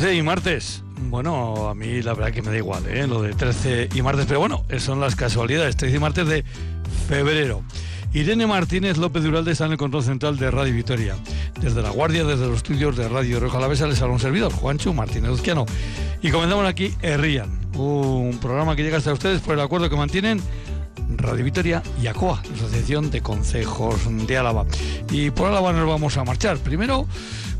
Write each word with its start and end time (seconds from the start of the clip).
13 0.00 0.14
y 0.14 0.22
martes. 0.22 0.84
Bueno, 1.10 1.68
a 1.68 1.74
mí 1.74 2.02
la 2.02 2.14
verdad 2.14 2.32
que 2.32 2.40
me 2.40 2.52
da 2.52 2.56
igual, 2.56 2.86
¿eh? 2.86 3.08
lo 3.08 3.20
de 3.20 3.34
13 3.34 3.88
y 3.92 4.00
martes, 4.00 4.26
pero 4.26 4.38
bueno, 4.38 4.64
son 4.78 5.00
las 5.00 5.16
casualidades, 5.16 5.76
13 5.76 5.96
y 5.96 5.98
martes 5.98 6.28
de 6.28 6.44
febrero. 7.08 7.64
Irene 8.14 8.46
Martínez 8.46 8.96
López 8.96 9.24
Duralde 9.24 9.50
está 9.50 9.66
en 9.66 9.72
el 9.72 9.76
control 9.76 10.04
central 10.04 10.38
de 10.38 10.52
Radio 10.52 10.72
Victoria. 10.72 11.16
Desde 11.60 11.82
La 11.82 11.90
Guardia, 11.90 12.22
desde 12.22 12.46
los 12.46 12.58
estudios 12.58 12.96
de 12.96 13.08
Radio 13.08 13.40
Roja 13.40 13.58
Alavesa, 13.58 13.88
les 13.88 14.00
habla 14.00 14.14
un 14.14 14.20
servidor, 14.20 14.52
Juancho 14.52 14.94
Martínez 14.94 15.32
Uzquiano. 15.32 15.66
Y 16.22 16.30
comenzamos 16.30 16.64
aquí 16.66 16.94
Errían, 17.02 17.58
un 17.76 18.38
programa 18.40 18.76
que 18.76 18.84
llega 18.84 18.98
hasta 18.98 19.12
ustedes 19.12 19.40
por 19.40 19.54
el 19.54 19.60
acuerdo 19.60 19.90
que 19.90 19.96
mantienen 19.96 20.40
Radio 21.16 21.44
Victoria 21.44 21.82
y 22.00 22.06
ACOA, 22.06 22.40
Asociación 22.54 23.10
de 23.10 23.20
Consejos 23.20 23.96
de 24.28 24.38
Álava. 24.38 24.64
Y 25.10 25.30
por 25.30 25.48
Álava 25.48 25.72
nos 25.72 25.88
vamos 25.88 26.16
a 26.18 26.24
marchar. 26.24 26.58
Primero 26.58 27.08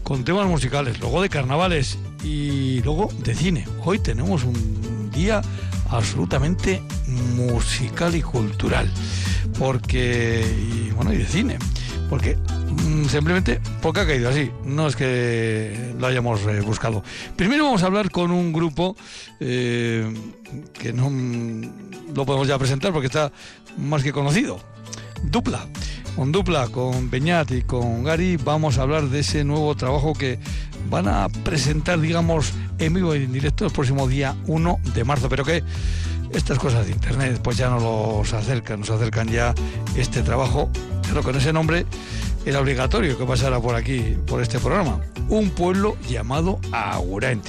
con 0.09 0.25
temas 0.25 0.47
musicales, 0.47 0.99
luego 1.01 1.21
de 1.21 1.29
carnavales 1.29 1.99
y 2.25 2.81
luego 2.81 3.11
de 3.19 3.35
cine. 3.35 3.69
Hoy 3.85 3.99
tenemos 3.99 4.43
un 4.43 5.11
día 5.11 5.43
absolutamente 5.91 6.83
musical 7.37 8.17
y 8.17 8.23
cultural, 8.23 8.91
porque 9.59 10.47
y 10.51 10.93
bueno 10.93 11.13
y 11.13 11.19
de 11.19 11.27
cine, 11.27 11.59
porque 12.09 12.37
mm, 12.37 13.05
simplemente 13.05 13.61
porque 13.83 14.01
ha 14.01 14.07
caído 14.07 14.31
así, 14.31 14.51
no 14.65 14.89
es 14.89 14.97
que 14.97 15.93
lo 15.99 16.07
hayamos 16.07 16.41
eh, 16.47 16.63
buscado. 16.63 17.05
Primero 17.37 17.67
vamos 17.67 17.83
a 17.83 17.87
hablar 17.87 18.11
con 18.11 18.31
un 18.31 18.51
grupo 18.51 18.97
eh, 19.41 20.11
que 20.73 20.95
no 20.95 21.11
mm, 21.11 22.15
lo 22.15 22.25
podemos 22.25 22.49
ya 22.49 22.57
presentar 22.57 22.95
porque 22.95 23.09
está 23.09 23.31
más 23.77 24.03
que 24.03 24.13
conocido, 24.13 24.59
Dupla. 25.23 25.69
Con 26.19 26.33
Dupla, 26.33 26.67
con 26.67 27.11
Beñat 27.11 27.53
y 27.53 27.63
con 27.63 28.03
Gary 28.03 28.37
vamos 28.39 28.77
a 28.77 28.83
hablar 28.83 29.05
de 29.05 29.21
ese 29.21 29.45
nuevo 29.45 29.77
trabajo 29.77 30.15
que 30.15 30.41
van 30.91 31.07
a 31.07 31.29
presentar, 31.29 32.01
digamos, 32.01 32.55
en 32.81 32.93
vivo 32.93 33.15
y 33.15 33.23
en 33.23 33.33
directo 33.33 33.65
el 33.65 33.71
próximo 33.71 34.09
día 34.09 34.35
1 34.49 34.81
de 34.95 35.05
marzo, 35.05 35.29
pero 35.29 35.45
que 35.45 35.63
estas 36.33 36.59
cosas 36.59 36.87
de 36.87 36.93
internet 36.93 37.41
pues 37.41 37.57
ya 37.57 37.71
no 37.71 37.79
los 37.79 38.33
acercan, 38.33 38.81
nos 38.81 38.91
acercan 38.91 39.29
ya 39.29 39.55
este 39.97 40.23
trabajo, 40.23 40.69
pero 41.09 41.23
con 41.23 41.37
ese 41.37 41.53
nombre 41.53 41.87
era 42.45 42.59
obligatorio 42.59 43.17
que 43.17 43.25
pasara 43.25 43.61
por 43.61 43.77
aquí, 43.77 44.17
por 44.27 44.43
este 44.43 44.59
programa. 44.59 44.99
Un 45.29 45.51
pueblo 45.51 45.97
llamado 46.09 46.59
Agurain. 46.73 47.41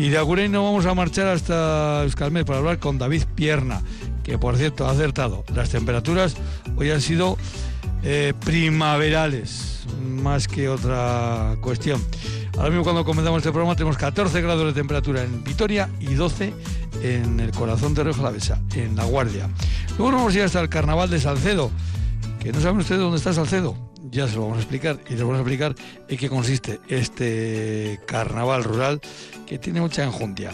Y 0.00 0.08
de 0.08 0.18
Agurain 0.18 0.50
nos 0.50 0.64
vamos 0.64 0.86
a 0.86 0.94
marchar 0.94 1.28
hasta 1.28 2.02
Euskalmet 2.02 2.44
para 2.44 2.58
hablar 2.58 2.80
con 2.80 2.98
David 2.98 3.22
Pierna, 3.36 3.82
que 4.24 4.36
por 4.36 4.56
cierto 4.56 4.84
ha 4.88 4.90
acertado. 4.90 5.44
Las 5.54 5.70
temperaturas 5.70 6.34
hoy 6.76 6.90
han 6.90 7.00
sido 7.00 7.38
eh, 8.08 8.34
primaverales, 8.44 9.84
más 10.00 10.46
que 10.46 10.68
otra 10.68 11.56
cuestión. 11.60 12.00
Ahora 12.56 12.68
mismo 12.70 12.84
cuando 12.84 13.04
comenzamos 13.04 13.38
este 13.38 13.50
programa 13.50 13.74
tenemos 13.74 13.96
14 13.96 14.40
grados 14.42 14.64
de 14.64 14.80
temperatura 14.80 15.24
en 15.24 15.42
Vitoria 15.42 15.90
y 15.98 16.14
12 16.14 16.54
en 17.02 17.40
el 17.40 17.50
corazón 17.50 17.94
de 17.94 18.04
Río 18.04 18.14
Jalavesa, 18.14 18.62
en 18.76 18.94
La 18.94 19.06
Guardia. 19.06 19.50
Luego 19.98 20.12
nos 20.12 20.20
vamos 20.20 20.34
a 20.34 20.38
ir 20.38 20.44
hasta 20.44 20.60
el 20.60 20.68
Carnaval 20.68 21.10
de 21.10 21.18
Salcedo, 21.18 21.72
que 22.38 22.52
no 22.52 22.60
saben 22.60 22.78
ustedes 22.78 23.00
dónde 23.00 23.18
está 23.18 23.32
Salcedo. 23.32 23.76
Ya 24.08 24.28
se 24.28 24.36
lo 24.36 24.42
vamos 24.42 24.58
a 24.58 24.60
explicar 24.60 25.00
y 25.08 25.14
les 25.14 25.22
vamos 25.22 25.38
a 25.38 25.40
explicar 25.40 25.74
en 26.06 26.16
qué 26.16 26.28
consiste 26.28 26.78
este 26.86 27.98
carnaval 28.06 28.62
rural 28.62 29.00
que 29.46 29.58
tiene 29.58 29.80
mucha 29.80 30.04
enjundia. 30.04 30.52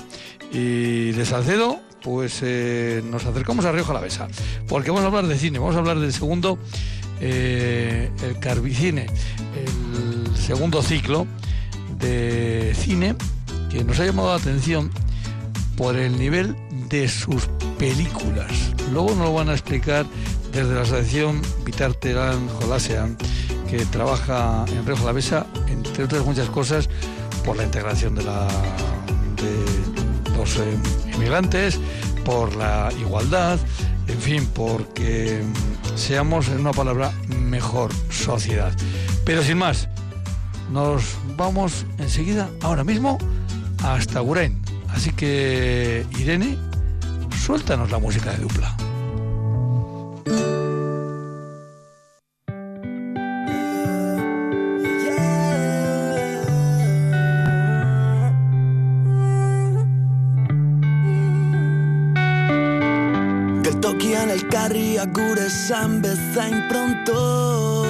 Y 0.51 1.11
de 1.11 1.27
Salcedo, 1.27 1.81
pues 2.03 2.41
eh, 2.43 3.03
nos 3.05 3.27
acercamos 3.27 3.67
a 3.67 3.73
Río 3.73 3.85
Jalavesa, 3.85 4.29
porque 4.69 4.91
vamos 4.91 5.05
a 5.05 5.09
hablar 5.09 5.27
de 5.27 5.37
cine, 5.37 5.59
vamos 5.59 5.77
a 5.77 5.81
hablar 5.81 5.99
del 5.99 6.15
segundo 6.15 6.59
eh, 7.25 8.11
el 8.25 8.39
Carbicine, 8.41 9.07
el 9.55 10.37
segundo 10.37 10.83
ciclo 10.83 11.27
de 11.99 12.75
cine 12.77 13.15
que 13.71 13.85
nos 13.85 14.01
ha 14.01 14.07
llamado 14.07 14.31
la 14.31 14.35
atención 14.35 14.91
por 15.77 15.97
el 15.97 16.19
nivel 16.19 16.57
de 16.89 17.09
sus 17.09 17.47
películas. 17.79 18.51
Luego 18.93 19.11
nos 19.11 19.19
lo 19.27 19.35
van 19.35 19.49
a 19.51 19.53
explicar 19.53 20.05
desde 20.53 20.75
la 20.75 20.83
asociación 20.83 21.41
Vitar 21.65 21.95
Terán 21.95 22.49
Jolasean, 22.49 23.17
que 23.71 23.87
trabaja 23.87 24.65
en 24.69 24.85
Río 24.85 24.97
Jalavesa, 24.97 25.47
entre 25.69 26.05
otras 26.05 26.27
muchas 26.27 26.51
cosas, 26.51 26.89
por 27.45 27.57
la 27.57 27.63
integración 27.63 28.17
de, 28.17 28.25
la, 28.25 28.49
de 29.37 30.37
los 30.37 30.57
eh, 30.57 30.77
inmigrantes, 31.15 31.79
por 32.25 32.55
la 32.57 32.93
igualdad, 33.01 33.61
en 34.09 34.19
fin, 34.19 34.47
porque 34.53 35.41
seamos, 35.95 36.49
en 36.49 36.61
una 36.61 36.73
palabra, 36.73 37.13
mejor 37.29 37.91
sociedad. 38.11 38.73
Pero 39.25 39.43
sin 39.43 39.59
más, 39.59 39.89
nos 40.73 41.17
vamos 41.37 41.87
enseguida, 41.99 42.49
ahora 42.63 42.85
mismo, 42.85 43.19
hasta 43.85 44.21
Guren. 44.21 44.61
Así 44.89 45.13
que, 45.13 46.07
Irene, 46.19 46.59
suéltanos 47.45 47.91
la 47.91 47.99
música 47.99 48.33
de 48.33 48.39
dupla. 48.39 48.77
Geltokian 65.03 65.13
gure 65.15 65.47
esan 65.47 66.01
bezain 66.03 66.63
pronto. 66.69 67.85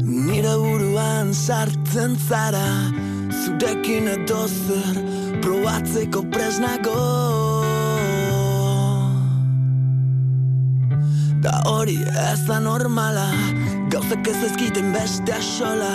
Nire 0.00 0.56
buruan 0.56 1.34
sartzen 1.34 2.16
zara 2.16 2.92
Zurekin 3.44 4.08
edo 4.08 4.46
zer 4.48 4.96
probatzeko 5.42 6.22
presnago. 6.32 6.96
Da 11.42 11.60
hori 11.66 12.00
ez 12.32 12.40
da 12.46 12.58
normala 12.58 13.28
Gauzak 13.90 14.26
ez 14.26 14.42
ezkiten 14.48 14.92
beste 14.92 15.32
asola 15.32 15.92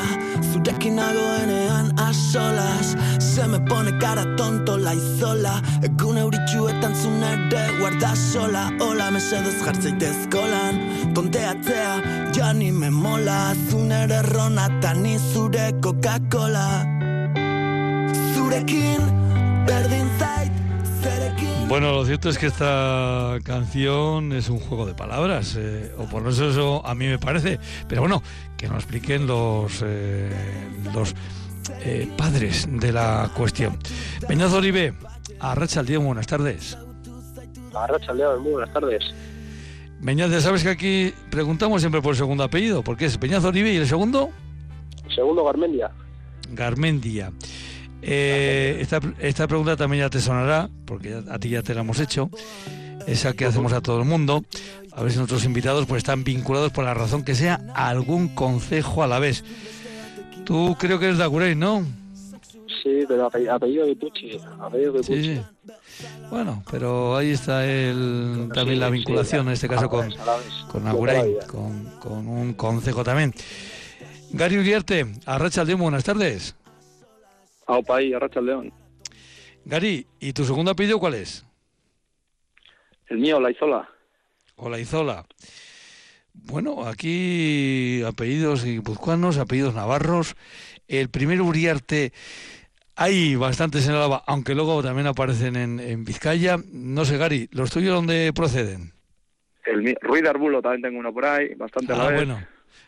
Zurekin 0.53 0.96
nagoenean 0.96 1.92
asolas 1.98 2.96
Se 3.34 3.47
me 3.47 3.62
pone 3.62 3.97
cara 3.97 4.25
tonto 4.36 4.78
la 4.78 4.94
izola 4.94 5.62
Egun 5.81 6.18
euritxuetan 6.18 6.94
zunere 6.94 7.62
guarda 7.80 8.09
sola. 8.14 8.64
Hola 8.84 9.08
mesedez 9.16 9.56
jartzeitez 9.64 10.28
kolan 10.34 10.81
Tonteatzea 11.16 11.94
jani 12.36 12.74
me 12.74 12.90
mola. 12.91 13.56
Zunere 13.70 14.22
rona 14.28 14.68
eta 14.68 14.91
ni 15.00 15.16
zure 15.31 15.72
Coca-Cola. 15.80 16.84
Zurekin 18.34 19.08
berdin 19.66 20.12
zait 20.20 20.52
Bueno, 21.70 21.94
lo 21.94 22.06
cierto 22.06 22.28
es 22.28 22.38
que 22.38 22.47
esta 22.47 23.38
canción 23.46 24.34
es 24.34 24.50
un 24.50 24.59
juego 24.59 24.86
de 24.86 24.94
palabras, 24.94 25.56
eh, 25.58 25.96
o 25.97 26.03
por 26.03 26.28
eso 26.28 26.50
eso 26.50 26.86
a 26.86 26.94
mí 26.96 27.08
me 27.08 27.18
parece. 27.18 27.62
Pero 27.88 28.02
bueno, 28.02 28.22
que 28.58 28.68
nos 28.68 28.80
expliquen 28.84 29.25
los, 29.25 29.81
eh, 29.81 30.30
los 30.94 31.16
eh, 31.84 32.09
padres 32.18 32.68
de 32.70 32.92
la 32.92 33.30
cuestión. 33.36 33.78
Peñazo 34.28 34.58
Oribe, 34.58 34.94
a 35.40 35.56
Racha 35.56 35.82
León, 35.84 36.06
buenas 36.06 36.28
tardes. 36.28 36.78
A 37.74 37.88
Racha 37.88 38.14
León, 38.14 38.44
muy 38.44 38.52
buenas 38.54 38.74
tardes. 38.74 39.04
Beñaz, 40.00 40.32
ya 40.32 40.42
sabes 40.42 40.64
que 40.64 40.70
aquí 40.70 41.14
preguntamos 41.30 41.82
siempre 41.82 42.02
por 42.02 42.12
el 42.12 42.18
segundo 42.18 42.44
apellido, 42.44 42.84
porque 42.84 43.06
es 43.06 43.18
Peñazo 43.18 43.50
Oribe 43.50 43.72
y 43.72 43.78
el 43.78 43.88
segundo, 43.88 44.32
Segundo, 45.16 45.44
Garmendia. 45.44 45.92
Garmendia. 46.52 47.32
Eh, 48.02 48.78
esta, 48.80 49.00
esta 49.20 49.48
pregunta 49.48 49.76
también 49.76 50.03
ya 50.06 50.09
te 50.09 50.20
sonará, 50.20 50.70
porque 50.85 51.22
a 51.29 51.38
ti 51.38 51.50
ya 51.50 51.62
te 51.62 51.74
la 51.74 51.82
hemos 51.82 52.00
hecho, 52.00 52.29
esa 53.08 53.34
que 53.34 53.46
hacemos 53.46 53.74
a 53.74 53.82
todo 53.82 54.00
el 54.00 54.06
mundo, 54.06 54.44
a 54.91 55.03
ver 55.03 55.12
si 55.12 55.17
nuestros 55.17 55.46
invitados 55.46 55.85
pues 55.85 56.00
están 56.00 56.24
vinculados 56.24 56.72
por 56.72 56.85
la 56.85 56.94
razón 56.94 57.24
que 57.24 57.35
sea 57.35 57.59
a 57.76 57.90
algún 57.90 58.29
concejo 58.29 59.03
a 59.03 59.08
la 59.08 59.20
vez. 59.20 59.44
Tú 60.52 60.76
creo 60.78 61.00
que 61.00 61.06
eres 61.06 61.18
de 61.18 61.24
Agurey, 61.24 61.56
¿no? 61.56 61.86
Sí, 62.84 63.06
pero 63.08 63.30
ape- 63.32 63.48
apellido 63.50 63.86
de 63.86 63.96
Pucci. 63.96 64.38
Apellido 64.59 64.92
de 64.92 65.02
Sí, 65.03 65.14
Pucci. 65.14 65.36
sí. 65.38 65.42
Bueno, 66.30 66.62
pero 66.70 67.16
ahí 67.16 67.30
está 67.32 67.66
el, 67.66 68.50
también 68.53 68.82
la 68.82 68.90
vinculación, 68.90 69.48
en 69.48 69.53
este 69.53 69.70
caso 69.70 69.88
con, 69.90 70.14
con 70.70 70.86
Agurey, 70.88 71.38
con, 71.48 71.86
con 72.02 72.28
un 72.28 72.53
concejo 72.56 73.02
también. 73.02 73.34
Gary 74.32 74.58
Uriarte, 74.58 75.06
Arracha 75.26 75.64
León, 75.64 75.80
buenas 75.80 76.03
tardes. 76.03 76.53
Aupa 77.68 78.02
y 78.02 78.12
a 78.14 78.20
Racha 78.20 78.42
León. 78.42 78.74
Gary, 79.64 80.06
¿y 80.20 80.34
tu 80.34 80.44
segundo 80.44 80.72
apellido 80.72 81.00
cuál 81.00 81.14
es? 81.14 81.46
El 83.08 83.20
mío, 83.20 83.40
Laizola. 83.40 83.88
Hola 84.58 84.80
Izola. 84.80 85.26
Bueno, 86.43 86.85
aquí 86.88 88.02
apellidos 88.03 88.64
guipuzcoanos, 88.66 89.38
apellidos 89.38 89.73
navarros. 89.76 90.35
El 90.88 91.09
primer 91.09 91.41
Uriarte, 91.41 92.11
hay 92.96 93.35
bastantes 93.35 93.88
en 93.88 93.93
Álava, 93.93 94.23
aunque 94.28 94.55
luego 94.55 94.82
también 94.84 95.08
aparecen 95.08 95.55
en, 95.55 95.79
en 95.79 96.03
Vizcaya. 96.03 96.58
No 96.72 97.05
sé, 97.05 97.17
Gary, 97.17 97.47
¿los 97.52 97.72
tuyos 97.72 97.93
dónde 97.96 98.32
proceden? 98.34 98.93
El 99.66 99.96
Ruiz 100.02 100.23
de 100.23 100.29
Arbulo 100.29 100.61
también 100.61 100.82
tengo 100.82 100.99
uno 100.99 101.14
por 101.14 101.26
ahí, 101.26 101.53
bastante 101.55 101.93
a 101.93 101.96
la 101.96 102.03
Ah, 102.05 102.08
vez. 102.09 102.16
bueno, 102.17 102.46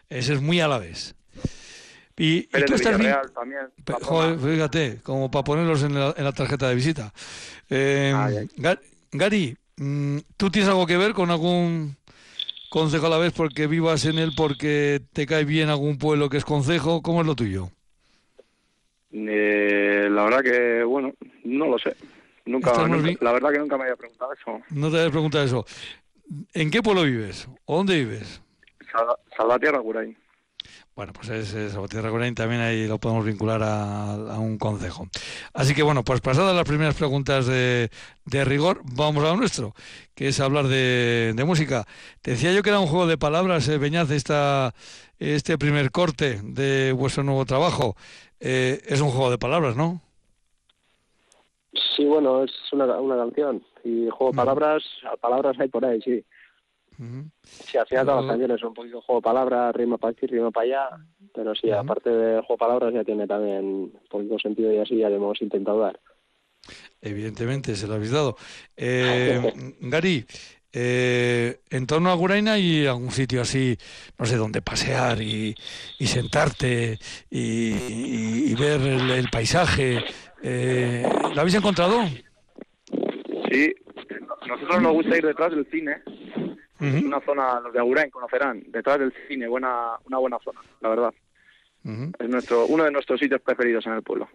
ese 0.10 0.34
es 0.34 0.42
muy 0.42 0.60
a 0.60 0.68
la 0.68 0.80
vez. 0.80 1.16
Y, 2.18 2.42
Pérez 2.48 2.66
tú 2.68 2.76
estás 2.76 2.98
bien. 2.98 3.16
También. 3.34 3.62
Joder, 4.02 4.38
fíjate, 4.40 4.98
como 5.04 5.32
para 5.32 5.44
ponerlos 5.44 5.84
en 5.84 5.94
la, 5.96 6.14
en 6.18 6.24
la 6.24 6.32
tarjeta 6.32 6.68
de 6.70 6.76
visita. 6.76 7.14
Eh, 7.70 8.14
Ay, 8.16 8.38
ay. 8.38 8.48
Gar- 8.58 8.82
Gary, 9.12 9.56
mm, 9.78 10.18
¿tú 10.38 10.50
tienes 10.52 10.70
algo 10.70 10.86
que 10.86 10.98
ver 10.98 11.14
con 11.14 11.32
algún 11.32 11.96
concejo 12.74 13.06
a 13.06 13.10
la 13.12 13.20
vez 13.20 13.34
porque 13.34 13.68
vivas 13.68 14.04
en 14.06 14.18
él, 14.18 14.32
porque 14.36 15.00
te 15.14 15.28
cae 15.28 15.46
bien 15.46 15.70
algún 15.70 16.00
pueblo 16.00 16.28
que 16.28 16.38
es 16.38 16.44
concejo? 16.44 17.04
¿Cómo 17.04 17.22
es 17.22 17.28
lo 17.28 17.36
tuyo? 17.36 17.70
Eh, 19.12 20.08
la 20.10 20.24
verdad 20.24 20.42
que, 20.42 20.84
bueno, 20.84 21.14
no 21.44 21.68
lo 21.68 21.78
sé. 21.78 21.96
Nunca, 22.46 22.72
la 23.22 23.32
verdad 23.32 23.52
que 23.52 23.60
nunca 23.60 23.78
me 23.78 23.84
había 23.84 23.96
preguntado 23.96 24.34
eso. 24.34 24.60
No 24.72 24.90
te 24.90 24.98
habías 24.98 25.12
preguntado 25.12 25.46
eso. 25.46 25.66
¿En 26.56 26.72
qué 26.72 26.82
pueblo 26.82 27.04
vives? 27.04 27.48
¿O 27.66 27.78
dónde 27.78 27.96
vives? 28.04 28.42
Sal- 28.92 29.18
Salvatierra, 29.38 29.80
Curain. 29.80 30.18
Bueno, 30.96 31.12
pues 31.12 31.30
es, 31.30 31.54
es 31.56 31.72
Salvatierra 31.72 32.12
también 32.36 32.62
ahí 32.62 32.88
lo 32.88 33.00
podemos 33.00 33.26
vincular 33.26 33.64
a, 33.64 34.14
a 34.14 34.40
un 34.40 34.60
concejo. 34.60 35.08
Así 35.52 35.74
que 35.74 35.82
bueno, 35.82 36.04
pues 36.04 36.22
pasadas 36.22 36.56
las 36.56 36.68
primeras 36.68 36.94
preguntas 36.94 37.48
de, 37.48 37.90
de 38.26 38.46
rigor, 38.46 38.82
vamos 38.84 39.24
a 39.24 39.30
lo 39.30 39.38
nuestro, 39.38 39.74
que 40.14 40.28
es 40.28 40.40
hablar 40.40 40.68
de, 40.68 41.34
de 41.36 41.44
música. 41.46 41.86
Te 42.22 42.32
decía 42.32 42.54
yo 42.54 42.62
que 42.62 42.70
era 42.70 42.80
un 42.80 42.86
juego 42.86 43.08
de 43.08 43.18
palabras, 43.18 43.68
eh, 43.70 43.80
Beñaz, 43.80 44.12
esta, 44.12 44.76
este 45.18 45.58
primer 45.58 45.90
corte 45.90 46.40
de 46.44 46.92
vuestro 46.92 47.24
nuevo 47.24 47.44
trabajo. 47.46 47.96
Eh, 48.40 48.80
es 48.86 49.02
un 49.02 49.10
juego 49.10 49.32
de 49.32 49.40
palabras, 49.40 49.76
¿no? 49.76 50.00
Sí, 51.96 52.06
bueno, 52.06 52.44
es 52.44 52.52
una, 52.72 52.86
una 53.00 53.18
canción. 53.18 53.64
Y 53.84 54.10
juego 54.10 54.32
de 54.32 54.38
palabras, 54.38 54.84
palabras 55.20 55.56
hay 55.60 55.70
por 55.70 55.86
ahí, 55.86 56.00
sí. 56.04 56.24
Ujú. 57.04 57.30
Sí, 57.44 57.78
al 57.78 57.88
final 57.88 58.06
todas 58.06 58.22
las 58.22 58.30
canciones 58.32 58.60
son 58.60 58.70
un 58.70 58.74
poquito 58.76 59.02
juego 59.02 59.20
de 59.20 59.24
palabras, 59.24 59.76
rima 59.76 59.98
para 59.98 60.12
aquí, 60.12 60.26
rima 60.28 60.52
para 60.52 60.66
allá. 60.66 60.90
Pero 61.34 61.54
sí, 61.56 61.70
aparte 61.72 62.10
del 62.10 62.42
juego 62.42 62.54
de 62.54 62.58
palabras 62.58 62.94
ya 62.94 63.04
tiene 63.04 63.28
también 63.28 63.66
un 63.66 63.94
poquito 64.10 64.38
sentido 64.40 64.72
y 64.72 64.78
así 64.78 64.98
ya 64.98 65.10
le 65.10 65.16
hemos 65.16 65.42
intentado 65.42 65.80
dar. 65.80 66.00
Evidentemente, 67.02 67.76
se 67.76 67.88
lo 67.88 67.96
habéis 67.96 68.12
dado. 68.12 68.38
Eh, 68.78 69.42
Gary, 69.82 70.26
eh, 70.72 71.60
en 71.70 71.86
torno 71.86 72.10
a 72.12 72.16
Guraina 72.16 72.58
y 72.58 72.86
algún 72.86 73.12
sitio 73.12 73.42
así, 73.42 73.78
no 74.18 74.26
sé, 74.26 74.38
donde 74.38 74.62
pasear 74.62 75.22
y, 75.22 75.54
y 76.00 76.08
sentarte 76.08 76.98
y, 77.30 77.40
y- 77.40 78.52
y 78.52 78.56
ver 78.56 78.82
el, 78.82 79.12
el 79.12 79.30
paisaje. 79.30 80.04
Eh, 80.42 81.06
¿Lo 81.36 81.42
habéis 81.42 81.56
encontrado? 81.56 82.04
Sí, 83.52 83.74
nosotros 84.48 84.82
nos 84.82 84.94
gusta 84.94 85.18
ir 85.18 85.26
detrás 85.26 85.52
del 85.52 85.66
cine. 85.70 86.02
Una 86.80 87.22
zona, 87.22 87.60
los 87.62 87.72
de 87.72 87.80
Agurain 87.80 88.10
conocerán, 88.10 88.64
detrás 88.68 89.00
del 89.00 89.14
cine, 89.28 89.48
buena, 89.48 89.92
una 90.06 90.18
buena 90.18 90.38
zona, 90.44 90.60
la 90.82 90.90
verdad. 90.90 91.14
Es 92.20 92.30
nuestro, 92.30 92.66
uno 92.66 92.84
de 92.84 92.92
nuestros 92.92 93.20
sitios 93.20 93.42
preferidos 93.42 93.86
en 93.86 93.94
el 93.94 94.04
pueblo. 94.04 94.30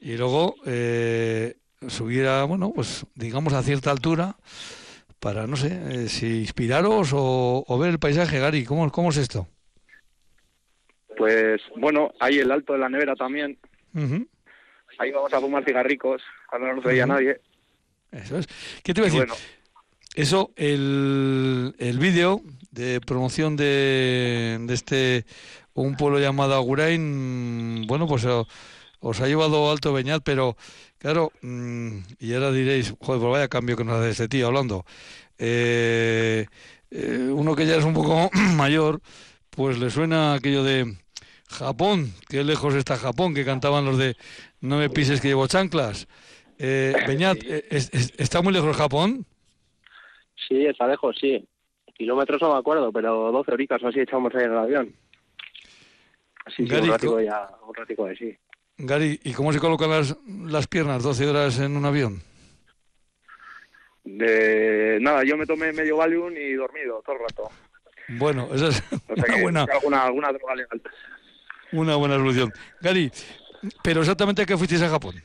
Y 0.00 0.16
luego 0.16 0.56
eh, 0.64 1.56
subir 1.88 2.26
a, 2.26 2.44
bueno, 2.44 2.72
pues 2.74 3.06
digamos 3.14 3.52
a 3.52 3.62
cierta 3.62 3.90
altura 3.90 4.36
para, 5.20 5.46
no 5.46 5.56
sé, 5.56 5.80
eh, 5.90 6.08
si 6.08 6.40
inspiraros 6.40 7.12
o, 7.12 7.64
o 7.66 7.78
ver 7.78 7.90
el 7.90 7.98
paisaje, 7.98 8.38
Gary. 8.38 8.64
¿Cómo, 8.64 8.90
cómo 8.90 9.10
es 9.10 9.16
esto? 9.16 9.48
Pues 11.16 11.62
bueno, 11.76 12.12
hay 12.20 12.38
el 12.38 12.50
alto 12.50 12.74
de 12.74 12.78
la 12.78 12.88
nevera 12.88 13.16
también. 13.16 13.58
Ahí 14.98 15.10
vamos 15.10 15.32
a 15.32 15.40
fumar 15.40 15.64
cigarricos, 15.64 16.22
cuando 16.48 16.68
no 16.68 16.74
nos 16.76 16.84
veía 16.84 17.06
nadie. 17.06 17.40
Eso 18.12 18.38
es. 18.38 18.46
¿Qué 18.82 18.92
te 18.92 19.00
iba 19.00 19.08
a 19.08 19.10
decir? 19.10 19.26
bueno, 19.26 19.34
Eso, 20.16 20.50
el, 20.56 21.74
el 21.78 21.98
vídeo 21.98 22.40
de 22.70 23.00
promoción 23.02 23.54
de, 23.56 24.58
de 24.62 24.74
este, 24.74 25.26
un 25.74 25.94
pueblo 25.96 26.18
llamado 26.18 26.54
Agurain, 26.54 27.84
bueno, 27.86 28.06
pues 28.06 28.24
eh, 28.24 28.42
os 29.00 29.20
ha 29.20 29.26
llevado 29.26 29.70
alto 29.70 29.92
Beñat, 29.92 30.22
pero 30.24 30.56
claro, 30.98 31.32
mm, 31.42 31.98
y 32.18 32.32
ahora 32.32 32.50
diréis, 32.50 32.94
joder, 32.98 33.20
pues 33.20 33.32
vaya 33.32 33.48
cambio 33.48 33.76
que 33.76 33.84
nos 33.84 33.96
hace 34.00 34.10
este 34.10 34.28
tío 34.28 34.46
hablando. 34.46 34.86
Eh, 35.38 36.46
eh, 36.90 37.28
uno 37.32 37.54
que 37.54 37.66
ya 37.66 37.76
es 37.76 37.84
un 37.84 37.92
poco 37.94 38.30
mayor, 38.56 39.02
pues 39.50 39.78
le 39.78 39.90
suena 39.90 40.32
aquello 40.32 40.64
de 40.64 40.96
Japón, 41.50 42.14
qué 42.30 42.42
lejos 42.42 42.74
está 42.74 42.96
Japón, 42.96 43.34
que 43.34 43.44
cantaban 43.44 43.84
los 43.84 43.98
de 43.98 44.16
No 44.62 44.78
me 44.78 44.88
pises 44.88 45.20
que 45.20 45.28
llevo 45.28 45.46
chanclas. 45.46 46.08
Eh, 46.58 46.96
Beñat, 47.06 47.36
eh, 47.44 47.66
¿es- 47.70 47.90
es- 47.92 48.14
¿está 48.16 48.40
muy 48.40 48.54
lejos 48.54 48.74
Japón? 48.76 49.26
Sí, 50.48 50.66
está 50.66 50.86
lejos, 50.86 51.16
sí. 51.20 51.46
Kilómetros 51.94 52.40
no 52.42 52.52
me 52.52 52.58
acuerdo, 52.58 52.92
pero 52.92 53.32
12 53.32 53.52
horitas 53.52 53.82
o 53.82 53.88
así 53.88 54.00
echamos 54.00 54.34
ahí 54.34 54.44
en 54.44 54.52
el 54.52 54.58
avión. 54.58 54.94
Sí, 56.48 56.64
sí, 56.64 56.66
Gary, 56.66 56.86
un 56.86 56.92
ratico 56.92 57.12
co- 57.14 57.20
ya, 57.20 57.48
un 57.66 57.74
ratico 57.74 58.06
de 58.06 58.16
sí. 58.16 58.36
Gary, 58.78 59.18
¿y 59.24 59.32
cómo 59.32 59.52
se 59.52 59.58
colocan 59.58 59.90
las, 59.90 60.16
las 60.26 60.66
piernas 60.66 61.02
12 61.02 61.26
horas 61.26 61.58
en 61.58 61.76
un 61.76 61.84
avión? 61.86 62.20
De 64.04 64.98
nada, 65.00 65.24
yo 65.24 65.36
me 65.36 65.46
tomé 65.46 65.72
medio 65.72 65.96
Valium 65.96 66.32
y 66.36 66.52
dormido 66.52 67.02
todo 67.04 67.16
el 67.16 67.22
rato. 67.22 67.50
Bueno, 68.08 68.48
esa 68.54 68.68
es 68.68 68.82
O 69.08 69.16
sea 69.16 69.16
una 69.16 69.24
que 69.36 69.42
buena, 69.42 69.64
alguna, 69.64 70.02
alguna 70.04 70.32
droga 70.32 70.54
legal. 70.54 70.82
una 71.72 71.96
buena 71.96 72.16
solución. 72.16 72.52
Gary, 72.80 73.10
pero 73.82 74.00
exactamente 74.00 74.42
a 74.42 74.46
qué 74.46 74.56
fuisteis 74.56 74.82
a 74.82 74.88
Japón. 74.88 75.16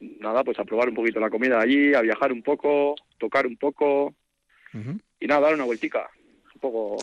Nada, 0.00 0.42
pues 0.42 0.58
a 0.58 0.64
probar 0.64 0.88
un 0.88 0.96
poquito 0.96 1.20
la 1.20 1.30
comida 1.30 1.60
allí, 1.60 1.94
a 1.94 2.00
viajar 2.00 2.32
un 2.32 2.42
poco, 2.42 2.96
tocar 3.22 3.46
un 3.46 3.56
poco 3.56 4.14
y 5.20 5.26
nada, 5.26 5.42
dar 5.42 5.54
una 5.54 5.64
vueltica. 5.64 6.10
Un 6.54 6.60
poco, 6.60 6.96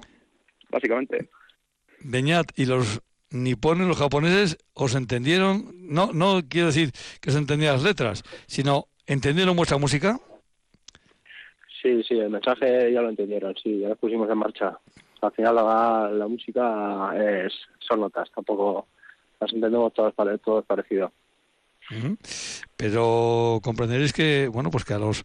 básicamente. 0.69 1.30
Beñat 2.01 2.48
y 2.57 2.66
los 2.66 3.01
nipones, 3.31 3.88
los 3.88 3.98
japoneses, 3.98 4.57
os 4.74 4.95
entendieron, 4.95 5.71
no, 5.75 6.12
no 6.13 6.42
quiero 6.50 6.68
decir 6.68 6.92
que 7.21 7.31
se 7.31 7.38
entendían 7.38 7.74
las 7.74 7.83
letras, 7.83 8.24
sino 8.48 8.88
entendieron 9.06 9.56
vuestra 9.56 9.77
música. 9.77 10.19
Sí, 11.81 12.04
sí, 12.04 12.16
el 12.19 12.30
mensaje 12.30 12.92
ya 12.92 13.01
lo 13.01 13.10
entendieron, 13.10 13.56
sí, 13.62 13.80
ya 13.80 13.89
lo 13.89 13.95
pusimos 13.95 14.30
en 14.30 14.38
marcha. 14.38 14.77
Al 15.22 15.31
final 15.31 15.56
la, 15.56 16.10
la 16.12 16.27
música 16.27 17.12
es, 17.15 17.54
son 17.80 18.01
notas, 18.01 18.30
tampoco 18.36 18.88
las 19.39 19.54
entendemos 19.54 19.94
todas, 19.94 20.13
pare- 20.13 20.38
todos 20.39 20.65
parecido. 20.65 21.12
Ujú. 21.92 22.18
Pero 22.75 23.60
comprenderéis 23.63 24.12
que, 24.13 24.48
bueno, 24.48 24.70
pues 24.70 24.86
que 24.86 24.93
a 24.93 25.00
los 25.00 25.24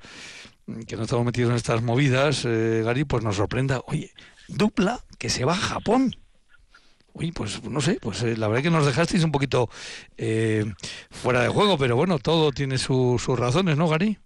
que 0.86 0.96
no 0.96 1.02
estamos 1.02 1.24
metidos 1.24 1.50
en 1.50 1.56
estas 1.56 1.82
movidas, 1.82 2.44
eh, 2.44 2.82
Gary, 2.84 3.04
pues 3.04 3.22
nos 3.22 3.36
sorprenda, 3.36 3.80
oye, 3.86 4.10
dupla 4.48 4.98
que 5.18 5.28
se 5.28 5.44
va 5.44 5.52
a 5.52 5.56
Japón. 5.56 6.10
Oye, 7.12 7.32
pues 7.34 7.62
no 7.68 7.80
sé, 7.80 7.98
pues 8.00 8.22
eh, 8.24 8.36
la 8.36 8.48
verdad 8.48 8.62
que 8.64 8.70
nos 8.70 8.86
dejasteis 8.86 9.22
un 9.24 9.30
poquito 9.30 9.68
eh, 10.16 10.64
fuera 11.10 11.42
de 11.42 11.48
juego, 11.48 11.78
pero 11.78 11.94
bueno, 11.96 12.18
todo 12.18 12.50
tiene 12.50 12.76
su- 12.78 13.20
sus 13.24 13.38
razones, 13.38 13.76
¿no, 13.76 13.88
Gary? 13.88 14.18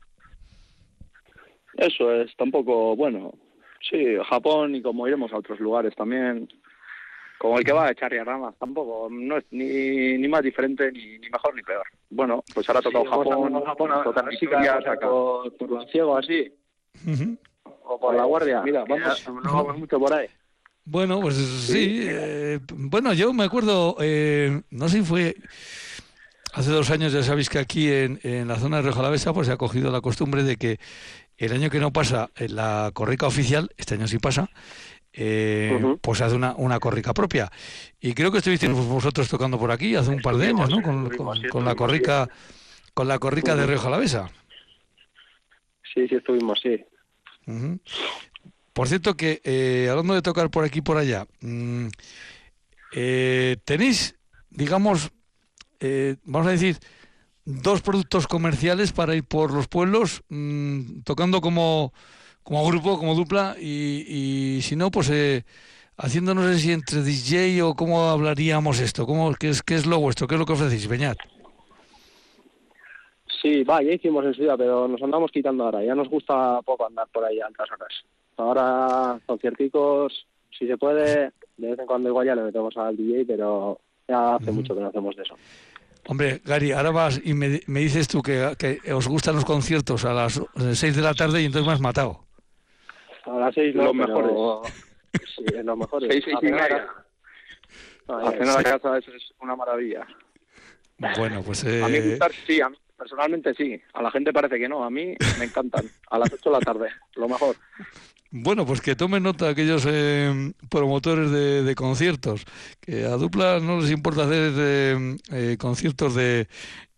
Eso 1.74 2.12
es, 2.12 2.34
tampoco, 2.36 2.96
bueno, 2.96 3.32
sí, 3.88 4.16
Japón 4.28 4.74
y 4.74 4.82
como 4.82 5.06
iremos 5.06 5.32
a 5.32 5.36
otros 5.38 5.60
lugares 5.60 5.94
también, 5.94 6.48
como 7.38 7.58
el 7.58 7.64
que 7.64 7.72
va 7.72 7.86
a 7.86 7.90
echar 7.92 8.12
ramas, 8.12 8.54
tampoco, 8.58 9.08
no 9.10 9.36
es 9.38 9.44
ni, 9.50 10.18
ni 10.18 10.28
más 10.28 10.42
diferente, 10.42 10.90
ni, 10.92 11.18
ni 11.18 11.30
mejor 11.30 11.54
ni 11.54 11.62
peor. 11.62 11.86
Bueno, 12.10 12.42
pues 12.52 12.68
ahora 12.68 12.80
ha 12.80 12.82
tocado 12.82 13.04
Japón, 13.04 13.64
Japón, 13.64 13.92
a, 13.92 14.02
tocar 14.02 14.24
a 14.24 14.28
caemos 14.50 14.84
saca- 14.84 15.08
por, 15.08 15.56
por 15.56 15.70
lo 15.70 15.86
ciego 15.86 16.16
así, 16.16 16.52
o 17.84 17.98
por 18.00 18.14
la 18.14 18.24
guardia. 18.24 18.62
Mira, 18.62 18.84
que 18.84 18.92
vamos, 18.92 19.28
no 19.28 19.52
vamos 19.52 19.78
mucho 19.78 19.98
por 19.98 20.12
ahí. 20.12 20.26
Bueno, 20.84 21.20
pues 21.20 21.34
sí. 21.36 22.06
eh, 22.08 22.60
bueno, 22.74 23.12
yo 23.12 23.32
me 23.32 23.44
acuerdo, 23.44 23.96
eh, 24.00 24.62
no 24.70 24.88
sé 24.88 24.98
si 24.98 25.04
fue 25.04 25.36
hace 26.54 26.70
dos 26.70 26.90
años, 26.90 27.12
ya 27.12 27.22
sabéis 27.22 27.50
que 27.50 27.58
aquí 27.58 27.92
en, 27.92 28.18
en 28.22 28.48
la 28.48 28.56
zona 28.56 28.78
de 28.78 28.84
Rioja 28.84 29.00
Alavesa 29.00 29.32
pues 29.34 29.46
se 29.46 29.52
ha 29.52 29.58
cogido 29.58 29.90
la 29.90 30.00
costumbre 30.00 30.42
de 30.42 30.56
que 30.56 30.80
el 31.36 31.52
año 31.52 31.70
que 31.70 31.78
no 31.78 31.92
pasa 31.92 32.30
en 32.36 32.56
la 32.56 32.90
corrica 32.94 33.26
oficial, 33.26 33.70
este 33.76 33.94
año 33.94 34.08
sí 34.08 34.18
pasa, 34.18 34.48
eh, 35.20 35.68
pues 36.00 36.20
hace 36.20 36.36
una, 36.36 36.54
una 36.56 36.78
corrica 36.78 37.12
propia. 37.12 37.50
Y 38.00 38.14
creo 38.14 38.30
que 38.30 38.38
estuvisteis 38.38 38.72
vosotros 38.72 39.28
tocando 39.28 39.58
por 39.58 39.70
aquí 39.72 39.96
hace 39.96 40.10
un 40.10 40.22
par 40.22 40.36
de 40.36 40.46
años, 40.46 40.70
¿no? 40.70 40.80
Con, 40.82 41.10
con- 41.10 41.26
con 41.48 41.64
la 41.64 41.74
corrica, 41.74 42.28
con 42.94 43.08
la 43.08 43.18
corrica 43.18 43.56
de 43.56 43.66
Rioja 43.66 43.88
Alavesa. 43.88 44.30
Sí, 45.92 46.06
sí 46.08 46.14
estuvimos, 46.14 46.60
sí. 46.62 46.84
Por 48.72 48.86
cierto 48.86 49.16
que, 49.16 49.40
eh, 49.42 49.88
hablando 49.90 50.14
de 50.14 50.22
tocar 50.22 50.50
por 50.50 50.64
aquí 50.64 50.78
y 50.78 50.82
por 50.82 50.96
allá, 50.98 51.26
mm, 51.40 51.86
eh, 52.92 53.56
tenéis, 53.64 54.14
digamos, 54.50 55.10
eh, 55.80 56.16
vamos 56.24 56.46
a 56.46 56.52
decir, 56.52 56.78
dos 57.44 57.80
productos 57.82 58.26
comerciales 58.26 58.92
para 58.92 59.16
ir 59.16 59.24
por 59.24 59.52
los 59.52 59.66
pueblos, 59.68 60.22
mm, 60.28 61.00
tocando 61.04 61.40
como, 61.40 61.92
como 62.48 62.66
grupo, 62.66 62.96
como 62.96 63.14
dupla, 63.14 63.56
y, 63.60 64.06
y 64.56 64.62
si 64.62 64.74
no, 64.74 64.90
pues 64.90 65.10
eh, 65.10 65.44
haciendo, 65.98 66.34
no 66.34 66.42
sé 66.44 66.58
si 66.58 66.72
entre 66.72 67.02
DJ 67.02 67.62
o 67.62 67.74
cómo 67.74 68.08
hablaríamos 68.08 68.80
esto, 68.80 69.04
cómo, 69.04 69.34
qué, 69.34 69.50
es, 69.50 69.62
qué 69.62 69.74
es 69.74 69.84
lo 69.84 70.00
vuestro, 70.00 70.26
qué 70.26 70.36
es 70.36 70.38
lo 70.38 70.46
que 70.46 70.54
ofrecéis, 70.54 70.88
Beñat. 70.88 71.18
Sí, 73.42 73.64
va, 73.64 73.82
ya 73.82 73.92
hicimos 73.92 74.24
en 74.24 74.32
su 74.32 74.40
día, 74.40 74.56
pero 74.56 74.88
nos 74.88 75.02
andamos 75.02 75.30
quitando 75.30 75.64
ahora. 75.64 75.84
Ya 75.84 75.94
nos 75.94 76.08
gusta 76.08 76.62
poco 76.62 76.86
andar 76.86 77.06
por 77.12 77.22
ahí 77.22 77.38
a 77.38 77.48
altas 77.48 77.68
horas. 77.70 77.92
Ahora 78.38 79.20
concierticos 79.26 80.26
si 80.58 80.66
se 80.66 80.78
puede, 80.78 81.32
de 81.58 81.70
vez 81.70 81.78
en 81.78 81.86
cuando 81.86 82.08
igual 82.08 82.28
ya 82.28 82.34
le 82.34 82.44
metemos 82.44 82.74
al 82.78 82.96
DJ, 82.96 83.26
pero 83.26 83.78
ya 84.08 84.36
hace 84.36 84.52
mucho 84.52 84.74
que 84.74 84.80
no 84.80 84.86
hacemos 84.86 85.14
de 85.16 85.22
eso. 85.22 85.36
Hombre, 86.06 86.40
Gary, 86.46 86.72
ahora 86.72 86.92
vas 86.92 87.20
y 87.22 87.34
me, 87.34 87.60
me 87.66 87.80
dices 87.80 88.08
tú 88.08 88.22
que, 88.22 88.54
que 88.58 88.80
os 88.94 89.06
gustan 89.06 89.34
los 89.34 89.44
conciertos 89.44 90.06
a 90.06 90.14
las 90.14 90.40
6 90.56 90.96
de 90.96 91.02
la 91.02 91.12
tarde 91.12 91.42
y 91.42 91.44
entonces 91.44 91.66
me 91.66 91.74
has 91.74 91.80
matado. 91.82 92.27
A 93.30 93.38
las 93.38 93.54
seis 93.54 93.74
no, 93.74 93.84
Los 93.92 93.92
pero- 94.06 94.08
mejores. 94.08 94.74
Sí, 95.36 95.44
en 95.54 95.66
los 95.66 95.78
mejores. 95.78 96.08
Seis, 96.12 96.24
seis 96.24 96.36
y 96.42 96.44
media. 96.46 96.86
a- 98.08 98.28
A 98.28 98.32
cenar 98.32 98.58
a 98.58 98.62
casa 98.62 98.98
eso 98.98 99.12
es 99.14 99.32
una 99.40 99.54
maravilla. 99.56 100.06
Bueno, 101.16 101.42
pues 101.42 101.64
A 101.64 101.88
mí 101.88 101.96
eh, 101.96 102.10
gustar 102.10 102.32
sí, 102.46 102.60
a 102.60 102.68
mí 102.68 102.76
personalmente 102.96 103.54
sí. 103.54 103.80
A 103.94 104.02
la 104.02 104.10
gente 104.10 104.32
parece 104.32 104.58
que 104.58 104.68
no, 104.68 104.82
a 104.84 104.90
mí 104.90 105.14
me 105.38 105.44
encantan. 105.44 105.84
A 106.10 106.18
las 106.18 106.32
8 106.32 106.50
de 106.50 106.52
la 106.52 106.60
tarde, 106.60 106.88
lo 107.14 107.28
mejor. 107.28 107.54
bueno, 108.30 108.66
pues 108.66 108.80
que 108.80 108.96
tomen 108.96 109.22
nota 109.22 109.48
aquellos 109.48 109.86
eh, 109.88 110.52
promotores 110.68 111.30
de, 111.30 111.62
de 111.62 111.74
conciertos, 111.76 112.44
que 112.80 113.04
a 113.04 113.10
Dupla 113.10 113.60
no 113.60 113.80
les 113.80 113.90
importa 113.92 114.24
hacer 114.24 114.52
eh, 114.56 115.16
eh, 115.30 115.56
conciertos 115.58 116.14
de, 116.16 116.48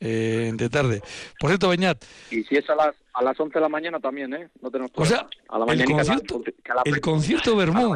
eh, 0.00 0.52
de 0.54 0.68
tarde. 0.70 1.02
Por 1.38 1.50
cierto, 1.50 1.68
Beñat, 1.68 2.02
Y 2.30 2.42
si 2.44 2.56
es 2.56 2.68
a 2.70 2.75
las 2.76 2.94
a 3.20 3.22
las 3.24 3.38
11 3.38 3.54
de 3.54 3.60
la 3.60 3.68
mañana 3.68 4.00
también, 4.00 4.32
¿eh? 4.34 4.48
No 4.62 4.70
tenemos 4.70 4.90
O 4.94 5.04
sea, 5.04 5.18
problema. 5.28 5.30
a 5.48 5.58
la 5.58 5.72
el 5.72 5.84
concierto- 5.84 6.42
que 6.42 6.72
a 6.72 6.74
la- 6.76 6.82
el 6.84 7.00
concierto 7.00 7.54
Bermú. 7.56 7.94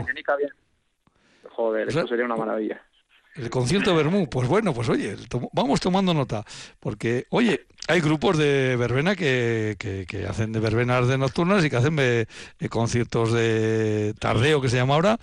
Joder, 1.51 1.89
O 1.89 1.91
sea- 1.91 2.01
esto 2.03 2.09
sería 2.09 2.25
una 2.27 2.37
maravilla. 2.37 2.83
El 3.37 3.51
concierto 3.51 3.97
Bermú, 3.97 4.29
pues 4.31 4.47
bueno, 4.47 4.73
pues 4.73 4.89
oye, 4.89 5.17
tom- 5.29 5.49
vamos 5.53 5.81
tomando 5.81 6.15
nota, 6.15 6.45
porque 6.79 7.27
oye, 7.31 7.67
hay 7.89 8.01
grupos 8.01 8.39
de 8.39 8.77
verbena 8.77 9.17
que, 9.17 9.75
que, 9.77 10.07
que 10.07 10.27
hacen 10.27 10.53
de 10.53 10.61
verbenas 10.61 11.09
de 11.09 11.19
nocturnas 11.19 11.65
y 11.65 11.71
que 11.71 11.77
hacen 11.77 11.97
conciertos 12.71 13.33
de 13.33 14.15
tardeo, 14.21 14.61
que 14.61 14.69
se 14.69 14.77
llama 14.77 14.95
ahora, 14.95 15.19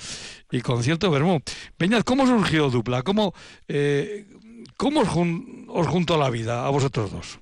y 0.52 0.60
concierto 0.62 1.10
Bermú. 1.10 1.40
Peñaz, 1.78 2.04
¿cómo 2.04 2.28
surgió 2.28 2.70
Dupla? 2.70 3.02
¿Cómo, 3.04 3.34
eh, 3.70 4.26
cómo 4.76 5.02
os, 5.02 5.08
jun- 5.08 5.66
os 5.70 5.88
juntó 5.88 6.18
la 6.18 6.30
vida 6.30 6.66
a 6.66 6.70
vosotros 6.70 7.12
dos? 7.14 7.40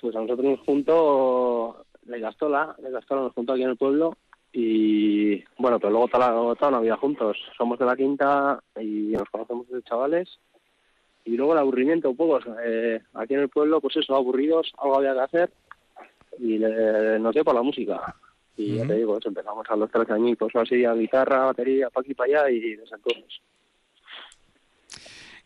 Pues 0.00 0.14
a 0.14 0.20
nosotros 0.20 0.44
nos 0.46 0.60
juntó 0.60 1.84
la 2.06 2.18
Gastola, 2.18 2.74
la 2.78 2.90
Gastola 2.90 3.22
nos 3.22 3.32
juntó 3.32 3.52
aquí 3.54 3.62
en 3.62 3.70
el 3.70 3.76
pueblo 3.76 4.16
y 4.52 5.42
bueno, 5.58 5.78
pero 5.78 5.90
luego 5.90 6.08
toda, 6.08 6.30
la, 6.32 6.54
toda 6.54 6.80
vida 6.80 6.96
juntos. 6.96 7.36
Somos 7.56 7.78
de 7.78 7.84
la 7.86 7.96
quinta 7.96 8.62
y 8.80 9.12
nos 9.12 9.28
conocemos 9.30 9.66
desde 9.68 9.82
chavales 9.82 10.38
y 11.24 11.36
luego 11.36 11.52
el 11.54 11.58
aburrimiento 11.58 12.10
un 12.10 12.16
poco. 12.16 12.38
eh, 12.64 13.00
aquí 13.14 13.34
en 13.34 13.40
el 13.40 13.48
pueblo, 13.48 13.80
pues 13.80 13.96
eso, 13.96 14.14
aburridos, 14.14 14.72
algo 14.78 14.96
había 14.98 15.14
que 15.14 15.20
hacer 15.20 15.50
y 16.38 16.58
le- 16.58 17.18
nos 17.18 17.34
dio 17.34 17.44
por 17.44 17.54
la 17.54 17.62
música. 17.62 18.14
Y 18.56 18.74
ya 18.76 18.82
Ujú. 18.82 18.88
te 18.88 18.94
digo, 18.94 19.18
eso, 19.18 19.28
empezamos 19.28 19.66
a 19.68 19.76
los 19.76 19.90
13 19.90 20.12
añitos 20.12 20.50
así, 20.54 20.84
a 20.84 20.94
guitarra, 20.94 21.46
batería, 21.46 21.90
pa' 21.90 22.00
aquí 22.00 22.14
para 22.14 22.42
allá 22.44 22.50
y 22.50 22.76
desde 22.76 22.94
entonces. 22.94 23.40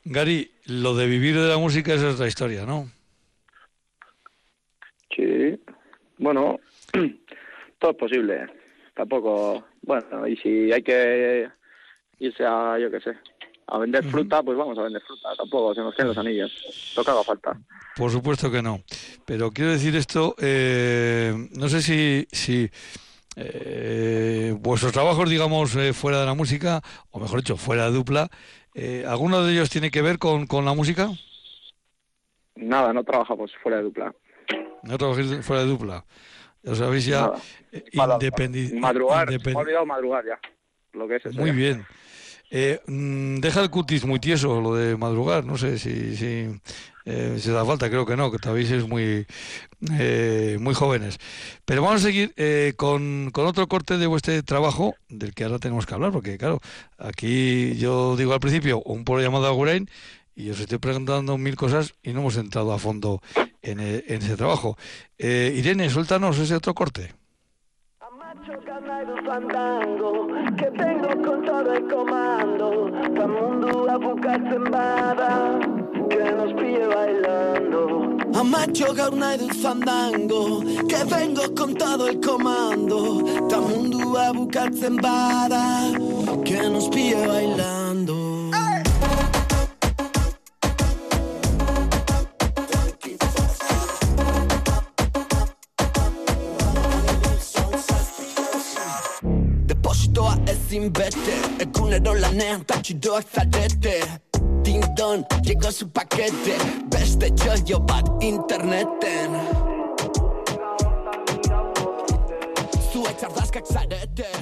Gary, 0.04 0.50
lo 0.66 0.95
de 0.95 1.07
vivir 1.07 1.35
de 1.38 1.49
la 1.49 1.59
música 1.59 1.95
es 1.95 2.02
otra 2.02 2.26
historia, 2.28 2.64
¿no? 2.64 2.88
Sí. 5.14 5.61
Bueno, 6.19 6.59
todo 7.79 7.90
es 7.90 7.97
posible. 7.97 8.47
Tampoco, 8.95 9.64
bueno, 9.83 10.26
y 10.26 10.37
si 10.37 10.73
hay 10.73 10.83
que 10.83 11.49
irse 12.19 12.45
a, 12.45 12.79
yo 12.79 12.90
qué 12.90 13.00
sé, 13.00 13.17
a 13.67 13.79
vender 13.79 14.05
fruta, 14.05 14.43
pues 14.43 14.59
vamos 14.59 14.79
a 14.79 14.83
vender 14.83 15.02
fruta. 15.02 15.31
Tampoco 15.37 15.75
se 15.75 15.81
nos 15.81 15.95
queden 15.95 16.09
los 16.09 16.19
anillos. 16.19 16.93
Lo 16.97 17.05
que 17.05 17.11
haga 17.11 17.25
falta. 17.25 17.59
Por 17.97 18.11
supuesto 18.11 18.50
que 18.50 18.62
no. 18.62 18.81
Pero 19.25 19.50
quiero 19.50 19.71
decir 19.71 19.97
esto, 19.97 20.35
eh, 20.40 21.33
no 21.57 21.69
sé 21.69 21.81
si, 21.81 22.26
si 22.31 22.69
eh, 23.37 24.55
vuestros 24.59 24.93
trabajos, 24.93 25.31
digamos, 25.31 25.75
eh, 25.76 25.93
fuera 25.93 26.21
de 26.21 26.26
la 26.26 26.35
música, 26.35 26.83
o 27.11 27.21
mejor 27.21 27.40
dicho, 27.40 27.57
fuera 27.57 27.87
de 27.87 27.93
dupla, 27.93 28.29
eh, 28.75 29.05
¿alguno 29.07 29.43
de 29.43 29.52
ellos 29.52 29.71
tiene 29.71 29.90
que 29.90 30.02
ver 30.02 30.19
con, 30.19 30.47
con 30.47 30.64
la 30.64 30.75
música? 30.75 31.09
Nada, 32.57 32.93
no 32.93 33.05
trabajamos 33.05 33.52
fuera 33.62 33.79
de 33.79 33.85
dupla. 33.85 34.14
No 34.82 34.99
trabajáis 34.99 35.44
fuera 35.44 35.62
de 35.62 35.68
dupla. 35.68 36.04
Os 36.64 36.80
habéis 36.80 37.06
ya 37.06 37.22
Nada. 37.22 37.38
eh, 37.72 37.84
independi- 37.92 38.72
Madrugar, 38.78 39.28
me 39.30 39.54
olvidado 39.54 39.87
madrugar 39.87 40.25
ya. 40.26 40.38
Lo 40.92 41.08
que 41.08 41.16
es 41.16 41.26
eso. 41.26 41.38
Muy 41.38 41.50
ya. 41.50 41.56
bien. 41.56 41.87
Eh, 42.50 42.80
mm, 42.87 43.37
deja 43.38 43.60
el 43.62 43.70
cutis 43.70 44.04
muy 44.04 44.18
tieso, 44.18 44.60
lo 44.60 44.75
de 44.75 44.96
madrugar. 44.96 45.44
No 45.44 45.56
sé 45.56 45.78
si, 45.78 46.16
si, 46.16 46.49
eh, 47.04 47.37
si 47.38 47.50
da 47.50 47.64
falta, 47.64 47.88
creo 47.88 48.04
que 48.04 48.16
no, 48.16 48.30
que 48.32 48.38
todavía 48.38 48.66
sois 48.68 48.88
muy, 48.88 49.25
eh, 49.99 50.58
muy 50.60 50.75
jóvenes. 50.75 51.18
Pero 51.64 51.82
vamos 51.82 52.02
a 52.02 52.06
seguir 52.06 52.32
eh, 52.37 52.75
con, 52.76 53.30
con 53.32 53.46
otro 53.46 53.68
corte 53.68 53.99
de 53.99 54.06
vuestro 54.08 54.42
trabajo, 54.42 54.96
del 55.08 55.32
que 55.32 55.44
ahora 55.44 55.58
tenemos 55.60 55.87
que 55.87 55.94
hablar, 55.94 56.10
porque 56.12 56.38
claro, 56.38 56.60
aquí 56.99 57.76
yo 57.76 58.16
digo 58.16 58.32
al 58.34 58.40
principio 58.40 58.82
un 58.84 59.04
pueblo 59.04 59.22
llamado 59.25 59.46
Agurain 59.46 59.88
y 60.34 60.50
os 60.50 60.58
estoy 60.58 60.78
preguntando 60.78 61.38
mil 61.38 61.54
cosas 61.54 61.94
y 62.02 62.12
no 62.12 62.20
hemos 62.20 62.37
entrado 62.37 62.72
a 62.72 62.78
fondo 62.80 63.22
en, 63.62 63.81
e- 63.81 64.05
en 64.07 64.23
ese 64.23 64.37
trabajo. 64.37 64.76
Eh, 65.19 65.52
Irene, 65.57 65.90
suéltanos 65.90 66.38
ese 66.38 66.55
otro 66.57 66.75
corte. 66.75 67.14
Fandango 69.26 70.26
Que 70.57 70.71
vengo 70.71 71.09
con 71.23 71.45
todo 71.45 71.73
el 71.73 71.87
comando 71.88 72.90
Pa' 73.17 73.26
mundo 73.26 73.90
a 73.90 73.97
buscar 73.99 74.40
sembada 74.50 75.59
Que 76.09 76.33
nos 76.33 76.52
pille 76.55 76.87
bailando 76.87 78.17
Amacho 78.35 78.93
gaur 78.95 79.11
dut 79.38 79.55
fandango 79.55 80.61
Que 80.88 81.05
vengo 81.05 81.55
con 81.55 81.75
todo 81.75 82.09
el 82.09 82.21
comando 82.21 83.25
Ta 83.49 83.61
mundua 83.61 84.33
bukatzen 84.33 84.97
bada 84.97 85.93
Que 86.45 86.69
nos 86.69 86.88
pille 86.88 87.26
bailando 87.26 87.79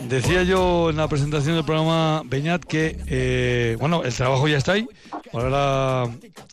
Decía 0.08 0.42
yo 0.42 0.90
en 0.90 0.96
la 0.96 1.08
presentación 1.08 1.56
del 1.56 1.64
programa 1.64 2.22
Beñat 2.24 2.64
que, 2.64 2.98
eh, 3.06 3.76
bueno, 3.78 4.04
el 4.04 4.14
trabajo 4.14 4.48
ya 4.48 4.58
está 4.58 4.72
ahí. 4.72 4.86
Ahora, 5.32 6.04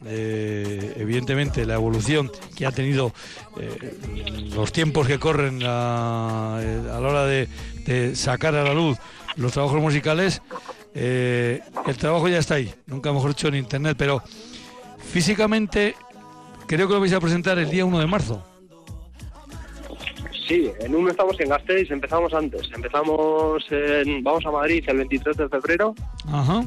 eh, 0.06 0.94
evidentemente, 0.98 1.66
la 1.66 1.76
evolución 1.76 2.32
que 2.56 2.66
ha 2.66 2.72
tenido 2.72 3.14
eh, 3.60 3.98
los 4.54 4.72
tiempos 4.72 5.08
que 5.08 5.20
corren 5.20 5.62
a, 5.64 6.60
la 6.86 7.00
hora 7.00 7.26
de 7.26 8.16
sacar 8.16 8.56
a 8.56 8.64
la 8.64 8.74
luz 8.74 8.98
los 9.38 9.52
trabajos 9.54 9.82
musicales, 9.82 10.42
eh, 10.94 11.62
el 11.88 11.98
trabajo 11.98 12.28
ya 12.28 12.38
está 12.40 12.56
ahí. 12.56 12.74
Nunca 12.88 13.12
mejor 13.12 13.30
dicho 13.30 13.48
en 13.48 13.56
internet, 13.56 13.96
pero 13.98 14.22
físicamente 15.00 15.96
creo 16.68 16.88
que 16.88 16.94
lo 16.94 17.00
vais 17.00 17.14
a 17.14 17.20
presentar 17.20 17.58
el 17.60 17.70
día 17.70 17.86
1 17.86 18.00
de 18.00 18.08
marzo. 18.08 18.44
Sí, 20.48 20.70
en 20.80 20.96
uno 20.96 21.10
estamos 21.10 21.40
en 21.40 21.50
Gasteiz, 21.50 21.90
empezamos 21.90 22.32
antes. 22.34 22.70
Empezamos 22.76 23.64
en, 23.72 24.24
vamos 24.24 24.46
a 24.46 24.52
Madrid 24.52 24.84
el 24.88 24.98
23 24.98 25.38
de 25.38 25.50
febrero, 25.50 25.96
Ajá. 26.28 26.64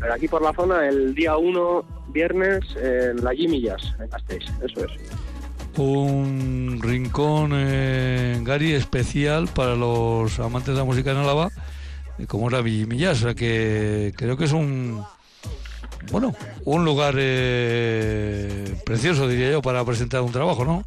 pero 0.00 0.14
aquí 0.14 0.26
por 0.26 0.42
la 0.42 0.52
zona 0.52 0.88
el 0.88 1.14
día 1.14 1.36
1, 1.36 1.84
viernes, 2.08 2.60
en 2.76 3.22
la 3.22 3.32
Jimillas, 3.32 3.94
en 4.00 4.08
Gasteiz, 4.10 4.44
eso 4.64 4.84
es. 4.84 4.90
un 5.78 6.80
rincón, 6.82 7.52
eh, 7.54 8.36
Gary, 8.42 8.72
especial 8.72 9.46
para 9.46 9.76
los 9.76 10.40
amantes 10.40 10.74
de 10.74 10.80
la 10.80 10.84
música 10.84 11.12
en 11.12 11.18
Álava, 11.18 11.50
como 12.28 12.48
era 12.48 12.60
Villimillas, 12.60 13.18
o 13.18 13.24
sea 13.24 13.34
que 13.34 14.12
creo 14.16 14.36
que 14.36 14.44
es 14.44 14.52
un, 14.52 15.04
bueno, 16.10 16.34
un 16.64 16.84
lugar 16.84 17.14
eh, 17.18 18.74
precioso, 18.84 19.28
diría 19.28 19.50
yo, 19.50 19.62
para 19.62 19.84
presentar 19.84 20.22
un 20.22 20.32
trabajo, 20.32 20.64
¿no? 20.64 20.84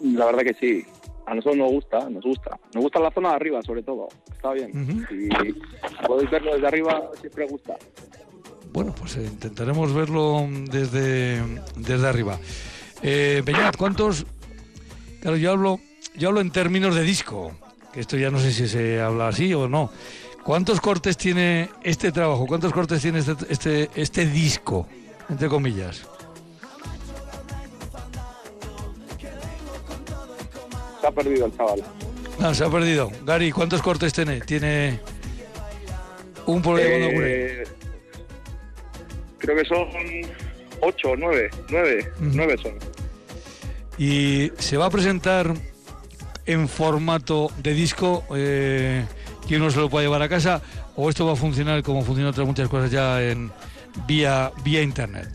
La 0.00 0.26
verdad 0.26 0.42
que 0.42 0.54
sí. 0.54 0.86
A 1.26 1.34
nosotros 1.34 1.58
nos 1.58 1.70
gusta, 1.70 2.10
nos 2.10 2.24
gusta. 2.24 2.58
Nos 2.74 2.82
gusta 2.82 2.98
la 2.98 3.10
zona 3.12 3.28
de 3.30 3.36
arriba, 3.36 3.62
sobre 3.62 3.82
todo. 3.82 4.08
Está 4.32 4.52
bien. 4.52 4.70
Ujú. 4.70 5.14
Y 5.14 5.54
podéis 6.06 6.30
verlo 6.30 6.54
desde 6.54 6.66
arriba, 6.66 7.02
siempre 7.20 7.46
gusta. 7.46 7.76
Bueno, 8.72 8.94
pues 8.98 9.16
eh, 9.16 9.24
intentaremos 9.24 9.92
verlo 9.92 10.48
desde, 10.70 11.40
desde 11.76 12.08
arriba. 12.08 12.38
Eh, 13.02 13.42
Beñat, 13.44 13.76
¿cuántos? 13.76 14.26
Claro, 15.20 15.36
yo 15.36 15.52
hablo, 15.52 15.80
yo 16.16 16.28
hablo 16.28 16.40
en 16.40 16.50
términos 16.50 16.94
de 16.94 17.02
disco, 17.02 17.52
que 17.92 18.00
esto 18.00 18.16
ya 18.16 18.30
no 18.30 18.38
sé 18.38 18.52
si 18.52 18.68
se 18.68 19.00
habla 19.00 19.28
así 19.28 19.52
o 19.54 19.68
no. 19.68 19.90
¿Cuántos 20.42 20.80
cortes 20.80 21.16
tiene 21.16 21.70
este 21.82 22.12
trabajo? 22.12 22.46
¿Cuántos 22.46 22.72
cortes 22.72 23.02
tiene 23.02 23.18
este, 23.18 23.34
este, 23.48 23.90
este 23.94 24.26
disco, 24.26 24.86
entre 25.28 25.48
comillas? 25.48 26.06
Se 31.00 31.06
ha 31.06 31.10
perdido 31.10 31.46
el 31.46 31.56
chaval. 31.56 31.82
Ah, 32.40 32.54
se 32.54 32.64
ha 32.64 32.70
perdido. 32.70 33.10
Gary, 33.24 33.52
¿cuántos 33.52 33.82
cortes 33.82 34.12
tiene? 34.12 34.40
Tiene 34.40 35.00
Un 36.46 36.58
Agurain. 36.58 37.22
Eh, 37.22 37.64
creo 39.38 39.56
que 39.56 39.64
son 39.66 39.86
ocho 40.80 41.10
o 41.10 41.16
nueve, 41.16 41.50
nueve, 41.68 42.12
nueve 42.18 42.56
son. 42.62 42.74
Y 43.98 44.50
se 44.58 44.78
va 44.78 44.86
a 44.86 44.90
presentar 44.90 45.54
en 46.46 46.68
formato 46.68 47.50
de 47.62 47.74
disco 47.74 48.24
eh, 48.34 49.04
que 49.48 49.56
uno 49.56 49.70
se 49.70 49.78
lo 49.78 49.88
pueda 49.90 50.04
llevar 50.04 50.22
a 50.22 50.28
casa 50.28 50.62
o 50.96 51.08
esto 51.10 51.26
va 51.26 51.32
a 51.32 51.36
funcionar 51.36 51.82
como 51.82 52.02
funcionan 52.02 52.30
otras 52.32 52.46
muchas 52.46 52.68
cosas 52.68 52.90
ya 52.90 53.22
en 53.22 53.50
vía 54.06 54.50
vía 54.64 54.82
internet. 54.82 55.28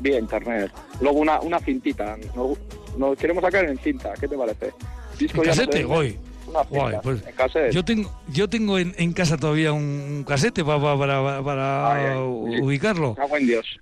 Vía 0.00 0.18
internet. 0.18 0.70
Luego 1.00 1.18
una, 1.20 1.40
una 1.40 1.58
cintita. 1.60 2.16
Nos, 2.34 2.58
nos 2.96 3.16
queremos 3.16 3.42
sacar 3.42 3.64
en 3.64 3.78
cinta, 3.78 4.12
¿qué 4.20 4.26
te 4.28 4.36
parece? 4.36 4.72
Disco 5.18 5.42
ya 5.44 5.50
no 5.50 5.56
casete, 5.56 5.72
se 5.72 5.78
vende. 5.84 5.94
hoy. 5.94 6.18
Una 6.46 6.64
cinta, 6.64 6.78
Guay, 6.80 6.96
pues. 7.02 7.72
Yo 7.72 7.84
tengo 7.84 8.12
yo 8.28 8.48
tengo 8.48 8.78
en, 8.78 8.94
en 8.98 9.12
casa 9.12 9.36
todavía 9.36 9.72
un, 9.72 10.24
casete 10.26 10.64
pa- 10.64 10.80
pa- 10.80 10.98
para, 10.98 11.42
para, 11.42 11.92
Ay, 11.92 12.06
ay, 12.06 12.12
sí. 12.56 12.62
ubicarlo. 12.62 13.14
Cago 13.14 13.36
en 13.36 13.46
Dios. 13.46 13.78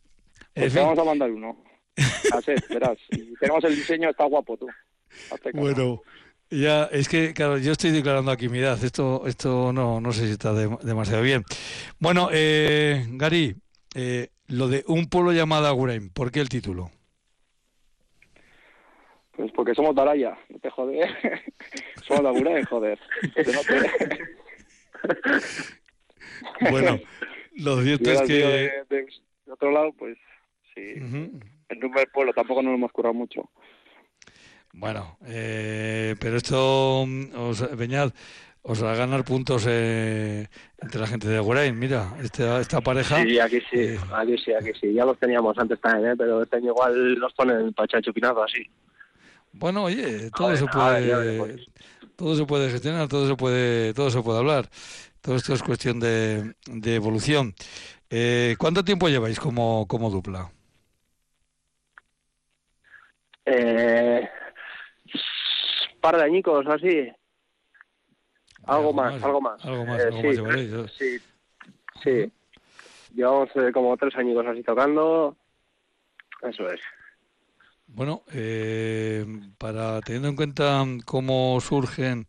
Pues 0.54 0.72
te 0.74 0.80
vamos 0.80 0.98
a 0.98 1.04
mandar 1.04 1.30
uno. 1.30 1.56
Cassette, 2.30 2.68
verás. 2.68 2.98
Y 3.10 3.34
tenemos 3.36 3.64
el 3.64 3.74
diseño, 3.76 4.10
está 4.10 4.24
guapo 4.26 4.56
tú. 4.56 4.66
Bueno, 5.52 6.02
ya 6.50 6.84
es 6.84 7.08
que, 7.08 7.32
claro, 7.34 7.58
yo 7.58 7.72
estoy 7.72 7.90
declarando 7.90 8.30
aquí 8.30 8.48
mi 8.48 8.58
edad. 8.58 8.82
Esto, 8.82 9.24
esto 9.26 9.72
no, 9.72 10.00
no 10.00 10.12
sé 10.12 10.26
si 10.26 10.32
está 10.32 10.52
de- 10.52 10.76
demasiado 10.82 11.22
bien. 11.22 11.44
Bueno, 11.98 12.28
eh, 12.32 13.04
Gary, 13.10 13.54
eh, 13.94 14.28
lo 14.48 14.68
de 14.68 14.84
un 14.86 15.06
pueblo 15.08 15.32
llamado 15.32 15.66
Agurain, 15.66 16.10
¿por 16.10 16.30
qué 16.32 16.40
el 16.40 16.48
título? 16.48 16.90
Pues 19.36 19.52
porque 19.52 19.74
somos 19.74 19.94
de 19.94 20.02
Araya, 20.02 20.36
no 20.48 20.58
te 20.58 20.70
jodes. 20.70 21.08
somos 22.06 22.22
de 22.22 22.28
Agurain, 22.28 22.64
joder. 22.66 22.98
Bueno, 26.70 26.98
lo 27.56 27.82
cierto 27.82 28.10
es 28.10 28.20
que... 28.22 28.32
de, 28.34 28.70
de- 28.88 29.06
de 29.46 29.52
otro 29.52 29.70
lado, 29.72 29.92
pues 29.92 30.16
sí. 30.74 30.94
Ujú. 31.00 31.40
El 31.68 31.78
nombre 31.80 32.00
del 32.02 32.10
pueblo 32.10 32.32
tampoco 32.32 32.62
nos 32.62 32.70
lo 32.70 32.76
hemos 32.76 32.92
currado 32.92 33.14
mucho. 33.14 33.50
Bueno, 34.72 35.18
eh, 35.26 36.14
pero 36.20 36.36
esto, 36.36 37.04
mm, 37.06 37.24
os, 37.36 37.76
Beñat, 37.76 38.14
os 38.62 38.82
va 38.84 38.92
a 38.92 38.96
ganar 38.96 39.24
puntos 39.24 39.64
eh, 39.68 40.46
entre 40.80 41.00
la 41.00 41.06
gente 41.06 41.28
de 41.28 41.36
Agurain. 41.38 41.76
Mira, 41.78 42.14
esta, 42.22 42.60
esta 42.60 42.80
pareja... 42.80 43.22
Sí, 43.22 43.38
aquí 43.38 43.60
sí, 43.70 43.78
Eh. 43.80 43.98
aquí 44.12 44.36
sí, 44.38 44.52
aquí 44.52 44.70
sí. 44.80 44.92
Ya 44.92 45.04
los 45.04 45.18
teníamos 45.18 45.56
antes 45.58 45.80
también, 45.80 46.12
¿eh? 46.12 46.16
pero 46.16 46.42
este 46.42 46.56
año 46.56 46.68
igual 46.68 47.18
nos 47.18 47.32
ponen 47.34 47.72
para 47.72 47.86
echar 47.86 48.02
chupinazo 48.02 48.42
así. 48.44 48.62
Bueno, 49.52 49.84
oye, 49.84 50.30
todo 50.30 50.48
ver, 50.48 50.58
se 50.58 50.64
ver, 50.64 50.72
puede, 50.72 51.66
todo 52.16 52.36
se 52.36 52.44
puede 52.46 52.70
gestionar, 52.70 53.08
todo 53.08 53.26
se 53.26 53.34
puede, 53.36 53.92
todo 53.94 54.10
se 54.10 54.22
puede 54.22 54.38
hablar. 54.38 54.68
Todo 55.20 55.36
esto 55.36 55.52
es 55.52 55.62
cuestión 55.62 55.98
de, 56.00 56.54
de 56.66 56.94
evolución. 56.94 57.54
Eh, 58.08 58.54
¿Cuánto 58.58 58.84
tiempo 58.84 59.08
lleváis 59.08 59.40
como, 59.40 59.86
como 59.88 60.10
dupla? 60.10 60.50
Eh, 63.44 64.28
par 66.00 66.16
de 66.16 66.24
añicos 66.24 66.66
así. 66.66 67.08
Algo 68.64 68.92
más, 68.92 69.22
algo 69.22 69.40
más. 69.40 69.64
Algo 69.64 69.86
más, 69.86 70.00
Eh, 70.00 70.06
algo 70.08 70.20
sí, 70.20 70.26
más 70.26 70.36
llevaréis. 70.36 70.92
Sí, 70.98 71.18
sí. 72.02 72.32
Llevamos 73.14 73.48
eh, 73.56 73.72
como 73.72 73.96
tres 73.96 74.14
añicos 74.16 74.46
así 74.46 74.62
tocando. 74.62 75.36
Eso 76.42 76.68
es. 76.70 76.80
Bueno, 77.86 78.22
eh, 78.32 79.26
para 79.58 80.00
teniendo 80.00 80.28
en 80.28 80.36
cuenta 80.36 80.84
cómo 81.04 81.60
surgen 81.60 82.24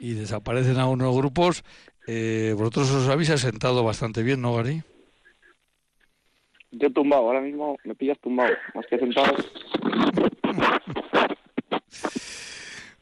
y 0.00 0.14
desaparecen 0.14 0.78
algunos 0.78 1.14
grupos, 1.14 1.62
eh, 2.06 2.54
vosotros 2.56 2.90
os 2.90 3.08
habéis 3.08 3.30
asentado 3.30 3.84
bastante 3.84 4.22
bien, 4.22 4.40
¿no, 4.40 4.54
Gary? 4.54 4.82
Yo 6.70 6.90
tumbado, 6.90 7.24
ahora 7.24 7.42
mismo 7.42 7.76
me 7.84 7.94
pillas 7.94 8.18
tumbado, 8.20 8.54
más 8.74 8.86
que 8.86 8.98
sentado. 8.98 9.36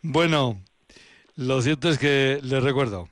Bueno, 0.03 0.63
lo 1.37 1.61
cierto 1.61 1.91
es 1.91 1.99
que 1.99 2.41
les 2.43 2.63
recuerdo, 2.63 3.09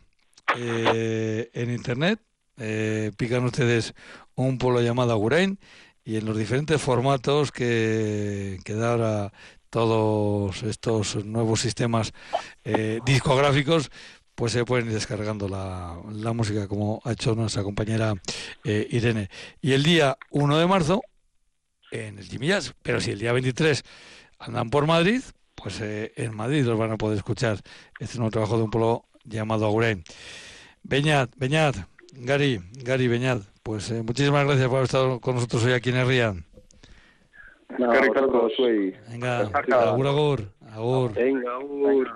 eh, 0.56 1.50
en 1.52 1.70
internet 1.70 2.20
eh, 2.56 3.12
pican 3.16 3.44
ustedes 3.44 3.94
un 4.34 4.58
pueblo 4.58 4.80
llamado 4.80 5.12
Agurain 5.12 5.58
y 6.04 6.16
en 6.16 6.24
los 6.24 6.36
diferentes 6.36 6.80
formatos 6.80 7.52
que, 7.52 8.58
que 8.64 8.74
todos 9.70 10.62
estos 10.62 11.24
nuevos 11.26 11.60
sistemas 11.60 12.12
eh, 12.64 13.00
discográficos, 13.04 13.90
pues 14.34 14.52
se 14.52 14.64
pueden 14.64 14.86
ir 14.86 14.94
descargando 14.94 15.48
la, 15.48 16.00
la 16.10 16.32
música 16.32 16.68
como 16.68 17.02
ha 17.04 17.12
hecho 17.12 17.34
nuestra 17.34 17.62
compañera 17.62 18.14
eh, 18.64 18.86
Irene. 18.90 19.28
Y 19.60 19.72
el 19.72 19.82
día 19.82 20.16
1 20.30 20.58
de 20.58 20.66
marzo, 20.66 21.02
en 21.90 22.18
el 22.18 22.24
Jimmy 22.24 22.48
Jazz, 22.48 22.74
pero 22.82 23.00
si 23.00 23.10
el 23.10 23.18
día 23.18 23.32
23 23.32 23.82
andan 24.38 24.70
por 24.70 24.86
Madrid, 24.86 25.20
pues 25.60 25.80
eh, 25.80 26.12
en 26.16 26.34
Madrid 26.34 26.64
los 26.64 26.78
van 26.78 26.92
a 26.92 26.96
poder 26.96 27.18
escuchar. 27.18 27.58
Este 27.98 28.18
nuevo 28.18 28.30
trabajo 28.30 28.56
de 28.56 28.62
un 28.64 28.70
pueblo 28.70 29.04
llamado 29.24 29.66
Agurain. 29.66 30.02
Beñat, 30.82 31.30
Beñat, 31.36 31.76
Gary, 32.14 32.60
Gary 32.84 33.08
Beñat, 33.08 33.42
pues 33.62 33.90
eh, 33.90 34.02
muchísimas 34.02 34.44
gracias 34.44 34.68
por 34.68 34.76
haber 34.76 34.86
estado 34.86 35.20
con 35.20 35.34
nosotros 35.34 35.64
hoy 35.64 35.72
aquí 35.72 35.90
en. 35.90 36.44
No, 37.78 37.92
soy. 38.56 38.94
Venga, 39.10 39.40
agur, 39.40 40.06
agur, 40.06 40.52
agur. 40.72 41.14
Venga, 41.14 41.58
ur. 41.58 42.08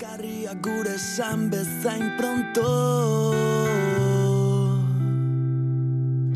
Elkarria 0.00 0.54
gure 0.62 0.94
esan 0.94 1.50
bezain 1.50 2.16
pronto 2.16 3.34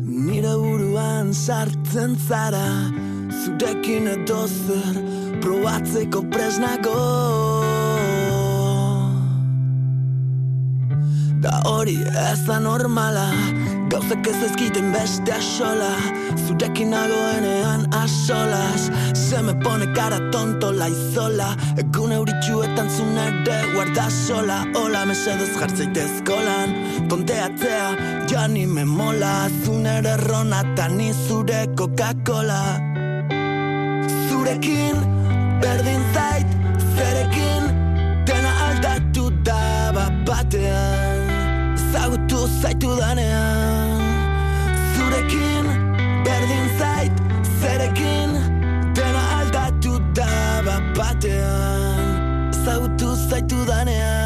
Nire 0.05 0.53
buruan 0.55 1.33
sartzen 1.33 2.15
zara 2.15 2.93
Zurekin 3.31 4.07
edo 4.07 4.45
zer 4.47 5.24
probatzeko 5.41 6.23
presnago 6.31 6.95
Da 11.41 11.61
hori 11.69 11.99
ez 12.31 12.39
da 12.47 12.59
normala. 12.59 13.29
Gauzak 13.89 14.27
ez 14.27 14.37
ezkiten 14.47 14.87
beste 14.91 15.31
asola 15.31 15.91
Zurekin 16.47 16.89
nagoenean 16.89 17.85
asolas 17.93 18.89
Se 19.13 19.41
me 19.41 19.53
pone 19.61 19.85
cara 19.93 20.17
tonto 20.31 20.71
laizola 20.71 21.51
Egun 21.77 22.11
euritxuetan 22.11 22.89
zun 22.89 23.17
ere 23.21 23.59
guarda 23.75 24.09
sola. 24.09 24.63
Hola 24.73 25.05
mesedez 25.05 25.51
jartzeitez 25.59 26.23
kolan 26.25 26.73
Tonteatzea 27.09 27.87
ja 28.29 28.47
ni 28.47 28.65
me 28.65 28.85
mola. 28.85 29.47
Zun 29.63 29.85
ere 29.85 30.17
rona 30.17 30.63
ni 30.89 31.13
zure 31.13 31.67
Coca-Cola. 31.77 32.79
Zurekin 34.29 35.24
berdin 35.65 36.01
zait 36.13 36.47
Zerekin 36.95 37.63
dena 38.27 38.51
aldatu 38.67 39.23
da 39.45 39.91
bat 39.95 40.13
batean. 40.27 41.17
Zagutu 41.91 42.39
zaitu 42.61 42.91
danean 42.99 44.01
Zurekin 44.93 45.65
berdin 46.25 46.67
zait 46.79 47.13
Zerekin 47.61 48.37
dena 48.95 49.23
aldatu 49.39 49.97
da 50.17 50.29
bat 50.67 50.85
batean. 50.97 52.53
Zagutu 52.65 53.15
zaitu 53.29 53.65
danean 53.71 54.24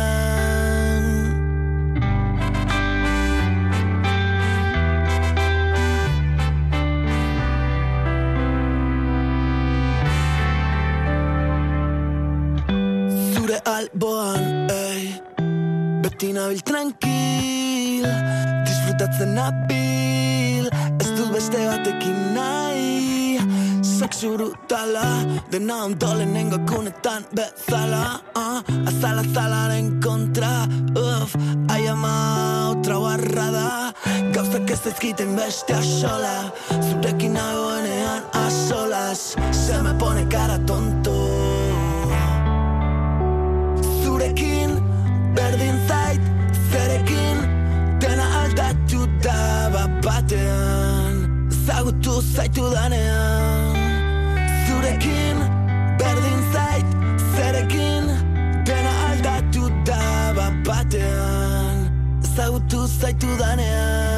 alboan, 13.70 14.70
ei 14.72 15.14
Beti 16.02 16.34
nabil 16.34 16.62
tranquil 16.66 18.08
Disfrutatzen 18.66 19.36
nabil 19.38 20.70
Ez 21.00 21.10
dut 21.16 21.30
beste 21.34 21.60
batekin 21.68 22.20
nahi. 22.36 23.38
Sexu 23.86 24.34
brutala 24.38 25.06
Dena 25.52 25.84
ondo 25.86 26.14
lehenengo 26.18 26.60
kunetan 26.70 27.28
bezala. 27.36 28.20
Uh, 28.36 28.60
Azala 28.90 29.24
zalaren 29.34 30.00
kontra 30.02 30.66
Uf, 30.96 31.36
ai 31.70 31.88
ama 31.88 32.16
otra 32.74 32.98
guarrada 33.04 33.70
Gauzak 34.34 34.72
ez 34.72 34.82
ezkiten 34.94 35.36
beste 35.36 35.76
asola 35.78 36.52
Zurekin 36.80 37.34
nagoenean 37.34 38.24
asolas 38.46 39.36
Se 39.52 39.82
me 39.84 39.94
pone 40.00 40.28
cara 40.32 40.60
tonto 40.66 41.19
berdin 45.40 45.78
zait 45.88 46.22
zerekin 46.72 47.38
dena 48.02 48.26
aldatu 48.42 49.00
da 49.24 49.70
bat 49.74 49.92
batean. 50.06 51.14
Zagutu 51.66 52.14
zaitu 52.36 52.66
danean 52.76 53.76
zurekin 54.68 55.38
berdin 56.00 56.42
zait 56.54 56.88
zerekin 57.36 58.04
dena 58.68 58.94
aldatu 59.10 59.64
da 59.88 60.04
bat 60.38 60.56
batean. 60.68 61.78
Ezagutu 62.24 62.88
zaitu 63.00 63.30
danean 63.40 64.09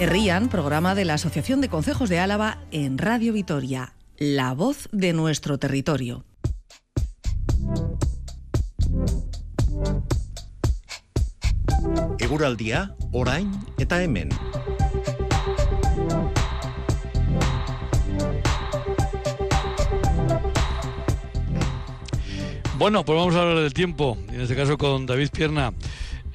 Herrían, 0.00 0.48
programa 0.48 0.94
de 0.94 1.04
la 1.04 1.14
Asociación 1.14 1.60
de 1.60 1.68
Concejos 1.68 2.08
de 2.08 2.20
Álava 2.20 2.58
en 2.70 2.98
Radio 2.98 3.32
Vitoria, 3.32 3.94
la 4.16 4.54
voz 4.54 4.88
de 4.92 5.12
nuestro 5.12 5.58
territorio. 5.58 6.24
Eguraldia, 12.20 12.94
orain 13.10 13.50
eta 13.76 14.00
hemen. 14.00 14.28
Bueno, 22.78 23.04
pues 23.04 23.18
vamos 23.18 23.34
a 23.34 23.42
hablar 23.42 23.58
del 23.58 23.74
tiempo, 23.74 24.16
en 24.28 24.42
este 24.42 24.54
caso 24.54 24.78
con 24.78 25.06
David 25.06 25.30
Pierna. 25.32 25.72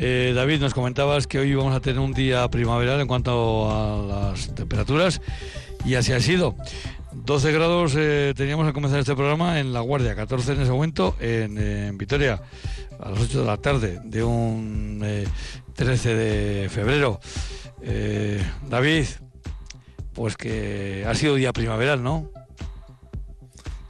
Eh, 0.06 0.34
David, 0.36 0.60
nos 0.60 0.74
comentabas 0.74 1.28
que 1.28 1.40
hoy 1.40 1.56
vamos 1.56 1.74
a 1.74 1.80
tener 1.80 2.02
un 2.02 2.12
día 2.12 2.46
primaveral 2.50 3.00
en 3.00 3.08
cuanto 3.08 3.72
a 3.72 4.32
las 4.34 4.54
temperaturas 4.54 5.22
y 5.86 5.96
así 5.96 6.12
ha 6.12 6.20
sido. 6.20 6.58
12 7.14 7.54
grados 7.54 7.94
eh, 7.96 8.34
teníamos 8.36 8.68
al 8.68 8.74
comenzar 8.74 9.00
este 9.00 9.16
programa 9.16 9.62
en 9.62 9.72
La 9.72 9.80
Guardia, 9.80 10.14
14 10.14 10.52
en 10.52 10.62
ese 10.64 10.72
momento 10.72 11.16
en, 11.22 11.98
Vitoria, 11.98 12.42
a 13.00 13.12
las 13.12 13.22
8 13.22 13.40
de 13.40 13.46
la 13.46 13.56
tarde 13.56 14.02
de 14.04 14.26
un 14.26 15.00
eh, 15.06 15.26
13 15.74 16.16
de 16.16 16.70
febrero. 16.70 17.22
Eh, 17.82 18.44
David, 18.70 19.06
pues 20.12 20.36
que 20.36 21.06
ha 21.08 21.16
sido 21.16 21.36
día 21.36 21.54
primaveral, 21.54 22.04
¿no? 22.04 22.30